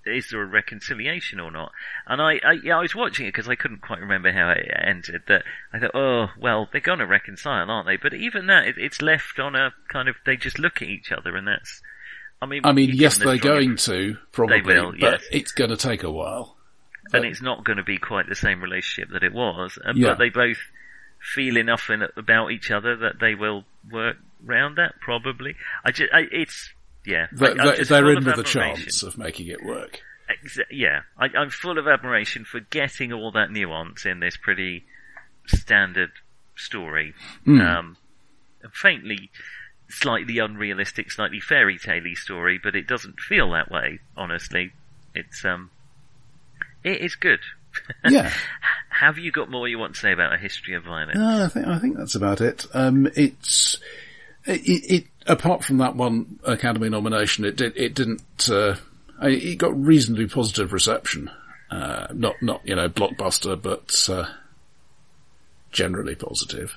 is 0.07 0.31
there 0.31 0.43
a 0.43 0.47
reconciliation 0.47 1.41
or 1.41 1.51
not? 1.51 1.73
And 2.07 2.21
I, 2.21 2.41
I, 2.45 2.53
yeah, 2.63 2.79
I 2.79 2.83
was 2.83 2.95
watching 2.95 3.27
it 3.27 3.31
because 3.31 3.49
I 3.49 3.55
couldn't 3.55 3.83
quite 3.83 4.01
remember 4.01 4.33
how 4.33 4.51
it 4.51 4.71
ended. 4.85 5.23
That 5.29 5.45
I 5.73 5.79
thought, 5.79 5.95
oh, 5.95 6.27
well, 6.39 6.69
they're 6.73 6.81
going 6.81 6.99
to 6.99 7.07
reconcile, 7.07 7.71
aren't 7.71 7.87
they? 7.87 7.97
But 7.97 8.15
even 8.15 8.47
that, 8.47 8.67
it, 8.67 8.75
it's 8.79 9.01
left 9.01 9.39
on 9.39 9.55
a 9.55 9.73
kind 9.89 10.09
of, 10.09 10.17
they 10.27 10.37
just 10.37 10.59
look 10.59 10.83
at 10.83 10.89
each 10.89 11.13
other, 11.13 11.37
and 11.37 11.47
that's. 11.47 11.81
I 12.41 12.47
mean, 12.47 12.63
I 12.65 12.73
mean, 12.73 12.91
yes, 12.93 13.19
they're 13.19 13.39
going 13.39 13.77
to, 13.77 14.17
probably, 14.33 14.61
they 14.61 14.67
will, 14.67 14.91
but 14.91 15.01
yes. 15.01 15.23
it's 15.31 15.53
going 15.53 15.71
to 15.71 15.77
take 15.77 16.03
a 16.03 16.11
while. 16.11 16.57
and 17.13 17.25
it's 17.25 17.41
not 17.41 17.65
going 17.65 17.77
to 17.77 17.85
be 17.85 17.99
quite 17.99 18.29
the 18.29 18.35
same 18.35 18.61
relationship 18.61 19.13
that 19.13 19.23
it 19.23 19.33
was. 19.33 19.79
Uh, 19.79 19.93
Yeah. 19.95 20.09
But 20.11 20.19
they 20.19 20.31
both 20.31 20.59
feel 21.21 21.57
enough 21.57 21.89
in, 21.89 22.03
about 22.17 22.51
each 22.51 22.73
other 22.73 22.97
that 22.97 23.21
they 23.21 23.37
will 23.37 23.65
work 23.91 24.17
round 24.45 24.79
that. 24.79 24.95
Probably. 25.01 25.55
I 25.85 25.93
just, 25.93 26.13
I, 26.13 26.23
it's 26.33 26.73
yeah. 27.05 27.27
I, 27.33 27.37
They're, 27.37 27.51
I'm 27.51 27.57
they're, 27.57 27.85
they're 27.85 28.13
in 28.13 28.25
with 28.25 28.39
a 28.39 28.43
chance 28.43 29.03
of 29.03 29.19
making 29.19 29.49
it 29.49 29.65
work. 29.65 30.01
Yeah, 30.71 31.01
I, 31.19 31.27
I'm 31.37 31.51
full 31.51 31.79
of 31.79 31.87
admiration 31.87 32.45
for 32.45 32.61
getting 32.61 33.13
all 33.13 33.33
that 33.33 33.51
nuance 33.51 34.07
in 34.07 34.21
this 34.21 34.37
pretty 34.37 34.85
standard 35.47 36.11
story. 36.57 37.15
Hmm. 37.45 37.61
Um, 37.61 37.97
faintly, 38.73 39.31
slightly 39.89 40.39
unrealistic, 40.39 41.11
slightly 41.11 41.41
fairy 41.41 41.79
tale 41.79 42.15
story, 42.15 42.59
but 42.63 42.75
it 42.75 42.87
doesn't 42.87 43.21
feel 43.21 43.51
that 43.53 43.71
way. 43.71 44.01
Honestly, 44.17 44.73
it's 45.15 45.45
um, 45.45 45.71
it 46.85 47.01
is 47.01 47.15
good. 47.15 47.41
Yeah. 48.09 48.31
Have 48.91 49.17
you 49.17 49.33
got 49.33 49.51
more 49.51 49.67
you 49.67 49.79
want 49.79 49.95
to 49.95 50.01
say 50.01 50.13
about 50.13 50.35
a 50.35 50.37
history 50.37 50.75
of 50.75 50.85
violence? 50.85 51.17
No, 51.17 51.45
I 51.47 51.49
think 51.49 51.67
I 51.67 51.79
think 51.79 51.97
that's 51.97 52.15
about 52.15 52.43
it. 52.43 52.67
Um, 52.75 53.09
it's 53.17 53.79
it, 54.45 54.61
it. 54.67 55.05
Apart 55.27 55.65
from 55.65 55.79
that 55.79 55.95
one 55.97 56.39
Academy 56.45 56.89
nomination, 56.89 57.45
it 57.45 57.57
did 57.57 57.77
it 57.77 57.95
didn't. 57.95 58.49
Uh, 58.51 58.77
it 59.23 59.57
got 59.59 59.79
reasonably 59.81 60.27
positive 60.27 60.73
reception. 60.73 61.31
Uh, 61.71 62.09
not 62.13 62.35
not 62.43 62.61
you 62.65 62.75
know 62.75 62.89
blockbuster, 62.89 63.61
but 63.61 64.09
uh, 64.09 64.27
generally 65.71 66.15
positive. 66.15 66.77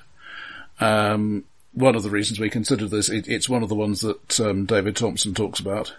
Um, 0.80 1.44
one 1.72 1.94
of 1.94 2.02
the 2.02 2.10
reasons 2.10 2.38
we 2.40 2.48
considered 2.50 2.90
this, 2.90 3.08
it, 3.08 3.28
it's 3.28 3.48
one 3.48 3.62
of 3.62 3.68
the 3.68 3.74
ones 3.74 4.00
that 4.00 4.40
um, 4.40 4.64
David 4.64 4.96
Thomson 4.96 5.34
talks 5.34 5.60
about. 5.60 5.94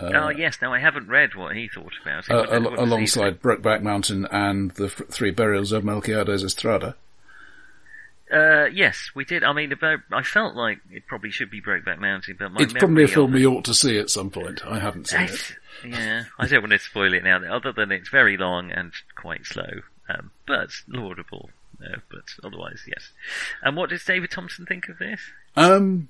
oh 0.00 0.28
yes, 0.30 0.58
now 0.62 0.72
I 0.72 0.78
haven't 0.78 1.08
read 1.08 1.34
what 1.34 1.54
he 1.54 1.68
thought 1.68 1.92
about 2.02 2.24
it. 2.24 2.30
Uh, 2.30 2.36
What- 2.38 2.52
al- 2.52 2.62
what 2.70 2.78
alongside 2.78 3.42
Brokeback 3.42 3.82
Mountain 3.82 4.26
and 4.30 4.70
the 4.72 4.86
f- 4.86 5.02
Three 5.10 5.30
Burials 5.30 5.72
of 5.72 5.84
Melquiades 5.84 6.42
Estrada. 6.44 6.96
Uh, 8.32 8.66
yes, 8.72 9.10
we 9.14 9.24
did. 9.24 9.42
I 9.42 9.52
mean, 9.52 9.72
about, 9.72 10.00
I 10.12 10.22
felt 10.22 10.54
like 10.54 10.78
it 10.90 11.06
probably 11.06 11.30
should 11.30 11.50
be 11.50 11.60
Brokeback 11.60 11.98
Mountain, 11.98 12.36
but 12.38 12.52
my 12.52 12.62
It's 12.62 12.72
probably 12.72 13.04
a 13.04 13.08
film 13.08 13.32
we 13.32 13.46
ought 13.46 13.64
to 13.64 13.74
see 13.74 13.98
at 13.98 14.08
some 14.10 14.30
point. 14.30 14.64
I 14.64 14.78
haven't 14.78 15.08
seen 15.08 15.22
it. 15.22 15.56
Yeah, 15.84 16.24
I 16.38 16.46
don't 16.46 16.62
want 16.62 16.72
to 16.72 16.78
spoil 16.78 17.14
it 17.14 17.24
now. 17.24 17.42
Other 17.44 17.72
than 17.72 17.90
it's 17.90 18.08
very 18.08 18.36
long 18.36 18.70
and 18.70 18.92
quite 19.16 19.46
slow, 19.46 19.80
um, 20.08 20.30
but 20.46 20.70
laudable. 20.86 21.50
No, 21.80 21.94
but 22.10 22.24
otherwise, 22.44 22.82
yes. 22.86 23.10
And 23.62 23.76
what 23.76 23.90
does 23.90 24.04
David 24.04 24.30
Thomson 24.30 24.66
think 24.66 24.88
of 24.88 24.98
this? 24.98 25.20
Um, 25.56 26.08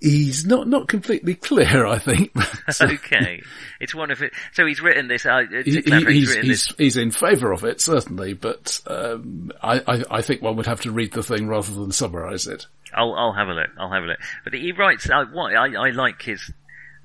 he's 0.00 0.44
not 0.46 0.68
not 0.68 0.88
completely 0.88 1.34
clear. 1.34 1.86
I 1.86 1.98
think. 1.98 2.32
So 2.70 2.86
okay, 2.92 3.42
it's 3.80 3.94
one 3.94 4.10
of 4.10 4.22
it. 4.22 4.32
So 4.52 4.66
he's 4.66 4.80
written 4.80 5.08
this. 5.08 5.26
Uh, 5.26 5.42
he- 5.64 5.70
he- 5.70 5.80
he's 5.80 5.84
he's 5.84 6.28
written 6.28 6.44
he's, 6.44 6.66
this. 6.66 6.74
he's 6.78 6.96
in 6.96 7.10
favour 7.10 7.52
of 7.52 7.64
it 7.64 7.80
certainly, 7.80 8.32
but 8.34 8.80
um, 8.86 9.50
I, 9.62 9.80
I 9.86 10.04
I 10.10 10.22
think 10.22 10.42
one 10.42 10.56
would 10.56 10.66
have 10.66 10.80
to 10.82 10.90
read 10.92 11.12
the 11.12 11.22
thing 11.22 11.48
rather 11.48 11.72
than 11.72 11.92
summarise 11.92 12.46
it. 12.46 12.66
I'll 12.94 13.14
I'll 13.14 13.32
have 13.34 13.48
a 13.48 13.52
look. 13.54 13.70
I'll 13.78 13.92
have 13.92 14.04
a 14.04 14.06
look. 14.06 14.18
But 14.44 14.54
he 14.54 14.72
writes. 14.72 15.08
Uh, 15.10 15.26
what 15.32 15.54
I 15.54 15.74
I 15.74 15.90
like 15.90 16.22
his. 16.22 16.50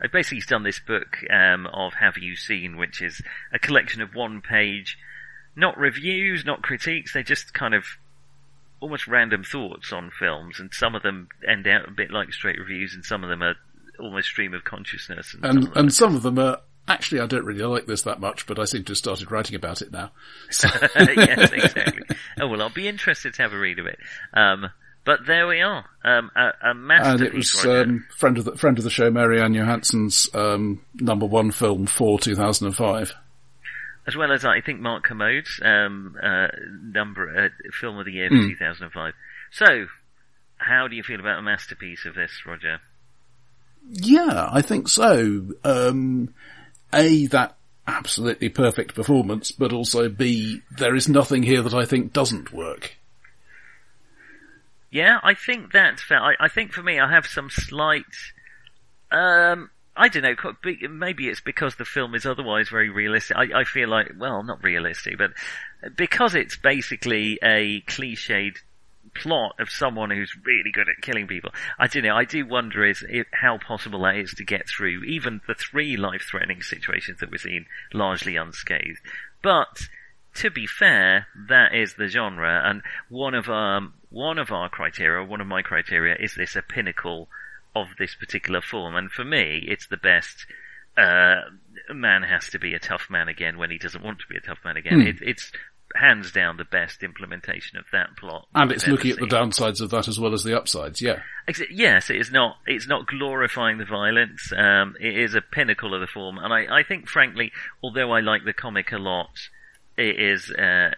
Uh, 0.04 0.08
basically, 0.12 0.38
he's 0.38 0.48
done 0.48 0.64
this 0.64 0.80
book 0.80 1.18
um, 1.32 1.68
of 1.68 1.94
Have 1.94 2.18
You 2.18 2.36
Seen, 2.36 2.78
which 2.78 3.02
is 3.02 3.22
a 3.54 3.60
collection 3.60 4.02
of 4.02 4.16
one-page, 4.16 4.98
not 5.56 5.78
reviews, 5.78 6.44
not 6.46 6.62
critiques. 6.64 7.14
They're 7.14 7.24
just 7.24 7.54
kind 7.54 7.74
of 7.74 7.86
almost 8.84 9.08
random 9.08 9.44
thoughts 9.46 9.94
on 9.94 10.12
films, 10.12 10.60
and 10.60 10.70
some 10.74 10.94
of 10.94 11.04
them 11.04 11.30
end 11.48 11.66
out 11.68 11.88
a 11.88 11.92
bit 11.92 12.12
like 12.12 12.34
straight 12.34 12.60
reviews, 12.60 12.94
and 12.94 13.04
some 13.06 13.24
of 13.24 13.30
them 13.30 13.42
are 13.42 13.56
almost 13.98 14.28
stream 14.28 14.54
of 14.54 14.66
consciousness. 14.66 15.34
And, 15.42 15.44
some 15.44 15.58
of 15.58 15.64
them 15.64 15.74
and 15.76 15.94
some 15.94 16.16
of 16.16 16.22
them 16.22 16.38
are 16.38 16.58
actually 16.88 17.22
I 17.22 17.26
don't 17.26 17.46
really 17.46 17.64
like 17.64 17.86
this 17.86 18.02
that 18.02 18.20
much, 18.20 18.46
but 18.46 18.60
I 18.60 18.66
seem 18.66 18.84
to 18.84 18.92
have 18.92 18.98
started 18.98 19.32
writing 19.32 19.56
about 19.56 19.82
it 19.82 19.94
now. 19.94 20.12
So, 20.50 20.68
yes, 20.96 21.52
exactly. 21.52 22.18
Oh 22.42 22.48
well, 22.48 22.62
I'll 22.62 22.70
be 22.70 22.90
interested 22.90 23.34
to 23.36 23.42
have 23.44 23.54
a 23.54 23.58
read 23.58 23.80
of 23.80 23.86
it. 23.86 24.00
Um, 24.34 24.70
but 25.06 25.26
there 25.26 25.48
we 25.48 25.62
are, 25.62 25.86
um, 26.04 26.30
a, 26.36 26.42
a 26.42 26.54
and 26.72 26.86
masterpiece. 26.86 27.28
it 27.28 27.34
was 27.34 27.66
Roger. 27.66 27.82
um, 27.84 28.06
friend 28.18 28.38
of 28.38 28.46
the 28.46 28.58
friend 28.58 28.78
of 28.78 28.84
the 28.84 28.90
show, 28.90 29.10
Marianne 29.10 29.54
Johansson's 29.54 30.30
um, 30.34 30.82
number 30.96 31.26
one 31.26 31.52
film 31.52 31.86
for 31.86 32.20
2005. 32.20 33.14
As 34.06 34.16
well 34.18 34.32
as 34.34 34.44
I 34.44 34.60
think 34.62 34.82
Mark 34.82 35.04
Kermode's 35.04 35.62
um, 35.64 36.18
uh, 36.22 36.48
number 36.82 37.46
uh, 37.46 37.72
film 37.72 37.98
of 38.00 38.06
the 38.06 38.12
year 38.12 38.30
for 38.30 38.36
2005. 38.36 39.14
So, 39.52 39.86
how 40.58 40.88
do 40.88 40.96
you 40.96 41.04
feel 41.04 41.20
about 41.20 41.40
a 41.40 41.42
masterpiece 41.42 42.06
of 42.06 42.14
this, 42.14 42.32
Roger? 42.46 42.82
Yeah, 43.90 44.50
I 44.52 44.62
think 44.62 44.88
so. 44.88 45.48
Um, 45.64 46.34
a, 46.94 47.28
that 47.28 47.56
absolutely 47.88 48.50
perfect 48.50 48.96
performance, 48.96 49.52
but 49.52 49.74
also 49.74 50.10
B, 50.10 50.62
there 50.78 50.96
is 50.96 51.10
nothing 51.10 51.44
here 51.44 51.62
that 51.62 51.74
I 51.74 51.86
think 51.86 52.14
doesn't 52.14 52.54
work. 52.54 52.96
Yeah, 54.92 55.20
I 55.24 55.34
think 55.34 55.72
that's 55.72 56.04
fair. 56.04 56.20
I, 56.20 56.34
I 56.40 56.48
think 56.50 56.72
for 56.72 56.84
me, 56.84 57.00
I 57.00 57.12
have 57.12 57.26
some 57.26 57.50
slight. 57.50 58.04
Um, 59.12 59.70
I 59.96 60.08
don't 60.08 60.24
know. 60.24 60.36
Maybe 60.90 61.30
it's 61.30 61.42
because 61.42 61.76
the 61.76 61.86
film 61.86 62.16
is 62.16 62.26
otherwise 62.26 62.70
very 62.70 62.90
realistic. 62.90 63.38
I, 63.38 63.62
I 63.62 63.64
feel 63.64 63.90
like, 63.90 64.14
well, 64.18 64.42
not 64.44 64.64
realistic, 64.64 65.18
but 65.18 65.32
because 65.96 66.34
it's 66.34 66.58
basically 66.58 67.38
a 67.44 67.82
cliched 67.82 68.58
plot 69.14 69.56
of 69.60 69.70
someone 69.70 70.10
who's 70.10 70.36
really 70.44 70.72
good 70.72 70.90
at 70.90 71.04
killing 71.04 71.28
people. 71.28 71.52
I 71.78 71.88
don't 71.88 72.04
know. 72.04 72.16
I 72.16 72.26
do 72.26 72.46
wonder 72.46 72.86
is 72.86 73.06
if, 73.08 73.28
how 73.32 73.60
possible 73.60 74.02
that 74.02 74.16
is 74.16 74.34
to 74.36 74.44
get 74.44 74.68
through 74.68 75.04
even 75.04 75.42
the 75.48 75.54
three 75.54 75.98
life-threatening 75.98 76.62
situations 76.64 77.20
that 77.20 77.30
we're 77.30 77.38
seeing 77.38 77.66
largely 77.94 78.36
unscathed. 78.36 79.00
But 79.44 79.88
to 80.36 80.50
be 80.50 80.66
fair, 80.66 81.28
that 81.50 81.76
is 81.76 81.94
the 81.94 82.08
genre, 82.08 82.64
and 82.66 82.82
one 83.10 83.36
of 83.36 83.50
our 83.50 83.90
one 84.10 84.40
of 84.40 84.52
our 84.52 84.70
criteria, 84.70 85.24
one 85.24 85.42
of 85.42 85.48
my 85.48 85.62
criteria, 85.62 86.16
is 86.20 86.36
this 86.36 86.56
a 86.56 86.62
pinnacle 86.62 87.28
of 87.76 87.88
this 87.98 88.16
particular 88.16 88.62
form, 88.62 88.96
and 88.96 89.12
for 89.12 89.24
me, 89.24 89.66
it's 89.68 89.88
the 89.88 89.98
best. 89.98 90.46
Uh, 90.96 91.42
man 91.92 92.22
has 92.22 92.50
to 92.50 92.60
be 92.60 92.76
a 92.76 92.80
tough 92.80 93.08
man 93.10 93.28
again 93.28 93.58
when 93.58 93.72
he 93.72 93.80
doesn't 93.80 94.04
want 94.04 94.20
to 94.20 94.28
be 94.30 94.38
a 94.38 94.42
tough 94.42 94.60
man 94.64 94.78
again. 94.78 95.02
Hmm. 95.02 95.08
It, 95.08 95.16
it's 95.22 95.52
hands 95.96 96.32
down 96.32 96.58
the 96.58 96.66
best 96.66 97.04
implementation 97.04 97.78
of 97.78 97.86
that 97.92 98.16
plot. 98.18 98.48
And 98.56 98.72
it's 98.72 98.88
looking 98.88 99.12
at 99.12 99.18
the 99.18 99.28
downsides 99.28 99.82
of 99.82 99.90
that 99.92 100.08
as 100.08 100.20
well 100.20 100.34
as 100.34 100.44
the 100.44 100.58
upsides, 100.58 101.02
yeah. 101.02 101.20
Yes, 101.70 102.10
it 102.10 102.18
is 102.18 102.32
not. 102.32 102.58
It's 102.66 102.88
not 102.88 103.08
glorifying 103.08 103.78
the 103.78 103.86
violence. 103.86 104.52
Um, 104.56 104.96
it 105.00 105.18
is 105.18 105.36
a 105.36 105.42
pinnacle 105.42 105.94
of 105.94 106.02
the 106.02 106.08
form, 106.08 106.38
and 106.38 106.54
I, 106.54 106.80
I 106.80 106.84
think, 106.84 107.08
frankly, 107.08 107.52
although 107.82 108.12
I 108.12 108.22
like 108.22 108.46
the 108.46 108.54
comic 108.54 108.92
a 108.92 108.98
lot, 108.98 109.32
it 109.98 110.20
is. 110.20 110.52
Uh, 110.52 110.92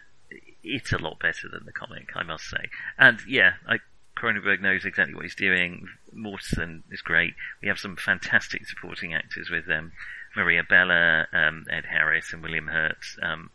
it's 0.63 0.91
a 0.91 0.97
lot 0.97 1.19
better 1.19 1.47
than 1.51 1.65
the 1.65 1.71
comic, 1.71 2.09
I 2.15 2.23
must 2.23 2.45
say. 2.45 2.69
And 2.97 3.19
yeah, 3.27 3.53
I, 3.67 3.77
Cronenberg 4.15 4.61
knows 4.61 4.85
exactly 4.85 5.13
what 5.13 5.23
he's 5.23 5.35
doing. 5.35 5.87
Mortensen 6.15 6.83
is 6.91 7.01
great. 7.01 7.33
We 7.61 7.67
have 7.67 7.79
some 7.79 7.95
fantastic 7.95 8.65
supporting 8.67 9.13
actors 9.13 9.49
with 9.49 9.69
um, 9.69 9.91
Maria 10.35 10.63
Bello, 10.67 11.25
um, 11.33 11.65
Ed 11.69 11.85
Harris, 11.85 12.31
and 12.31 12.41
William 12.41 12.67
Hurt. 12.67 13.03
Um, 13.21 13.49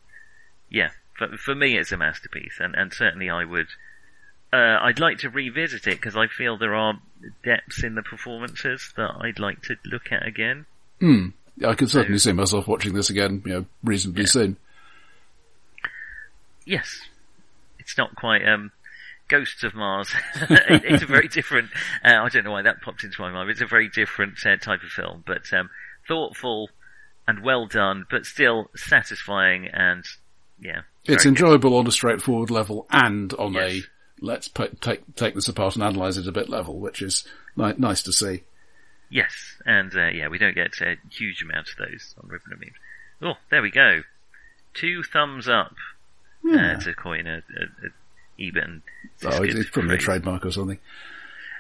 yeah, 0.69 0.91
for, 1.17 1.37
for 1.37 1.55
me, 1.55 1.77
it's 1.77 1.93
a 1.93 1.97
masterpiece, 1.97 2.59
and, 2.61 2.75
and 2.75 2.93
certainly 2.93 3.31
I 3.31 3.45
would. 3.45 3.69
Uh, 4.53 4.79
I'd 4.83 4.99
like 4.99 5.19
to 5.19 5.31
revisit 5.31 5.87
it 5.87 6.01
because 6.01 6.17
I 6.17 6.27
feel 6.27 6.59
there 6.59 6.75
are 6.75 6.99
depths 7.45 7.85
in 7.85 7.95
the 7.95 8.03
performances 8.03 8.93
that 8.97 9.13
I'd 9.21 9.39
like 9.39 9.63
to 9.63 9.77
look 9.85 10.11
at 10.11 10.27
again. 10.27 10.67
Hmm. 10.99 11.29
I 11.65 11.75
could 11.75 11.91
certainly 11.91 12.19
see 12.19 12.33
myself 12.33 12.67
watching 12.67 12.95
this 12.95 13.11
again, 13.11 13.43
you 13.45 13.53
know, 13.53 13.67
reasonably 13.85 14.27
soon. 14.27 14.57
Yes, 16.65 17.01
it's 17.79 17.99
not 17.99 18.15
quite 18.17 18.47
um, 18.49 18.73
Ghosts 19.31 19.62
of 19.64 19.74
Mars. 19.74 20.11
It- 20.51 20.85
it's 20.85 21.03
a 21.03 21.07
very 21.07 21.28
different. 21.28 21.70
Uh, 22.05 22.14
I 22.22 22.28
don't 22.28 22.45
know 22.45 22.51
why 22.53 22.62
that 22.62 22.83
popped 22.83 23.05
into 23.05 23.20
my 23.22 23.31
mind. 23.33 23.49
It's 23.51 23.61
a 23.62 23.66
very 23.66 23.89
different 23.89 24.35
uh, 24.45 24.57
type 24.57 24.83
of 24.83 24.91
film, 24.91 25.24
but 25.26 25.51
um, 25.53 25.70
thoughtful 26.09 26.68
and 27.28 27.43
well 27.43 27.66
done, 27.66 28.05
but 28.11 28.26
still 28.26 28.70
satisfying 28.76 29.68
and 29.72 30.05
yeah. 30.61 30.81
It's 31.05 31.24
very 31.24 31.35
good. 31.35 31.43
enjoyable 31.43 31.76
on 31.78 31.87
a 31.87 31.93
straightforward 31.93 32.51
level 32.51 32.87
and 32.91 33.33
on 33.35 33.55
Yes. 33.55 33.72
a 33.72 33.81
let's 34.20 34.49
put, 34.49 34.81
take 34.83 35.14
take 35.14 35.35
this 35.35 35.49
apart 35.49 35.74
and 35.76 35.83
analyze 35.85 36.18
it 36.18 36.26
a 36.28 36.33
bit 36.33 36.49
level, 36.51 36.78
which 36.78 37.01
is 37.01 37.26
ni- 37.57 37.72
nice 37.78 38.03
to 38.03 38.12
see. 38.12 38.43
Yes, 39.09 39.33
and 39.66 39.95
uh, 39.97 40.09
yeah, 40.09 40.28
we 40.28 40.39
don't 40.39 40.55
get 40.55 40.72
a 40.83 40.97
huge 41.11 41.43
amount 41.43 41.68
of 41.70 41.76
those 41.78 42.14
on 42.22 42.28
Ribbon 42.28 42.53
and 42.53 42.61
Memes. 42.61 42.74
Oh, 43.22 43.41
there 43.51 43.62
we 43.62 43.70
go. 43.70 44.03
Two 44.74 45.03
thumbs 45.03 45.49
up 45.49 45.74
Yeah. 46.45 46.76
uh, 46.76 46.81
to 46.81 46.95
coin 46.95 47.26
a, 47.26 47.37
a, 47.39 47.87
a 47.87 47.91
Eben. 48.41 48.82
oh, 49.24 49.43
it's, 49.43 49.70
probably 49.70 49.97
a 49.97 49.99
trademark 49.99 50.47
or 50.47 50.51
something. 50.51 50.78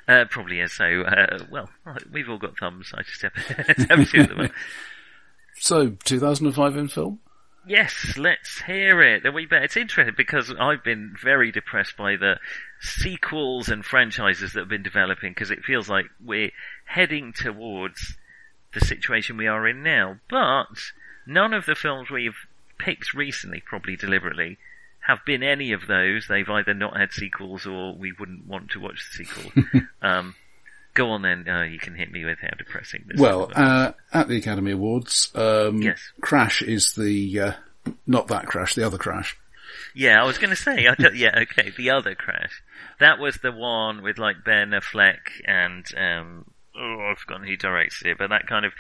Uh, 0.08 0.24
probably 0.28 0.60
is. 0.60 0.72
So, 0.72 1.02
uh, 1.02 1.38
well, 1.50 1.70
we've 2.10 2.28
all 2.28 2.38
got 2.38 2.58
thumbs. 2.58 2.92
I 2.94 3.02
just 3.02 3.22
have, 3.22 3.34
have 3.90 4.10
two 4.10 4.20
of 4.22 4.28
them. 4.28 4.50
So, 5.62 5.90
2005 6.04 6.76
in 6.78 6.88
film? 6.88 7.18
Yes, 7.66 8.16
let's 8.16 8.62
hear 8.62 9.02
it. 9.02 9.34
We 9.34 9.44
bet 9.44 9.62
it's 9.62 9.76
interesting 9.76 10.14
because 10.16 10.52
I've 10.58 10.82
been 10.82 11.14
very 11.22 11.52
depressed 11.52 11.98
by 11.98 12.16
the 12.16 12.38
sequels 12.80 13.68
and 13.68 13.84
franchises 13.84 14.54
that 14.54 14.60
have 14.60 14.68
been 14.68 14.82
developing 14.82 15.32
because 15.32 15.50
it 15.50 15.62
feels 15.62 15.88
like 15.88 16.06
we're 16.24 16.52
heading 16.86 17.34
towards 17.34 18.16
the 18.72 18.80
situation 18.80 19.36
we 19.36 19.46
are 19.46 19.68
in 19.68 19.82
now. 19.82 20.16
But 20.30 20.78
none 21.26 21.52
of 21.52 21.66
the 21.66 21.74
films 21.74 22.10
we've 22.10 22.46
picked 22.78 23.12
recently, 23.12 23.62
probably 23.64 23.96
deliberately, 23.96 24.58
have 25.10 25.24
been 25.26 25.42
any 25.42 25.72
of 25.72 25.86
those. 25.86 26.26
They've 26.28 26.48
either 26.48 26.74
not 26.74 26.96
had 26.96 27.12
sequels 27.12 27.66
or 27.66 27.94
we 27.94 28.12
wouldn't 28.18 28.46
want 28.46 28.70
to 28.70 28.80
watch 28.80 29.00
the 29.16 29.24
sequel. 29.24 29.62
um, 30.02 30.34
go 30.94 31.10
on 31.10 31.22
then. 31.22 31.48
Uh, 31.48 31.62
you 31.62 31.78
can 31.78 31.94
hit 31.94 32.10
me 32.10 32.24
with 32.24 32.38
how 32.40 32.48
depressing 32.56 33.04
this 33.06 33.20
Well, 33.20 33.50
is. 33.50 33.56
uh, 33.56 33.92
at 34.12 34.28
the 34.28 34.36
Academy 34.38 34.72
Awards, 34.72 35.30
um, 35.34 35.82
Yes. 35.82 35.98
Crash 36.20 36.62
is 36.62 36.92
the, 36.94 37.40
uh, 37.40 37.52
not 38.06 38.28
that 38.28 38.46
Crash, 38.46 38.74
the 38.74 38.86
other 38.86 38.98
Crash. 38.98 39.36
Yeah, 39.94 40.22
I 40.22 40.24
was 40.26 40.38
going 40.38 40.50
to 40.50 40.56
say. 40.56 40.86
I 40.86 40.94
don't, 40.94 41.14
yeah, 41.16 41.36
okay. 41.42 41.70
The 41.76 41.90
other 41.90 42.14
crash, 42.14 42.62
that 43.00 43.18
was 43.18 43.36
the 43.36 43.50
one 43.52 44.02
with 44.02 44.18
like 44.18 44.44
Ben 44.44 44.70
Affleck 44.70 45.18
and 45.44 45.84
um, 45.96 46.44
oh, 46.76 47.08
I've 47.10 47.18
forgotten 47.18 47.46
who 47.46 47.56
directs 47.56 48.02
it, 48.04 48.16
but 48.18 48.30
that 48.30 48.46
kind 48.46 48.66
of 48.66 48.72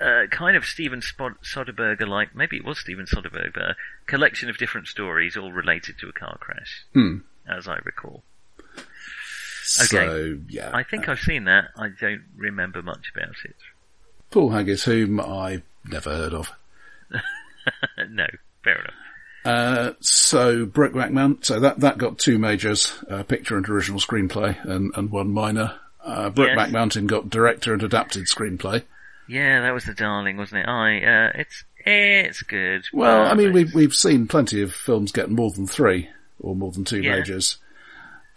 uh, 0.00 0.04
uh, 0.04 0.26
kind 0.28 0.56
of 0.56 0.64
Steven 0.64 1.00
Spod- 1.00 1.36
Soderbergh 1.44 2.06
like. 2.06 2.34
Maybe 2.34 2.56
it 2.56 2.64
was 2.64 2.78
Steven 2.78 3.06
Soderbergh, 3.06 3.52
but 3.54 3.62
a 3.62 3.76
collection 4.06 4.48
of 4.50 4.58
different 4.58 4.86
stories 4.88 5.36
all 5.36 5.52
related 5.52 5.98
to 6.00 6.08
a 6.08 6.12
car 6.12 6.36
crash, 6.40 6.84
Hmm. 6.94 7.18
as 7.48 7.68
I 7.68 7.78
recall. 7.84 8.22
Okay. 9.84 10.06
So, 10.06 10.38
yeah. 10.48 10.70
I 10.74 10.82
think 10.82 11.08
I've 11.08 11.20
seen 11.20 11.44
that. 11.44 11.66
I 11.78 11.88
don't 11.88 12.24
remember 12.36 12.82
much 12.82 13.10
about 13.14 13.34
it. 13.44 13.56
Paul 14.30 14.50
Haggis, 14.50 14.84
whom 14.84 15.20
I've 15.20 15.62
never 15.86 16.10
heard 16.10 16.34
of. 16.34 16.50
no, 18.10 18.26
fair 18.64 18.76
enough. 18.80 18.94
Uh, 19.44 19.92
so 20.00 20.66
Brokeback 20.66 21.10
Mountain, 21.10 21.42
so 21.42 21.58
that, 21.60 21.80
that 21.80 21.98
got 21.98 22.18
two 22.18 22.38
majors, 22.38 22.92
uh, 23.10 23.22
picture 23.24 23.56
and 23.56 23.68
original 23.68 23.98
screenplay 24.00 24.62
and, 24.64 24.92
and 24.96 25.10
one 25.10 25.32
minor. 25.32 25.74
Uh, 26.04 26.30
Brokeback 26.30 26.66
Yes. 26.66 26.72
Mountain 26.72 27.06
got 27.06 27.30
director 27.30 27.72
and 27.72 27.82
adapted 27.82 28.24
screenplay. 28.26 28.82
Yeah, 29.32 29.62
that 29.62 29.72
was 29.74 29.84
the 29.84 29.94
darling, 29.94 30.36
wasn't 30.36 30.62
it? 30.62 30.68
I, 30.68 30.96
uh, 30.98 31.30
it's, 31.36 31.64
it's 31.84 32.42
good. 32.42 32.84
Well, 32.92 33.26
I 33.26 33.34
mean, 33.34 33.52
we've, 33.52 33.72
we've 33.74 33.94
seen 33.94 34.26
plenty 34.28 34.62
of 34.62 34.74
films 34.74 35.10
get 35.12 35.30
more 35.30 35.50
than 35.50 35.66
three 35.66 36.08
or 36.40 36.54
more 36.54 36.70
than 36.72 36.84
two 36.84 37.00
Yeah. 37.00 37.16
majors. 37.16 37.56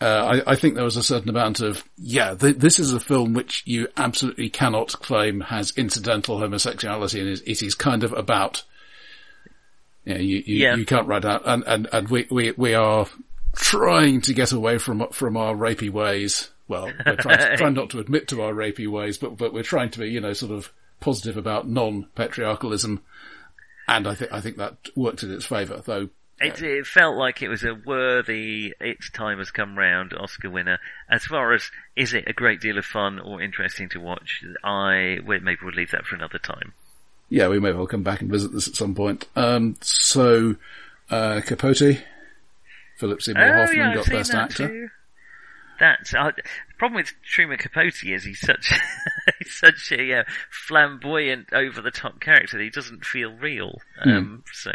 Uh, 0.02 0.42
I, 0.46 0.52
I 0.52 0.56
think 0.56 0.76
there 0.76 0.84
was 0.84 0.98
a 0.98 1.04
certain 1.04 1.30
amount 1.30 1.62
of, 1.62 1.84
yeah, 1.98 2.36
th- 2.36 2.58
this 2.58 2.80
is 2.80 2.94
a 2.94 3.00
film 3.00 3.34
which 3.34 3.64
you 3.66 3.88
absolutely 3.96 4.50
cannot 4.50 4.92
claim 5.00 5.40
has 5.40 5.72
incidental 5.78 6.38
homosexuality 6.40 7.20
and 7.22 7.30
it 7.30 7.62
is 7.64 7.76
kind 7.76 8.04
of 8.04 8.12
about, 8.12 8.64
yeah, 10.06 10.18
you, 10.18 10.44
you, 10.46 10.56
Yeah. 10.58 10.76
you 10.76 10.86
can't 10.86 11.08
write 11.08 11.24
out, 11.26 11.44
and, 11.46 11.64
and, 11.66 11.88
and 11.94 12.10
we, 12.10 12.28
we, 12.30 12.52
we 12.52 12.74
are 12.74 13.08
trying 13.56 14.22
to 14.22 14.34
get 14.34 14.52
away 14.52 14.78
from, 14.78 15.08
from 15.12 15.38
our 15.38 15.56
rapey 15.56 15.90
ways. 15.90 16.50
Well, 16.68 16.92
we're 17.06 17.16
trying, 17.16 17.38
to, 17.38 17.58
trying 17.58 17.74
not 17.74 17.92
to 17.92 18.00
admit 18.00 18.28
to 18.30 18.42
our 18.42 18.54
rapey 18.54 18.88
ways, 18.88 19.18
but, 19.18 19.38
but 19.38 19.54
we're 19.54 19.64
trying 19.64 19.92
to 19.92 20.00
be, 20.00 20.10
you 20.10 20.20
know, 20.20 20.34
sort 20.34 20.52
of 20.52 20.72
positive 21.00 21.38
about 21.38 21.68
non-patriarchalism. 21.68 23.02
And 23.88 24.08
I 24.08 24.16
think, 24.16 24.32
I 24.32 24.42
think 24.42 24.58
that 24.58 24.78
worked 24.96 25.24
in 25.24 25.32
its 25.32 25.46
favour, 25.46 25.82
though. 25.86 26.10
It, 26.40 26.62
it 26.62 26.86
felt 26.86 27.16
like 27.16 27.42
it 27.42 27.48
was 27.48 27.64
a 27.64 27.74
worthy, 27.74 28.74
its 28.82 29.10
time 29.10 29.38
has 29.38 29.52
come 29.52 29.78
round 29.78 30.14
Oscar 30.14 30.50
winner. 30.50 30.80
As 31.10 31.24
far 31.24 31.54
as, 31.54 31.72
is 31.96 32.14
it 32.14 32.26
a 32.28 32.34
great 32.34 32.60
deal 32.60 32.78
of 32.78 32.86
fun 32.86 33.20
or 33.20 33.42
interesting 33.42 33.88
to 33.90 34.00
watch? 34.00 34.44
I, 34.64 35.20
well, 35.26 35.40
maybe 35.42 35.60
we'll 35.64 35.74
leave 35.74 35.92
that 35.92 36.06
for 36.06 36.16
another 36.16 36.40
time. 36.40 36.74
Yeah, 37.30 37.48
we 37.48 37.60
may 37.60 37.72
well 37.72 37.88
come 37.88 38.04
back 38.04 38.22
and 38.22 38.30
visit 38.30 38.52
this 38.52 38.68
at 38.68 38.76
some 38.76 38.96
point. 38.96 39.28
Um, 39.36 39.78
so, 39.80 40.58
uh, 41.10 41.42
Capote, 41.46 42.04
Philip 42.98 43.22
Seymour 43.22 43.54
Hoffman 43.56 43.80
Oh, 43.80 43.90
I've 43.90 43.96
got 43.96 44.10
Best 44.10 44.32
that 44.32 44.52
Actor. 44.52 44.68
too. 44.68 44.90
That's, 45.80 46.14
uh, 46.14 46.32
problem 46.78 46.96
with 46.98 47.14
Truman 47.24 47.58
Capote 47.58 48.04
is 48.04 48.24
he's 48.24 48.40
such, 48.40 48.72
he's 49.40 49.56
such 49.56 49.92
a 49.92 50.20
uh, 50.20 50.24
flamboyant, 50.68 51.48
over-the-top 51.54 52.20
character 52.20 52.58
that 52.58 52.64
he 52.64 52.70
doesn't 52.70 53.06
feel 53.06 53.32
real. 53.32 53.80
Hmm. 54.04 54.10
Um, 54.10 54.44
so, 54.54 54.72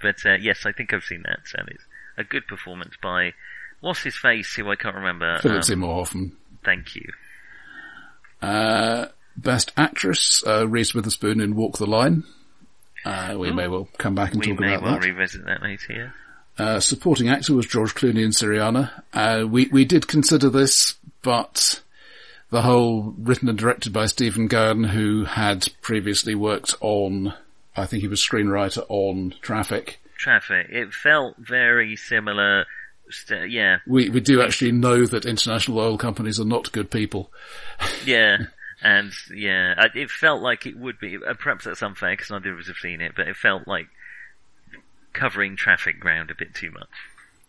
but, 0.00 0.16
uh, 0.26 0.34
yes, 0.40 0.64
I 0.66 0.72
think 0.72 0.92
I've 0.92 1.04
seen 1.04 1.22
that, 1.22 1.40
and 1.58 1.68
it's 1.68 1.84
a 2.18 2.24
good 2.24 2.46
performance 2.46 2.94
by, 3.02 3.32
what's 3.80 4.02
his 4.02 4.16
face, 4.16 4.54
who 4.54 4.70
I 4.70 4.76
can't 4.76 4.96
remember. 4.96 5.38
Philip 5.40 5.56
Um, 5.56 5.62
Seymour 5.62 5.94
Hoffman. 5.94 6.36
Thank 6.64 6.94
you. 6.96 7.12
Uh, 8.40 9.06
Best 9.36 9.72
Actress, 9.76 10.42
uh, 10.46 10.68
Reese 10.68 10.94
Witherspoon 10.94 11.40
in 11.40 11.54
Walk 11.54 11.78
the 11.78 11.86
Line. 11.86 12.24
Uh, 13.04 13.34
we 13.38 13.48
Ooh. 13.50 13.54
may 13.54 13.66
well 13.68 13.88
come 13.98 14.14
back 14.14 14.32
and 14.32 14.40
We 14.40 14.50
talk 14.52 14.60
may 14.60 14.74
about 14.74 14.82
well 14.82 14.92
that. 14.94 15.04
revisit 15.04 15.44
that 15.46 15.62
later, 15.62 15.92
yeah. 15.92 16.10
Uh, 16.58 16.80
supporting 16.80 17.28
actor 17.28 17.54
was 17.54 17.66
George 17.66 17.94
Clooney 17.94 18.22
and 18.24 18.32
Syriana. 18.34 19.02
Uh, 19.12 19.46
we, 19.48 19.68
we 19.68 19.84
did 19.84 20.06
consider 20.06 20.50
this, 20.50 20.94
but 21.22 21.80
the 22.50 22.62
whole 22.62 23.14
written 23.18 23.48
and 23.48 23.58
directed 23.58 23.92
by 23.92 24.06
Stephen 24.06 24.48
Gaghan, 24.48 24.88
who 24.90 25.24
had 25.24 25.68
previously 25.80 26.34
worked 26.34 26.74
on, 26.80 27.32
I 27.76 27.86
think 27.86 28.02
he 28.02 28.08
was 28.08 28.20
screenwriter 28.20 28.84
on 28.88 29.34
Traffic. 29.40 29.98
Traffic. 30.18 30.66
It 30.70 30.92
felt 30.92 31.36
very 31.38 31.96
similar. 31.96 32.66
St- 33.08 33.50
yeah, 33.50 33.78
We, 33.86 34.08
we 34.10 34.20
do 34.20 34.42
actually 34.42 34.72
know 34.72 35.04
that 35.06 35.24
international 35.24 35.78
oil 35.80 35.98
companies 35.98 36.38
are 36.38 36.44
not 36.44 36.70
good 36.72 36.90
people. 36.90 37.30
yeah. 38.06 38.36
And 38.82 39.12
yeah, 39.34 39.74
it 39.94 40.10
felt 40.10 40.42
like 40.42 40.66
it 40.66 40.76
would 40.76 40.98
be. 40.98 41.16
uh, 41.16 41.34
Perhaps 41.34 41.64
that's 41.64 41.82
unfair 41.82 42.12
because 42.12 42.30
neither 42.30 42.52
of 42.52 42.58
us 42.58 42.66
have 42.66 42.76
seen 42.76 43.00
it, 43.00 43.12
but 43.16 43.28
it 43.28 43.36
felt 43.36 43.66
like 43.68 43.86
covering 45.12 45.56
traffic 45.56 46.00
ground 46.00 46.30
a 46.30 46.34
bit 46.34 46.54
too 46.54 46.70
much. 46.70 46.88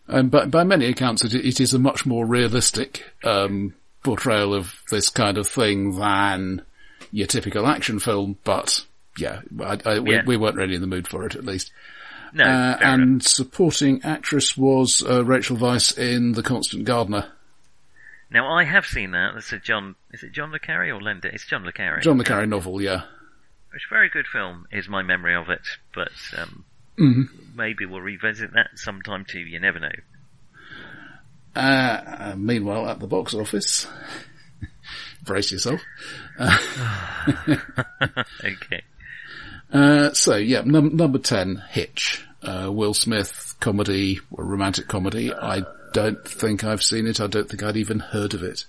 Um, 0.08 0.28
but 0.28 0.50
by 0.50 0.64
many 0.64 0.86
accounts, 0.86 1.24
it, 1.24 1.34
it 1.34 1.60
is 1.60 1.72
a 1.74 1.78
much 1.78 2.04
more 2.04 2.26
realistic 2.26 3.04
um, 3.24 3.74
portrayal 4.02 4.52
of 4.54 4.82
this 4.90 5.08
kind 5.08 5.38
of 5.38 5.48
thing 5.48 5.96
than 5.98 6.62
your 7.10 7.26
typical 7.26 7.66
action 7.66 7.98
film. 7.98 8.36
But 8.44 8.84
yeah, 9.16 9.40
I, 9.60 9.78
I, 9.84 9.98
we, 10.00 10.12
Yeah. 10.14 10.22
we 10.26 10.36
weren't 10.36 10.56
really 10.56 10.74
in 10.74 10.80
the 10.82 10.86
mood 10.86 11.08
for 11.08 11.24
it 11.26 11.34
at 11.36 11.44
least. 11.44 11.72
No, 12.34 12.44
Uh, 12.44 12.76
and 12.82 13.02
enough. 13.02 13.22
supporting 13.22 14.02
actress 14.02 14.56
was 14.56 15.02
uh, 15.08 15.24
Rachel 15.24 15.56
Weisz 15.56 15.96
in 15.96 16.32
The 16.32 16.42
Constant 16.42 16.84
Gardener. 16.84 17.28
now 18.30 18.52
I 18.52 18.64
have 18.64 18.84
seen 18.86 19.12
that. 19.12 19.32
That's 19.34 19.52
a 19.52 19.58
John. 19.58 19.94
Is 20.12 20.22
it 20.24 20.32
John 20.32 20.50
le 20.50 20.58
Carre 20.58 20.90
or 20.92 21.00
Linda? 21.00 21.28
It's 21.32 21.46
John 21.46 21.64
le 21.64 21.72
Carre. 21.72 22.00
John 22.00 22.18
le 22.18 22.24
Carre 22.24 22.46
novel, 22.46 22.82
yeah. 22.82 23.02
It's 23.72 23.84
a 23.90 23.94
very 23.94 24.08
good 24.10 24.26
film, 24.26 24.66
is 24.72 24.88
my 24.88 25.02
memory 25.02 25.34
of 25.34 25.48
it. 25.48 25.62
But 25.94 26.10
um, 26.36 26.64
Mhm. 26.98 27.28
Maybe 27.54 27.86
we'll 27.86 28.00
revisit 28.00 28.52
that 28.54 28.70
sometime 28.76 29.24
too. 29.24 29.40
You 29.40 29.60
never 29.60 29.80
know. 29.80 29.92
Uh, 31.56 31.60
uh, 31.60 32.34
meanwhile, 32.36 32.88
at 32.88 32.98
the 33.00 33.06
box 33.06 33.34
office, 33.34 33.86
brace 35.24 35.52
yourself. 35.52 35.80
okay. 38.44 38.82
Uh, 39.72 40.12
so 40.12 40.36
yeah, 40.36 40.62
num- 40.64 40.96
number 40.96 41.18
10, 41.18 41.62
Hitch. 41.70 42.24
Uh, 42.42 42.70
Will 42.70 42.92
Smith 42.92 43.54
comedy, 43.60 44.20
romantic 44.30 44.86
comedy. 44.86 45.32
I 45.32 45.62
don't 45.94 46.26
think 46.28 46.62
I've 46.62 46.82
seen 46.82 47.06
it. 47.06 47.20
I 47.20 47.26
don't 47.26 47.48
think 47.48 47.62
I'd 47.62 47.76
even 47.76 48.00
heard 48.00 48.34
of 48.34 48.42
it. 48.42 48.66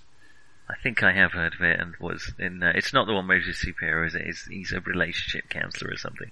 I 0.68 0.74
think 0.82 1.02
I 1.02 1.12
have 1.12 1.32
heard 1.32 1.54
of 1.54 1.60
it 1.60 1.78
and 1.78 1.94
was 2.00 2.32
in. 2.38 2.62
Uh, 2.62 2.72
it's 2.74 2.92
not 2.92 3.06
the 3.06 3.12
one 3.12 3.28
where 3.28 3.38
he's 3.38 3.62
a 3.62 3.66
superhero, 3.66 4.06
is 4.06 4.14
it? 4.14 4.22
He's, 4.24 4.44
he's 4.46 4.72
a 4.72 4.80
relationship 4.80 5.48
counselor 5.48 5.92
or 5.92 5.96
something. 5.96 6.30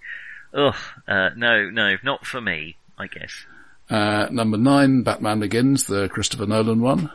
Ugh. 0.55 0.75
Uh, 1.07 1.31
no, 1.37 1.69
no, 1.71 1.97
not 2.03 2.27
for 2.27 2.41
me. 2.41 2.77
I 2.99 3.07
guess. 3.07 3.47
Uh, 3.91 4.29
number 4.31 4.57
9, 4.57 5.03
Batman 5.03 5.41
Begins, 5.41 5.85
the 5.85 6.09
Christopher 6.09 6.47
Nolan 6.47 6.81
one. 6.81 7.11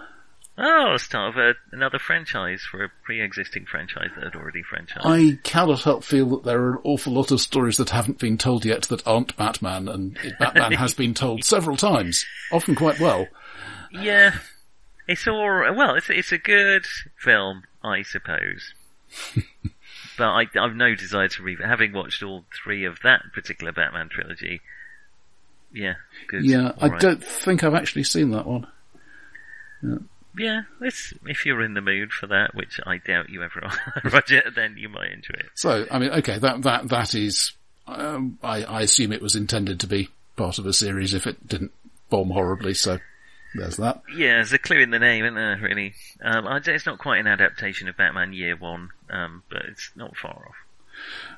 Oh, 0.62 0.98
start 0.98 1.36
of 1.36 1.38
a, 1.38 1.54
another 1.72 2.00
franchise 2.00 2.62
for 2.70 2.84
a 2.84 2.90
pre-existing 3.04 3.66
franchise 3.66 4.10
that 4.16 4.26
had 4.26 4.36
already 4.36 4.62
franchised. 4.62 5.06
I 5.06 5.40
cannot 5.44 5.84
help 5.84 6.04
feel 6.04 6.28
that 6.32 6.44
there 6.44 6.62
are 6.62 6.72
an 6.74 6.80
awful 6.84 7.14
lot 7.14 7.32
of 7.32 7.40
stories 7.40 7.78
that 7.78 7.92
haven't 7.92 8.20
been 8.20 8.38
told 8.38 8.66
yet 8.66 8.84
that 8.84 9.08
aren't 9.08 9.38
Batman, 9.38 9.88
and 9.88 10.18
Batman 10.38 10.74
has 10.74 10.94
been 10.94 11.14
told 11.14 11.44
several 11.46 11.78
times, 11.78 12.26
often 12.52 12.76
quite 12.76 13.00
well. 13.00 13.26
Yeah, 13.92 14.36
it's 15.08 15.28
all 15.30 15.74
well. 15.76 15.96
It's 15.96 16.10
it's 16.10 16.34
a 16.34 16.38
good 16.38 16.86
film, 17.18 17.64
I 17.82 18.02
suppose. 18.02 18.74
but 20.20 20.28
I 20.28 20.45
I've 20.59 20.76
no 20.76 20.93
desire 20.93 21.30
to 21.30 21.43
read. 21.43 21.59
Having 21.65 21.93
watched 21.93 22.22
all 22.22 22.43
three 22.63 22.86
of 22.86 22.99
that 23.03 23.22
particular 23.34 23.72
Batman 23.72 24.09
trilogy, 24.09 24.61
yeah, 25.74 25.93
good. 26.28 26.45
Yeah, 26.45 26.74
I 26.78 26.86
all 26.86 26.89
right. 26.89 27.01
don't 27.01 27.24
think 27.24 27.63
I've 27.63 27.74
actually 27.74 28.03
seen 28.03 28.32
that 28.32 28.45
one. 28.45 28.67
Yeah, 30.38 30.63
it's, 30.82 31.13
if 31.26 31.45
you're 31.45 31.63
in 31.63 31.74
the 31.74 31.82
mood 31.82 32.11
for 32.11 32.28
that, 32.28 32.53
which 32.53 32.80
I 32.86 32.97
doubt 32.97 33.30
you 33.30 33.43
ever 33.43 33.63
are, 33.63 34.01
Roger, 34.11 34.43
then 34.53 34.76
you 34.78 34.89
might 34.89 35.11
enjoy 35.11 35.36
it. 35.39 35.49
So, 35.55 35.88
I 35.89 35.99
mean, 35.99 36.11
okay, 36.11 36.38
that 36.38 36.61
that 36.63 36.89
that 36.89 37.15
is. 37.15 37.53
Um, 37.88 38.38
I, 38.43 38.63
I 38.65 38.82
assume 38.82 39.11
it 39.11 39.22
was 39.22 39.36
intended 39.36 39.80
to 39.80 39.88
be 39.88 40.09
part 40.36 40.59
of 40.59 40.67
a 40.67 40.74
series 40.74 41.15
if 41.15 41.26
it 41.26 41.47
didn't 41.47 41.72
bomb 42.09 42.30
horribly. 42.30 42.76
So, 42.76 42.99
there's 43.56 43.78
that. 43.78 44.04
Yeah, 44.16 44.36
there's 44.36 44.54
a 44.54 44.60
clue 44.60 44.80
in 44.80 44.91
the 44.91 45.00
name, 45.00 45.26
isn't 45.26 45.36
there? 45.36 45.58
Really, 45.62 45.93
um, 46.24 46.47
I, 46.47 46.62
it's 46.64 46.86
not 46.86 47.00
quite 47.00 47.20
an 47.20 47.28
adaptation 47.28 47.88
of 47.88 47.97
Batman 47.97 48.34
Year 48.34 48.56
One, 48.56 48.89
um, 49.10 49.43
but 49.50 49.64
it's 49.66 49.91
not 49.95 50.16
far 50.18 50.47
off. 50.50 50.56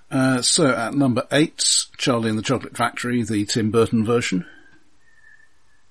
Uh, 0.10 0.42
so 0.42 0.68
at 0.68 0.94
number 0.94 1.26
eight, 1.32 1.86
Charlie 1.98 2.30
and 2.30 2.38
the 2.38 2.44
Chocolate 2.44 2.76
Factory, 2.76 3.24
the 3.24 3.46
Tim 3.46 3.72
Burton 3.72 4.06
version. 4.06 4.46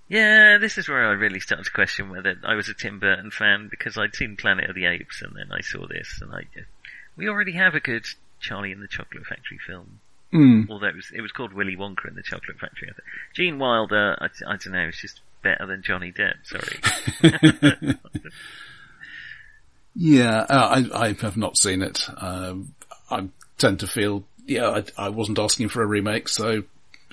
Yeah, 0.08 0.58
this 0.58 0.76
is 0.76 0.88
where 0.88 1.06
I 1.06 1.12
really 1.12 1.38
started 1.38 1.66
to 1.66 1.70
question 1.70 2.10
whether 2.10 2.34
I 2.44 2.56
was 2.56 2.68
a 2.68 2.74
Tim 2.74 2.98
Burton 2.98 3.30
fan 3.30 3.68
because 3.70 3.96
I'd 3.96 4.14
seen 4.16 4.36
Planet 4.36 4.68
of 4.68 4.74
the 4.74 4.86
Apes 4.86 5.22
and 5.22 5.36
then 5.36 5.52
I 5.52 5.60
saw 5.60 5.86
this 5.86 6.18
and 6.20 6.34
I 6.34 6.42
just, 6.52 6.66
we 7.16 7.28
already 7.28 7.52
have 7.52 7.76
a 7.76 7.80
good 7.80 8.04
Charlie 8.40 8.72
and 8.72 8.82
the 8.82 8.88
Chocolate 8.88 9.24
Factory 9.24 9.60
film. 9.64 10.00
Mm. 10.34 10.68
Although 10.68 10.88
it 10.88 10.96
was, 10.96 11.12
it 11.14 11.20
was 11.20 11.30
called 11.30 11.52
Willy 11.52 11.76
Wonka 11.76 12.08
and 12.08 12.16
the 12.16 12.24
Chocolate 12.24 12.58
Factory. 12.58 12.88
I 12.90 12.92
think. 12.92 13.06
Gene 13.34 13.60
Wilder, 13.60 14.16
I, 14.20 14.26
I 14.48 14.56
don't 14.56 14.72
know, 14.72 14.88
it's 14.88 15.00
just 15.00 15.20
better 15.42 15.66
than 15.66 15.82
Johnny 15.82 16.12
Depp, 16.12 16.34
sorry. 16.44 17.94
Yeah, 19.94 20.46
uh, 20.48 20.82
I, 20.94 21.06
I 21.08 21.12
have 21.20 21.36
not 21.36 21.56
seen 21.58 21.82
it. 21.82 22.08
Um, 22.16 22.74
I 23.10 23.28
tend 23.58 23.80
to 23.80 23.86
feel, 23.88 24.24
yeah, 24.46 24.68
I, 24.96 25.06
I 25.06 25.08
wasn't 25.08 25.38
asking 25.40 25.68
for 25.68 25.82
a 25.82 25.86
remake, 25.86 26.28
so 26.28 26.62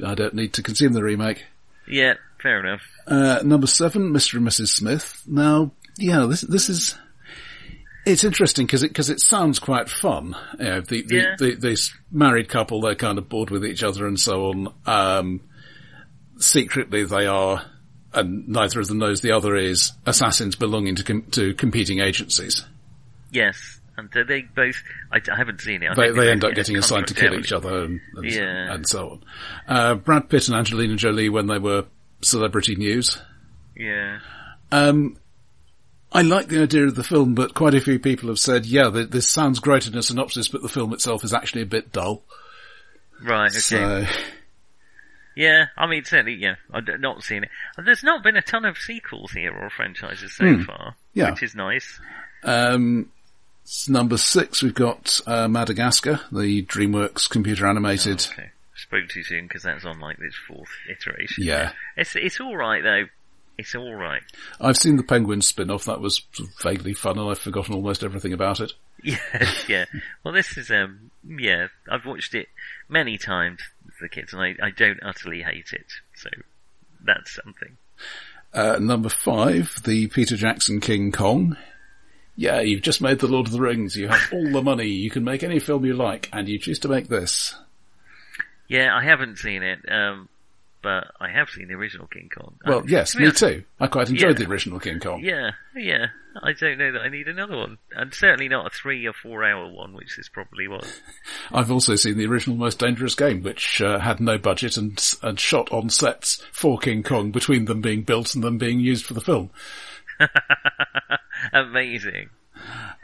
I 0.05 0.13
don't 0.13 0.35
need 0.35 0.53
to 0.53 0.63
consume 0.63 0.93
the 0.93 1.03
remake. 1.03 1.43
yeah, 1.87 2.13
fair 2.41 2.59
enough. 2.59 2.81
Uh, 3.07 3.39
number 3.43 3.65
seven, 3.67 4.11
Mr. 4.13 4.35
and 4.35 4.47
Mrs. 4.47 4.67
Smith. 4.69 5.23
Now, 5.25 5.71
yeah, 5.97 6.27
this, 6.29 6.41
this 6.41 6.69
is, 6.69 6.95
it's 8.05 8.23
interesting 8.23 8.67
because 8.67 8.83
it, 8.83 8.93
cause 8.93 9.09
it 9.09 9.19
sounds 9.21 9.57
quite 9.57 9.89
fun. 9.89 10.35
You 10.59 10.65
know, 10.65 10.81
the, 10.81 11.01
the, 11.01 11.15
Yeah. 11.15 11.35
the, 11.39 11.55
this 11.55 11.91
married 12.11 12.47
couple, 12.47 12.79
they're 12.81 12.93
kind 12.95 13.17
of 13.17 13.27
bored 13.27 13.49
with 13.49 13.65
each 13.65 13.81
other 13.83 14.05
and 14.05 14.19
so 14.19 14.49
on. 14.51 14.73
Um, 14.85 15.41
secretly 16.37 17.05
they 17.05 17.25
are, 17.25 17.65
and 18.17 18.47
neither 18.47 18.79
of 18.79 18.87
them 18.87 18.97
knows 18.97 19.21
the 19.21 19.31
other 19.31 19.55
is, 19.55 19.93
assassins 20.05 20.55
belonging 20.55 20.95
to, 20.95 21.03
com- 21.03 21.23
to 21.31 21.53
competing 21.53 21.99
agencies. 21.99 22.65
Yes. 23.31 23.79
And 23.97 24.09
they 24.27 24.41
both, 24.41 24.75
I, 25.11 25.17
I 25.31 25.35
haven't 25.35 25.59
seen 25.61 25.81
it. 25.81 25.89
I 25.89 25.95
They, 25.95 26.11
they 26.11 26.31
end 26.31 26.43
up 26.43 26.53
getting 26.53 26.77
assigned 26.77 27.07
to 27.07 27.13
kill 27.15 27.33
each 27.33 27.51
other 27.51 27.83
and, 27.83 27.99
and, 28.15 28.25
Yeah. 28.31 28.73
and 28.73 28.87
so 28.87 29.09
on. 29.09 29.23
Uh, 29.67 29.95
Brad 29.95 30.29
Pitt 30.29 30.47
and 30.47 30.55
Angelina 30.57 30.95
Jolie 30.95 31.29
when 31.29 31.47
they 31.47 31.57
were 31.57 31.85
celebrity 32.21 32.75
news. 32.75 33.19
Yeah. 33.75 34.19
Um, 34.71 35.17
I 36.11 36.21
like 36.21 36.47
the 36.47 36.61
idea 36.61 36.85
of 36.85 36.95
the 36.95 37.03
film, 37.03 37.33
but 37.33 37.53
quite 37.55 37.73
a 37.73 37.81
few 37.81 37.97
people 37.99 38.29
have 38.29 38.39
said, 38.39 38.65
yeah, 38.65 38.89
th- 38.89 39.09
this 39.09 39.27
sounds 39.27 39.59
great 39.59 39.87
in 39.87 39.97
a 39.97 40.03
synopsis, 40.03 40.47
but 40.47 40.61
the 40.61 40.69
film 40.69 40.93
itself 40.93 41.23
is 41.23 41.33
actually 41.33 41.63
a 41.63 41.67
bit 41.67 41.91
dull. 41.91 42.23
Right, 43.21 43.49
okay. 43.49 43.59
So, 43.59 44.05
Yeah, 45.37 45.67
I 45.77 45.85
mean, 45.85 46.03
certainly, 46.03 46.33
yeah, 46.33 46.55
I've 46.73 46.87
not 46.99 47.23
seen 47.23 47.43
it. 47.43 47.49
There's 47.77 48.03
not 48.03 48.23
been 48.23 48.35
a 48.37 48.41
ton 48.41 48.65
of 48.65 48.77
sequels 48.77 49.31
here 49.33 49.53
or 49.53 49.69
franchises 49.69 50.35
so 50.35 50.45
Hmm. 50.55 50.63
far, 50.63 50.95
Yeah. 51.13 51.29
which 51.31 51.43
is 51.43 51.53
nice. 51.53 51.99
um, 52.43 53.11
number 53.87 54.17
six, 54.17 54.63
we've 54.63 54.73
got, 54.73 55.21
uh, 55.27 55.47
Madagascar, 55.47 56.21
the 56.31 56.63
DreamWorks 56.63 57.29
computer 57.29 57.67
animated. 57.67 58.25
Okay, 58.31 58.49
spoke 58.75 59.09
too 59.09 59.23
soon 59.23 59.45
because 59.47 59.61
that's 59.63 59.85
on 59.85 59.99
like 59.99 60.17
this 60.17 60.33
fourth 60.47 60.69
iteration. 60.89 61.43
Yeah. 61.43 61.71
It's 61.95 62.15
it's 62.15 62.39
all 62.39 62.55
right 62.57 62.81
though. 62.83 63.05
It's 63.59 63.73
all 63.75 63.93
right. 63.95 64.21
I've 64.61 64.77
seen 64.77 64.97
the 64.97 65.03
Penguin 65.03 65.41
spin-off, 65.41 65.85
that 65.85 65.99
was 65.99 66.21
vaguely 66.61 66.93
fun 66.93 67.17
and 67.19 67.29
I've 67.29 67.39
forgotten 67.39 67.73
almost 67.73 68.03
everything 68.03 68.33
about 68.33 68.59
it. 68.59 68.73
Yeah, 69.03 69.17
yeah. 69.67 69.85
Well, 70.23 70.33
this 70.33 70.57
is 70.57 70.71
um, 70.71 71.11
yeah. 71.23 71.67
I've 71.87 72.05
watched 72.07 72.33
it 72.33 72.49
many 72.89 73.19
times 73.19 73.59
with 73.99 74.09
the 74.09 74.15
kids, 74.15 74.33
and 74.33 74.41
I 74.41 74.55
I 74.61 74.69
don't 74.71 74.99
utterly 75.03 75.41
hate 75.41 75.73
it. 75.73 75.87
So 76.15 76.29
that's 77.03 77.35
something. 77.43 77.77
Uh, 78.53 78.77
number 78.79 79.09
five, 79.09 79.81
the 79.83 80.07
Peter 80.07 80.35
Jackson 80.35 80.79
King 80.79 81.11
Kong. 81.11 81.57
Yeah, 82.35 82.61
you've 82.61 82.83
just 82.83 83.01
made 83.01 83.19
the 83.19 83.27
Lord 83.27 83.47
of 83.47 83.51
the 83.51 83.59
Rings. 83.59 83.95
You 83.95 84.09
have 84.09 84.31
all 84.31 84.51
the 84.51 84.61
money. 84.61 84.87
You 84.87 85.09
can 85.09 85.23
make 85.23 85.43
any 85.43 85.59
film 85.59 85.85
you 85.85 85.93
like, 85.93 86.29
and 86.31 86.47
you 86.47 86.59
choose 86.59 86.79
to 86.79 86.87
make 86.87 87.07
this. 87.07 87.55
Yeah, 88.67 88.95
I 88.95 89.03
haven't 89.03 89.37
seen 89.37 89.63
it, 89.63 89.79
um, 89.89 90.29
but 90.87 91.11
I 91.19 91.29
have 91.29 91.49
seen 91.49 91.67
the 91.67 91.73
original 91.73 92.07
King 92.07 92.29
Kong. 92.33 92.55
Well, 92.65 92.79
Um, 92.79 92.85
yes, 92.87 93.13
me 93.13 93.29
too. 93.33 93.65
I 93.77 93.87
quite 93.87 94.09
enjoyed 94.09 94.39
Yeah. 94.39 94.45
the 94.45 94.51
original 94.51 94.79
King 94.79 94.99
Kong. 95.01 95.21
Yeah, 95.21 95.51
yeah. 95.75 96.07
I 96.41 96.53
don't 96.53 96.77
know 96.77 96.91
that 96.93 97.01
I 97.01 97.09
need 97.09 97.27
another 97.27 97.57
one, 97.57 97.77
and 97.91 98.13
certainly 98.13 98.47
not 98.47 98.67
a 98.67 98.69
three 98.69 99.05
or 99.05 99.11
four 99.11 99.43
hour 99.43 99.67
one, 99.69 99.91
which 99.93 100.15
this 100.15 100.29
probably 100.29 100.67
was. 100.69 101.01
I've 101.51 101.71
also 101.71 101.95
seen 101.95 102.17
the 102.17 102.27
original 102.27 102.55
Most 102.55 102.79
Dangerous 102.79 103.15
Game, 103.15 103.41
which 103.43 103.81
uh, 103.81 103.99
had 103.99 104.19
no 104.21 104.37
budget 104.37 104.77
and 104.77 105.03
and 105.23 105.37
shot 105.39 105.69
on 105.73 105.89
sets 105.89 106.41
for 106.53 106.77
King 106.77 107.03
Kong 107.03 107.31
between 107.31 107.65
them 107.65 107.81
being 107.81 108.03
built 108.03 108.33
and 108.33 108.43
them 108.43 108.57
being 108.57 108.79
used 108.79 109.05
for 109.05 109.13
the 109.13 109.19
film. 109.21 109.49
Amazing. 111.53 112.29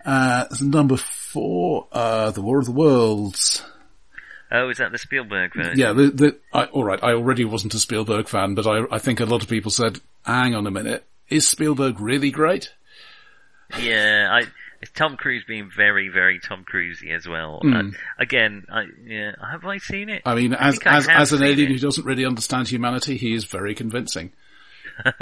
Uh, 0.05 0.45
number 0.61 0.97
four, 0.97 1.87
uh, 1.91 2.31
The 2.31 2.41
War 2.41 2.59
of 2.59 2.65
the 2.65 2.71
Worlds. 2.71 3.65
Oh, 4.53 4.69
is 4.69 4.77
that 4.77 4.91
the 4.91 4.99
Spielberg 4.99 5.55
version? 5.55 5.79
Yeah, 5.79 5.93
the, 5.93 6.09
the, 6.11 6.39
I, 6.53 6.65
all 6.65 6.83
right. 6.83 6.99
I 7.03 7.13
already 7.13 7.43
wasn't 7.43 7.73
a 7.73 7.79
Spielberg 7.79 8.27
fan, 8.27 8.53
but 8.53 8.67
I, 8.67 8.83
I 8.91 8.99
think 8.99 9.19
a 9.19 9.25
lot 9.25 9.41
of 9.41 9.49
people 9.49 9.71
said, 9.71 9.99
"Hang 10.23 10.53
on 10.53 10.67
a 10.67 10.71
minute, 10.71 11.03
is 11.27 11.47
Spielberg 11.47 11.99
really 11.99 12.29
great?" 12.29 12.71
Yeah, 13.79 14.29
I. 14.31 14.43
Tom 14.95 15.15
Cruise 15.15 15.45
being 15.47 15.71
very, 15.73 16.09
very 16.09 16.39
Tom 16.39 16.65
Cruisey 16.71 17.15
as 17.15 17.25
well. 17.25 17.61
Hmm. 17.61 17.73
And 17.73 17.95
again, 18.19 18.65
I 18.69 18.83
yeah, 19.05 19.31
have 19.41 19.65
I 19.65 19.77
seen 19.77 20.09
it? 20.09 20.21
I 20.25 20.35
mean, 20.35 20.53
as 20.53 20.77
I 20.85 20.97
as 20.97 21.07
as 21.07 21.33
an 21.33 21.41
alien 21.41 21.71
it. 21.71 21.73
who 21.75 21.79
doesn't 21.79 22.05
really 22.05 22.25
understand 22.25 22.67
humanity, 22.67 23.17
he 23.17 23.33
is 23.33 23.45
very 23.45 23.73
convincing. 23.75 24.33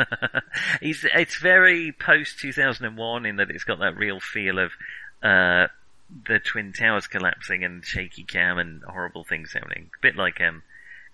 It's 0.82 1.38
very 1.38 1.94
post 1.94 2.40
two 2.40 2.52
thousand 2.52 2.86
and 2.86 2.98
one 2.98 3.26
in 3.26 3.38
that 3.38 3.50
it's 3.50 3.64
got 3.64 3.80
that 3.80 3.96
real 3.96 4.20
feel 4.20 4.60
of 4.60 4.72
uh 5.24 5.68
the 6.28 6.40
twin 6.40 6.74
towers 6.74 7.08
collapsing 7.08 7.64
and 7.64 7.84
shaky 7.86 8.24
cam 8.24 8.58
and 8.58 8.82
horrible 8.84 9.24
things 9.24 9.54
happening. 9.54 9.90
A 9.98 10.02
bit 10.02 10.16
like 10.16 10.40
um 10.42 10.64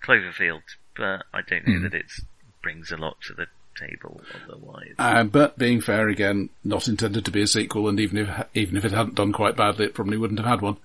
Cloverfield, 0.04 0.62
but 0.96 1.24
I 1.32 1.40
don't 1.42 1.66
know 1.66 1.80
that 1.82 1.94
it 1.94 2.06
brings 2.62 2.90
a 2.92 2.96
lot 2.96 3.16
to 3.22 3.34
the 3.34 3.46
table 3.76 4.20
otherwise. 4.48 4.94
Uh, 4.98 5.24
but 5.24 5.56
being 5.58 5.80
fair 5.80 6.08
again, 6.08 6.50
not 6.64 6.88
intended 6.88 7.24
to 7.24 7.30
be 7.30 7.42
a 7.42 7.46
sequel, 7.46 7.88
and 7.88 7.98
even 8.00 8.18
if 8.18 8.28
even 8.54 8.76
if 8.76 8.84
it 8.84 8.92
hadn't 8.92 9.14
done 9.16 9.32
quite 9.32 9.56
badly, 9.56 9.86
it 9.86 9.94
probably 9.94 10.16
wouldn't 10.16 10.38
have 10.40 10.48
had 10.48 10.60
one. 10.62 10.76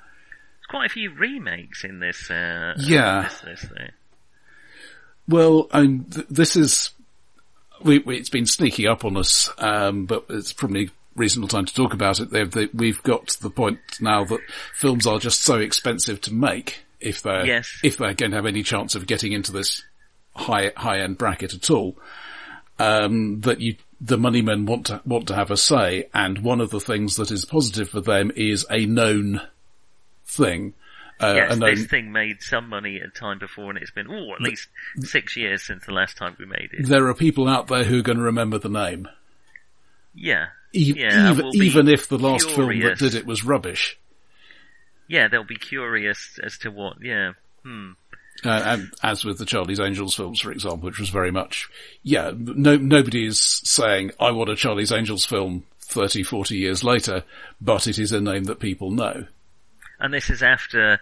it's 0.59 0.67
quite 0.67 0.87
a 0.87 0.93
few 0.93 1.11
remakes 1.13 1.83
in 1.83 1.99
this. 1.99 2.29
Uh, 2.29 2.73
Yeah. 2.77 3.23
This, 3.23 3.61
this 3.61 3.71
thing. 3.71 3.91
Well, 5.27 5.67
um, 5.71 6.05
th- 6.05 6.27
this 6.29 6.55
is 6.55 6.91
we, 7.81 7.99
we, 7.99 8.17
it's 8.17 8.29
been 8.29 8.45
sneaking 8.45 8.87
up 8.87 9.05
on 9.05 9.17
us, 9.17 9.49
um, 9.57 10.05
but 10.05 10.25
it's 10.29 10.53
probably 10.53 10.89
reasonable 11.15 11.47
time 11.47 11.65
to 11.65 11.73
talk 11.73 11.93
about 11.93 12.19
it. 12.19 12.29
They've, 12.31 12.49
they, 12.49 12.67
we've 12.73 13.01
got 13.03 13.27
to 13.27 13.41
the 13.41 13.49
point 13.49 13.79
now 14.01 14.23
that 14.25 14.39
films 14.73 15.05
are 15.07 15.19
just 15.19 15.43
so 15.43 15.59
expensive 15.59 16.19
to 16.21 16.33
make 16.33 16.79
if 16.99 17.21
they're 17.21 17.45
Yes. 17.45 17.79
if 17.83 17.97
they're 17.97 18.13
going 18.13 18.31
to 18.31 18.37
have 18.37 18.45
any 18.45 18.63
chance 18.63 18.95
of 18.95 19.05
getting 19.07 19.31
into 19.33 19.51
this 19.51 19.83
high 20.35 20.71
high 20.75 20.99
end 20.99 21.17
bracket 21.17 21.53
at 21.53 21.69
all. 21.69 21.95
Um, 22.79 23.41
that 23.41 23.59
you 23.61 23.75
the 24.01 24.17
money 24.17 24.41
men 24.41 24.65
want 24.65 24.87
to 24.87 25.01
want 25.05 25.27
to 25.27 25.35
have 25.35 25.51
a 25.51 25.57
say, 25.57 26.09
and 26.13 26.39
one 26.39 26.59
of 26.59 26.71
the 26.71 26.79
things 26.79 27.15
that 27.17 27.29
is 27.31 27.45
positive 27.45 27.89
for 27.89 28.01
them 28.01 28.31
is 28.35 28.65
a 28.71 28.85
known 28.85 29.41
thing. 30.25 30.73
Uh, 31.21 31.33
Yes, 31.35 31.57
known, 31.57 31.75
this 31.75 31.85
thing 31.85 32.11
made 32.11 32.41
some 32.41 32.67
money 32.67 32.99
at 32.99 33.07
a 33.07 33.11
time 33.11 33.37
before, 33.37 33.69
and 33.69 33.77
it's 33.77 33.91
been 33.91 34.07
oh 34.09 34.33
at 34.33 34.41
least 34.41 34.67
six 35.01 35.37
years 35.37 35.61
since 35.61 35.85
the 35.85 35.93
last 35.93 36.17
time 36.17 36.35
we 36.39 36.45
made 36.45 36.69
it. 36.73 36.87
there 36.87 37.07
are 37.07 37.13
people 37.13 37.47
out 37.47 37.67
there 37.67 37.83
who 37.83 37.99
are 37.99 38.01
going 38.01 38.17
to 38.17 38.23
remember 38.23 38.57
the 38.57 38.67
name. 38.69 39.07
Yeah, 40.15 40.47
E- 40.73 40.93
Yeah, 40.97 41.31
even, 41.31 41.45
we'll 41.45 41.55
even 41.63 41.87
if 41.87 42.07
the 42.07 42.17
last 42.17 42.49
film 42.51 42.79
that 42.81 42.97
did 42.97 43.15
it 43.15 43.25
was 43.25 43.43
rubbish. 43.43 43.97
yeah, 45.07 45.27
they'll 45.27 45.43
be 45.43 45.55
curious 45.57 46.39
as 46.43 46.57
to 46.59 46.71
what. 46.71 46.97
Yeah, 47.01 47.33
hmm. 47.63 47.91
Uh, 48.43 48.49
and 48.65 48.91
as 49.03 49.23
with 49.23 49.37
the 49.37 49.45
Charlie's 49.45 49.79
Angels 49.79 50.15
films, 50.15 50.39
for 50.41 50.51
example, 50.51 50.79
which 50.89 50.99
was 50.99 51.09
very 51.09 51.31
much, 51.31 51.69
yeah, 52.01 52.31
no, 52.35 52.75
nobody 52.77 53.25
is 53.27 53.39
saying, 53.63 54.11
I 54.19 54.31
want 54.31 54.49
a 54.49 54.55
Charlie's 54.55 54.91
Angels 54.91 55.23
film 55.23 55.63
30, 55.81 56.23
40 56.23 56.57
years 56.57 56.83
later, 56.83 57.23
but 57.61 57.87
it 57.87 57.99
is 57.99 58.11
a 58.11 58.19
name 58.19 58.45
that 58.45 58.59
people 58.59 58.89
know. 58.91 59.27
And 59.99 60.13
this 60.13 60.29
is 60.31 60.41
after 60.43 60.99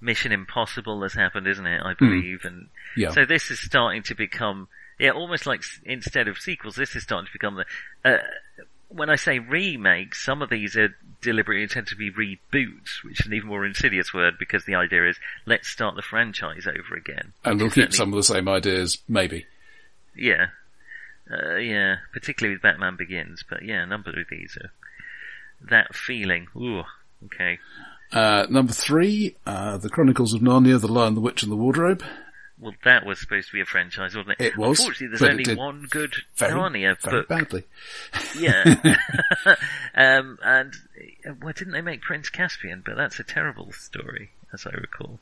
Mission 0.00 0.30
Impossible 0.32 1.02
has 1.02 1.12
happened, 1.12 1.46
isn't 1.48 1.66
it? 1.66 1.82
I 1.84 1.94
believe, 1.94 2.44
and 2.44 2.68
Hmm. 2.94 3.00
Yeah. 3.00 3.10
so 3.10 3.24
this 3.26 3.50
is 3.50 3.58
starting 3.60 4.04
to 4.04 4.14
become, 4.14 4.68
yeah, 4.98 5.10
almost 5.10 5.46
like 5.46 5.62
instead 5.84 6.28
of 6.28 6.38
sequels, 6.38 6.76
this 6.76 6.94
is 6.96 7.02
starting 7.02 7.26
to 7.26 7.32
become 7.32 7.56
the. 7.56 7.64
Uh, 8.08 8.18
when 8.88 9.10
I 9.10 9.16
say 9.16 9.38
remakes, 9.38 10.24
some 10.24 10.42
of 10.42 10.50
these 10.50 10.76
are 10.76 10.94
deliberately 11.20 11.62
intended 11.62 11.90
to 11.90 11.96
be 11.96 12.10
reboots, 12.10 13.04
which 13.04 13.20
is 13.20 13.26
an 13.26 13.34
even 13.34 13.48
more 13.48 13.66
insidious 13.66 14.14
word 14.14 14.34
because 14.38 14.64
the 14.64 14.74
idea 14.76 15.08
is 15.08 15.16
let's 15.46 15.68
start 15.68 15.94
the 15.96 16.02
franchise 16.02 16.66
over 16.66 16.96
again. 16.96 17.32
and 17.44 17.60
we'll 17.60 17.70
keep 17.70 17.92
some 17.92 18.12
of 18.12 18.16
the 18.16 18.22
same 18.22 18.48
ideas, 18.48 18.98
maybe. 19.08 19.46
Yeah. 20.16 20.46
Uh, 21.30 21.56
yeah, 21.56 21.96
particularly 22.12 22.54
with 22.54 22.62
Batman 22.62 22.96
Begins, 22.96 23.44
but 23.48 23.62
yeah, 23.62 23.82
a 23.82 23.86
number 23.86 24.10
of 24.10 24.26
these 24.30 24.56
are 24.56 24.70
that 25.68 25.94
feeling. 25.94 26.46
Ooh, 26.56 26.84
okay. 27.26 27.58
Uh, 28.10 28.46
number 28.48 28.72
three, 28.72 29.36
uh, 29.44 29.76
The 29.76 29.90
Chronicles 29.90 30.32
of 30.32 30.40
Narnia, 30.40 30.80
The 30.80 30.88
Lion, 30.88 31.14
the 31.14 31.20
Witch 31.20 31.42
and 31.42 31.52
the 31.52 31.56
Wardrobe. 31.56 32.02
Well, 32.60 32.74
that 32.84 33.06
was 33.06 33.20
supposed 33.20 33.48
to 33.48 33.52
be 33.52 33.60
a 33.60 33.64
franchise, 33.64 34.16
wasn't 34.16 34.40
it? 34.40 34.46
It 34.46 34.56
was, 34.56 34.80
Unfortunately, 34.80 35.16
there's 35.16 35.30
only 35.30 35.54
one 35.54 35.86
good 35.88 36.12
Very, 36.36 36.52
Narnia 36.52 37.00
very 37.00 37.20
book. 37.20 37.28
badly. 37.28 37.64
Yeah. 38.38 38.64
um, 39.94 40.38
and, 40.42 40.74
why 41.24 41.32
well, 41.40 41.52
didn't 41.52 41.72
they 41.72 41.80
make 41.82 42.02
Prince 42.02 42.30
Caspian? 42.30 42.82
But 42.84 42.96
that's 42.96 43.20
a 43.20 43.24
terrible 43.24 43.72
story, 43.72 44.30
as 44.52 44.66
I 44.66 44.70
recall. 44.70 45.20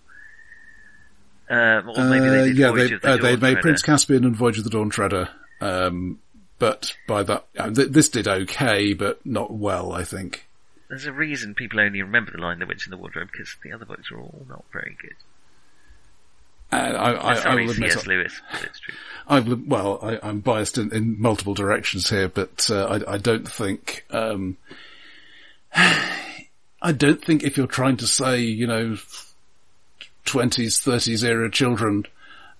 Um, 1.48 1.90
or 1.90 2.04
maybe 2.04 2.26
Uh, 2.26 2.30
they 2.32 2.44
did 2.48 2.56
yeah, 2.56 2.70
Voyage 2.70 2.88
they, 2.88 2.94
of 2.96 3.02
the 3.02 3.08
uh, 3.10 3.16
they 3.18 3.30
made 3.36 3.38
Treader. 3.40 3.60
Prince 3.60 3.82
Caspian 3.82 4.24
and 4.24 4.34
Voyage 4.36 4.58
of 4.58 4.64
the 4.64 4.70
Dawn 4.70 4.90
Treader. 4.90 5.28
Um, 5.60 6.18
but 6.58 6.96
by 7.06 7.22
that, 7.22 7.46
uh, 7.58 7.70
th- 7.70 7.88
this 7.90 8.08
did 8.08 8.26
okay, 8.26 8.94
but 8.94 9.24
not 9.26 9.52
well, 9.52 9.92
I 9.92 10.04
think. 10.04 10.46
There's 10.88 11.06
a 11.06 11.12
reason 11.12 11.54
people 11.54 11.80
only 11.80 12.00
remember 12.02 12.30
The 12.32 12.38
Lion, 12.38 12.58
the 12.60 12.66
Witch 12.66 12.86
in 12.86 12.90
the 12.90 12.96
Wardrobe, 12.96 13.28
because 13.30 13.54
the 13.62 13.72
other 13.72 13.84
books 13.84 14.10
are 14.10 14.18
all 14.18 14.46
not 14.48 14.64
very 14.72 14.96
good. 15.00 15.14
Uh, 16.72 16.76
I, 16.76 17.12
I, 17.12 17.34
I 17.34 17.54
will 17.54 17.70
admit, 17.70 17.92
C.S. 17.92 18.06
Lewis, 18.06 18.40
but 18.52 18.62
it's 18.64 18.80
true. 18.80 18.94
I 19.28 19.40
well, 19.40 19.98
I, 20.02 20.18
I'm 20.22 20.40
biased 20.40 20.78
in, 20.78 20.92
in 20.94 21.20
multiple 21.20 21.54
directions 21.54 22.08
here, 22.10 22.28
but 22.28 22.68
uh, 22.70 23.00
I, 23.06 23.14
I 23.14 23.18
don't 23.18 23.48
think. 23.48 24.04
Um, 24.10 24.56
I 25.74 26.92
don't 26.92 27.24
think 27.24 27.42
if 27.42 27.56
you're 27.56 27.66
trying 27.66 27.96
to 27.98 28.06
say, 28.06 28.40
you 28.42 28.66
know, 28.66 28.96
twenties, 30.24 30.80
thirties 30.80 31.24
era 31.24 31.50
children, 31.50 32.04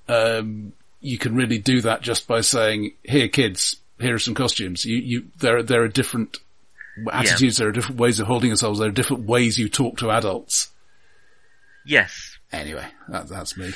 um, 0.08 0.72
you 1.00 1.18
can 1.18 1.34
really 1.34 1.58
do 1.58 1.80
that 1.82 2.02
just 2.02 2.26
by 2.26 2.40
saying, 2.40 2.92
"Here, 3.04 3.28
kids, 3.28 3.76
here 4.00 4.14
are 4.14 4.18
some 4.18 4.34
costumes." 4.34 4.84
You, 4.84 4.96
you, 4.96 5.24
there, 5.38 5.58
are- 5.58 5.62
there 5.62 5.82
are 5.82 5.88
different 5.88 6.38
attitudes, 7.12 7.58
there 7.58 7.68
are 7.68 7.72
different 7.72 8.00
ways 8.00 8.18
of 8.20 8.26
holding 8.26 8.48
yourselves, 8.48 8.78
there 8.78 8.88
are 8.88 8.92
different 8.92 9.24
ways 9.26 9.58
you 9.58 9.68
talk 9.68 9.98
to 9.98 10.10
adults. 10.10 10.70
Yes, 11.84 12.35
Anyway, 12.52 12.86
that, 13.08 13.28
that's 13.28 13.56
me. 13.56 13.72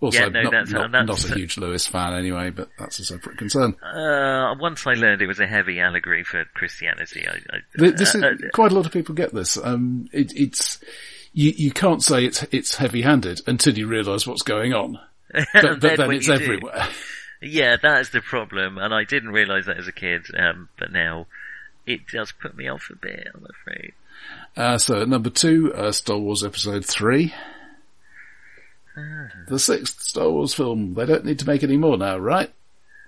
Also, 0.00 0.18
Yeah, 0.20 0.28
no, 0.28 0.42
not, 0.42 0.50
that's- 0.52 0.70
not, 0.70 0.92
that's- 0.92 1.06
not 1.24 1.30
a 1.30 1.34
huge 1.38 1.56
Lewis 1.58 1.86
fan 1.86 2.14
anyway, 2.14 2.50
but 2.50 2.68
that's 2.78 2.98
a 3.00 3.04
separate 3.04 3.36
concern. 3.36 3.74
Uh, 3.82 4.54
once 4.60 4.86
I 4.86 4.94
learned 4.94 5.22
it 5.22 5.26
was 5.26 5.40
a 5.40 5.46
heavy 5.46 5.80
allegory 5.80 6.22
for 6.24 6.44
Christianity, 6.54 7.26
I, 7.28 7.32
I 7.54 7.58
Th- 7.78 7.94
This 7.96 8.14
is, 8.14 8.22
uh, 8.22 8.34
quite 8.54 8.70
a 8.70 8.74
lot 8.76 8.86
of 8.86 8.92
people 8.92 9.14
get 9.16 9.34
this. 9.34 9.58
Um, 9.62 10.08
it, 10.12 10.32
it's 10.36 10.78
you, 11.32 11.52
you 11.56 11.70
can't 11.72 12.02
say 12.02 12.24
it's 12.24 12.44
it's 12.52 12.76
heavy-handed 12.76 13.40
until 13.48 13.76
you 13.76 13.88
realise 13.88 14.26
what's 14.26 14.42
going 14.42 14.72
on. 14.72 14.98
But, 15.34 15.44
but 15.52 15.80
then 15.80 15.96
then 15.98 16.10
it's 16.12 16.26
you 16.28 16.38
do- 16.38 16.44
everywhere. 16.44 16.88
yeah, 17.42 17.76
that 17.82 18.00
is 18.00 18.10
the 18.10 18.20
problem, 18.20 18.78
and 18.78 18.94
I 18.94 19.02
didn't 19.04 19.30
realise 19.30 19.66
that 19.66 19.78
as 19.78 19.88
a 19.88 19.92
kid, 19.92 20.26
um, 20.38 20.68
but 20.78 20.90
now 20.92 21.26
it 21.86 22.06
does 22.06 22.32
put 22.32 22.56
me 22.56 22.68
off 22.68 22.88
a 22.90 22.96
bit, 22.96 23.26
I'm 23.34 23.44
afraid. 23.44 23.92
Uh, 24.56 24.78
so 24.78 25.04
number 25.04 25.28
two, 25.30 25.72
uh, 25.74 25.90
Star 25.92 26.16
Wars 26.18 26.44
Episode 26.44 26.84
Three. 26.86 27.34
The 29.48 29.58
sixth 29.58 30.02
Star 30.02 30.30
Wars 30.30 30.54
film. 30.54 30.94
They 30.94 31.06
don't 31.06 31.24
need 31.24 31.38
to 31.40 31.46
make 31.46 31.62
any 31.62 31.76
more 31.76 31.96
now, 31.96 32.18
right? 32.18 32.52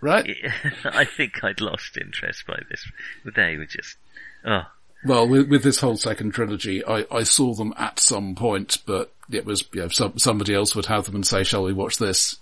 Right? 0.00 0.34
I 0.84 1.04
think 1.04 1.44
I'd 1.44 1.60
lost 1.60 1.98
interest 1.98 2.46
by 2.46 2.60
this. 2.70 2.90
They 3.24 3.56
were 3.56 3.66
just, 3.66 3.96
oh, 4.44 4.62
Well, 5.04 5.28
with, 5.28 5.48
with 5.48 5.62
this 5.62 5.80
whole 5.80 5.96
second 5.96 6.32
trilogy, 6.32 6.84
I, 6.84 7.06
I 7.10 7.22
saw 7.22 7.54
them 7.54 7.74
at 7.76 7.98
some 7.98 8.34
point, 8.34 8.78
but 8.86 9.12
it 9.30 9.44
was 9.44 9.64
you 9.72 9.82
know 9.82 9.88
some, 9.88 10.18
somebody 10.18 10.54
else 10.54 10.74
would 10.74 10.86
have 10.86 11.04
them 11.04 11.14
and 11.16 11.26
say, 11.26 11.44
"Shall 11.44 11.64
we 11.64 11.72
watch 11.72 11.98
this?" 11.98 12.36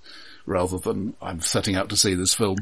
Rather 0.47 0.79
than 0.79 1.15
I'm 1.21 1.41
setting 1.41 1.77
out 1.77 1.91
to 1.91 1.97
see 1.97 2.15
this 2.15 2.35
film. 2.35 2.57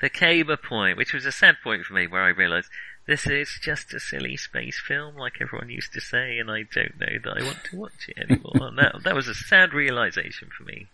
there 0.00 0.08
came 0.08 0.50
a 0.50 0.56
point, 0.56 0.96
which 0.96 1.12
was 1.12 1.26
a 1.26 1.32
sad 1.32 1.56
point 1.64 1.84
for 1.84 1.94
me, 1.94 2.06
where 2.06 2.22
I 2.22 2.28
realised 2.28 2.68
this 3.08 3.26
is 3.26 3.58
just 3.62 3.94
a 3.94 3.98
silly 3.98 4.36
space 4.36 4.78
film, 4.86 5.16
like 5.16 5.40
everyone 5.40 5.70
used 5.70 5.94
to 5.94 6.00
say, 6.00 6.38
and 6.38 6.50
I 6.50 6.64
don't 6.74 7.00
know 7.00 7.18
that 7.24 7.42
I 7.42 7.42
want 7.42 7.64
to 7.70 7.76
watch 7.76 8.08
it 8.08 8.18
anymore. 8.18 8.68
and 8.68 8.78
that, 8.78 9.02
that 9.04 9.14
was 9.14 9.28
a 9.28 9.34
sad 9.34 9.72
realisation 9.72 10.50
for 10.56 10.64
me. 10.64 10.88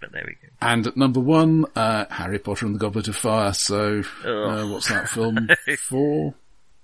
But 0.00 0.12
there 0.12 0.22
we 0.24 0.34
go. 0.34 0.48
And 0.60 0.86
at 0.86 0.96
number 0.96 1.18
one, 1.18 1.66
uh, 1.74 2.04
Harry 2.10 2.38
Potter 2.38 2.66
and 2.66 2.76
the 2.76 2.78
Goblet 2.78 3.08
of 3.08 3.16
Fire. 3.16 3.52
So, 3.52 4.04
uh, 4.24 4.68
what's 4.68 4.88
that 4.88 5.08
film? 5.08 5.48
Four? 5.78 6.34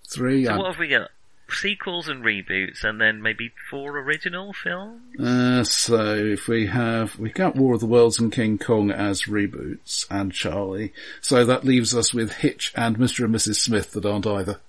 Three? 0.09 0.45
So 0.45 0.57
what 0.57 0.73
have 0.73 0.79
we 0.79 0.89
got? 0.89 1.11
Sequels 1.51 2.09
and 2.09 2.23
reboots, 2.25 2.85
and 2.85 3.01
then 3.01 3.23
maybe 3.23 3.53
four 3.71 3.99
original 3.99 4.53
films? 4.53 5.01
uh, 5.19 5.65
so 5.65 6.15
if 6.15 6.47
we 6.47 6.67
have, 6.67 7.19
we 7.19 7.31
got 7.31 7.57
War 7.57 7.75
of 7.75 7.81
the 7.81 7.87
Worlds 7.87 8.19
and 8.21 8.31
King 8.31 8.59
Kong 8.59 8.91
as 8.91 9.23
reboots 9.23 10.07
and 10.11 10.31
Charlie. 10.33 10.93
So 11.23 11.45
that 11.47 11.65
leaves 11.65 11.95
us 11.95 12.13
with 12.13 12.33
Hitch 12.35 12.73
and 12.77 12.99
Mr. 12.99 13.25
and 13.25 13.35
Mrs. 13.35 13.57
Smith 13.57 13.93
that 13.93 14.05
aren't 14.05 14.27
either. 14.27 14.61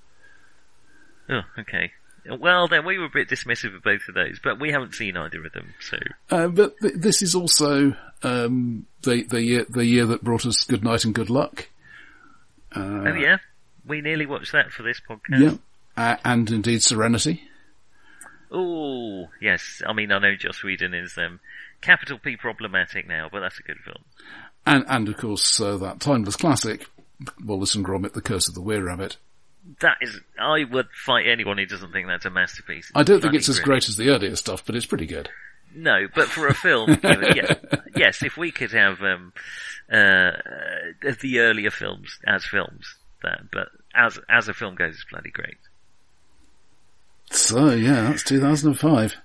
Oh, 1.30 1.42
okay. 1.60 1.92
Well, 2.40 2.68
then 2.68 2.86
we 2.86 2.98
were 2.98 3.06
a 3.06 3.10
bit 3.10 3.30
dismissive 3.30 3.76
of 3.76 3.84
both 3.84 4.08
of 4.08 4.16
those, 4.16 4.40
but 4.44 4.60
we 4.60 4.72
haven't 4.72 4.94
seen 4.96 5.18
either 5.18 5.46
of 5.46 5.52
them, 5.54 5.74
so 5.80 5.98
Uh, 6.30 6.48
but 6.48 6.78
th- 6.80 6.94
this 6.96 7.22
is 7.22 7.34
also, 7.36 7.96
um, 8.24 8.86
the, 9.04 9.24
the 9.24 9.42
year, 9.44 9.66
the 9.70 9.86
year 9.86 10.06
that 10.06 10.24
brought 10.24 10.46
us 10.46 10.64
Good 10.64 10.84
Night 10.84 11.06
and 11.06 11.14
Good 11.14 11.30
Luck. 11.30 11.70
Uh, 12.76 13.04
oh 13.08 13.14
yeah, 13.16 13.38
we 13.86 14.02
nearly 14.02 14.26
watched 14.26 14.52
that 14.52 14.72
for 14.72 14.84
this 14.84 15.02
podcast. 15.10 15.40
yeah. 15.40 15.54
Uh, 15.98 16.16
and 16.24 16.50
indeed 16.50 16.82
Serenity. 16.82 17.44
Oh, 18.52 19.28
yes. 19.42 19.82
I 19.86 19.94
mean, 19.94 20.12
I 20.12 20.20
know 20.20 20.36
Joss 20.36 20.64
Whedon 20.64 20.94
is 20.94 21.18
um, 21.18 21.40
capital 21.82 22.18
P 22.18 22.36
problematic 22.38 23.08
now, 23.08 23.30
but 23.32 23.42
that's 23.42 23.60
a 23.60 23.64
good 23.64 23.80
film. 23.84 24.04
And, 24.66 24.86
and 24.88 25.08
of 25.08 25.18
course, 25.18 25.60
uh, 25.60 25.78
that 25.78 26.00
timeless 26.00 26.36
classic, 26.36 26.88
Wallace 27.44 27.76
and 27.76 27.86
Gromit, 27.86 28.14
The 28.14 28.22
Curse 28.22 28.48
of 28.48 28.56
the 28.56 28.62
Were 28.62 28.84
Rabbit. 28.84 29.18
That 29.82 29.98
is, 30.02 30.20
I 30.40 30.64
would 30.64 30.88
fight 31.06 31.28
anyone 31.28 31.58
who 31.58 31.66
doesn't 31.66 31.92
think 31.92 32.08
that's 32.08 32.26
a 32.26 32.30
masterpiece. 32.30 32.92
I 32.96 33.04
don't 33.04 33.22
think 33.22 33.36
it's 33.36 33.50
as 33.50 33.60
great 33.60 33.88
as 33.88 33.98
the 33.98 34.10
earlier 34.10 34.36
stuff, 34.36 34.66
but 34.66 34.76
it's 34.76 34.86
pretty 34.86 35.06
good. 35.06 35.30
No, 35.76 36.08
but 36.16 36.28
for 36.28 36.48
a 36.48 36.54
film, 36.54 36.90
you 37.04 37.10
know, 37.10 37.30
yeah, 37.36 37.56
yes, 37.96 38.24
if 38.24 38.38
we 38.38 38.52
could 38.52 38.72
have 38.72 39.02
um, 39.02 39.34
uh, 39.92 40.32
the 41.22 41.40
earlier 41.40 41.70
films 41.70 42.18
as 42.26 42.46
films, 42.46 42.96
that, 43.22 43.42
but 43.52 43.68
as 43.94 44.18
as 44.28 44.48
a 44.48 44.54
film 44.54 44.76
goes, 44.76 44.96
it's 44.96 45.06
bloody 45.12 45.30
great. 45.30 45.58
So 47.32 47.72
yeah, 47.72 48.10
that's 48.10 48.24
2005. 48.24 49.16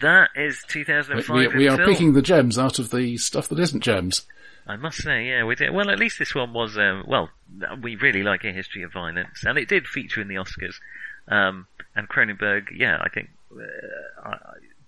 That 0.00 0.30
is 0.34 0.62
2005. 0.68 1.36
we, 1.36 1.48
we 1.48 1.66
in 1.66 1.72
are 1.72 1.84
picking 1.84 2.14
the 2.14 2.22
gems 2.22 2.58
out 2.58 2.78
of 2.78 2.90
the 2.90 3.16
stuff 3.18 3.48
that 3.48 3.58
isn't 3.58 3.82
gems. 3.82 4.26
I 4.66 4.76
must 4.76 5.02
say, 5.02 5.26
yeah, 5.26 5.44
we 5.44 5.56
did. 5.56 5.72
Well, 5.72 5.90
at 5.90 5.98
least 5.98 6.18
this 6.18 6.34
one 6.34 6.52
was, 6.52 6.78
um, 6.78 7.04
well, 7.06 7.28
we 7.82 7.96
really 7.96 8.22
like 8.22 8.44
a 8.44 8.52
history 8.52 8.82
of 8.82 8.92
violence, 8.92 9.42
and 9.44 9.58
it 9.58 9.68
did 9.68 9.86
feature 9.86 10.20
in 10.20 10.28
the 10.28 10.36
Oscars. 10.36 10.76
Um, 11.28 11.66
and 11.96 12.08
Cronenberg, 12.08 12.66
yeah, 12.74 12.98
I 13.00 13.08
think, 13.08 13.30
uh, 13.52 14.28
I, 14.28 14.36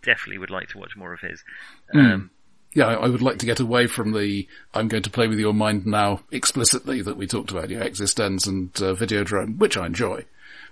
definitely 0.02 0.38
would 0.38 0.50
like 0.50 0.68
to 0.68 0.78
watch 0.78 0.96
more 0.96 1.12
of 1.12 1.20
his. 1.20 1.42
Hmm. 1.90 1.98
Um, 1.98 2.30
Yeah, 2.74 2.86
I 2.86 2.94
I 2.94 3.08
would 3.08 3.22
like 3.22 3.38
to 3.38 3.46
get 3.46 3.60
away 3.60 3.86
from 3.86 4.12
the 4.12 4.48
"I'm 4.72 4.88
going 4.88 5.02
to 5.02 5.10
play 5.10 5.28
with 5.28 5.38
your 5.38 5.52
mind 5.52 5.84
now" 5.84 6.20
explicitly 6.30 7.02
that 7.02 7.16
we 7.16 7.26
talked 7.26 7.50
about, 7.50 7.68
yeah, 7.70 7.84
eXistenZ 7.84 8.46
and 8.46 8.70
uh, 8.76 8.94
Videodrome, 8.94 9.58
which 9.58 9.76
I 9.76 9.86
enjoy, 9.86 10.24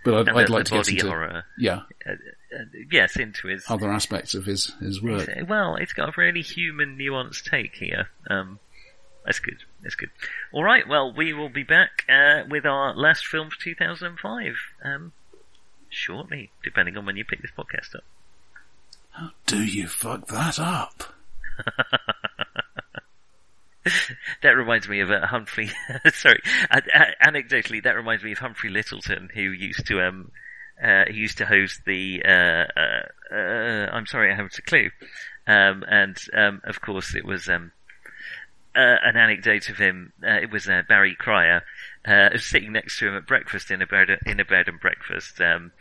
but 0.05 0.15
I'd, 0.15 0.29
I'd 0.29 0.47
the, 0.47 0.53
like 0.53 0.65
the 0.65 0.71
to 0.71 0.77
get 0.77 0.89
into 0.89 1.09
horror. 1.09 1.45
yeah 1.59 1.83
Uh, 2.07 2.13
uh, 2.13 2.65
yes, 2.91 3.17
into 3.17 3.47
his. 3.49 3.65
other 3.69 3.91
aspects 3.91 4.35
of 4.35 4.45
his 4.45 4.73
his 4.81 5.01
work. 5.03 5.29
Well, 5.49 5.77
it's 5.77 5.93
got 5.93 6.09
a 6.09 6.13
really 6.21 6.43
human, 6.43 6.97
nuanced 6.99 7.49
take 7.49 7.77
here. 7.77 8.09
Um, 8.29 8.59
that's 9.25 9.39
good. 9.39 9.59
That's 9.83 9.95
good. 9.95 10.11
All 10.53 10.65
right. 10.65 10.89
Well, 10.89 11.13
we 11.13 11.33
will 11.33 11.49
be 11.51 11.63
back 11.63 12.05
uh, 12.09 12.43
with 12.49 12.65
our 12.67 12.95
last 12.97 13.27
film 13.27 13.51
for 13.51 13.61
2005 13.61 14.55
um, 14.83 15.13
shortly, 15.89 16.51
depending 16.65 16.97
on 16.97 17.07
when 17.07 17.17
you 17.17 17.25
pick 17.25 17.41
this 17.43 17.53
podcast 17.57 17.95
up. 17.95 18.05
How 19.11 19.31
do 19.47 19.63
you 19.63 19.87
fuck 19.87 20.27
that 20.29 20.59
up? 20.59 21.15
That 24.43 24.51
reminds 24.51 24.89
me 24.89 25.01
of 25.01 25.11
uh, 25.11 25.27
Humphrey. 25.27 25.71
sorry, 26.13 26.41
anecdotally, 27.25 27.83
that 27.85 27.97
reminds 27.97 28.23
me 28.23 28.33
of 28.33 28.39
Humphrey 28.39 28.71
Lyttelton, 28.71 29.31
who 29.33 29.41
used 29.41 29.87
to 29.87 30.01
um, 30.01 30.31
uh, 30.83 31.05
he 31.09 31.19
used 31.19 31.39
to 31.39 31.47
host 31.47 31.83
the. 31.85 32.23
Uh, 32.25 33.35
uh, 33.35 33.91
I'm 33.93 34.07
sorry, 34.07 34.33
I 34.33 34.37
haven't 34.37 34.59
a 34.59 34.63
clue. 34.63 34.91
Um, 35.47 35.85
and 35.89 36.17
um, 36.33 36.61
of 36.65 36.81
course, 36.81 37.15
it 37.15 37.25
was 37.25 37.49
um, 37.49 37.73
an 38.75 39.17
anecdote 39.17 39.69
of 39.69 39.77
him. 39.77 40.13
It 40.23 40.51
was 40.51 40.69
Barry 40.89 41.15
Cryer 41.19 41.63
uh, 42.07 42.31
sitting 42.39 42.73
next 42.73 42.99
to 42.99 43.09
him 43.09 43.17
at 43.17 43.27
breakfast 43.27 43.71
in 43.71 43.83
a 43.83 43.87
bed 43.87 44.09
in 44.25 44.41
a 44.41 44.45
bed 44.45 44.69
and 44.69 44.81
breakfast. 44.81 45.41
Um, 45.41 45.73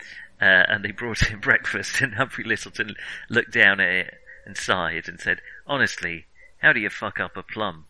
and 0.42 0.84
they 0.84 0.92
brought 0.92 1.30
him 1.30 1.40
breakfast, 1.40 2.02
and 2.02 2.16
Humphrey 2.16 2.44
Lyttelton 2.44 2.94
looked 3.30 3.52
down 3.52 3.80
at 3.80 3.90
it 3.90 4.14
and 4.46 4.58
sighed 4.58 5.08
and 5.08 5.20
said, 5.20 5.40
"Honestly, 5.66 6.26
how 6.62 6.74
do 6.74 6.80
you 6.80 6.90
fuck 6.90 7.20
up 7.22 7.38
a 7.38 7.44
plum?" 7.44 7.86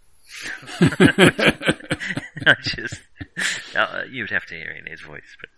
I 2.45 2.55
just, 2.61 3.01
uh, 3.75 4.03
you 4.09 4.23
would 4.23 4.31
have 4.31 4.45
to 4.47 4.55
hear 4.55 4.69
it 4.71 4.85
in 4.85 4.91
his 4.91 5.01
voice. 5.01 5.37
But 5.39 5.49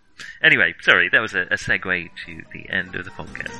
anyway, 0.44 0.74
sorry, 0.82 1.10
that 1.10 1.22
was 1.22 1.34
a, 1.34 1.42
a 1.42 1.56
segue 1.56 2.10
to 2.26 2.42
the 2.54 2.70
end 2.70 2.96
of 2.96 3.06
the 3.06 3.12
podcast. 3.12 3.52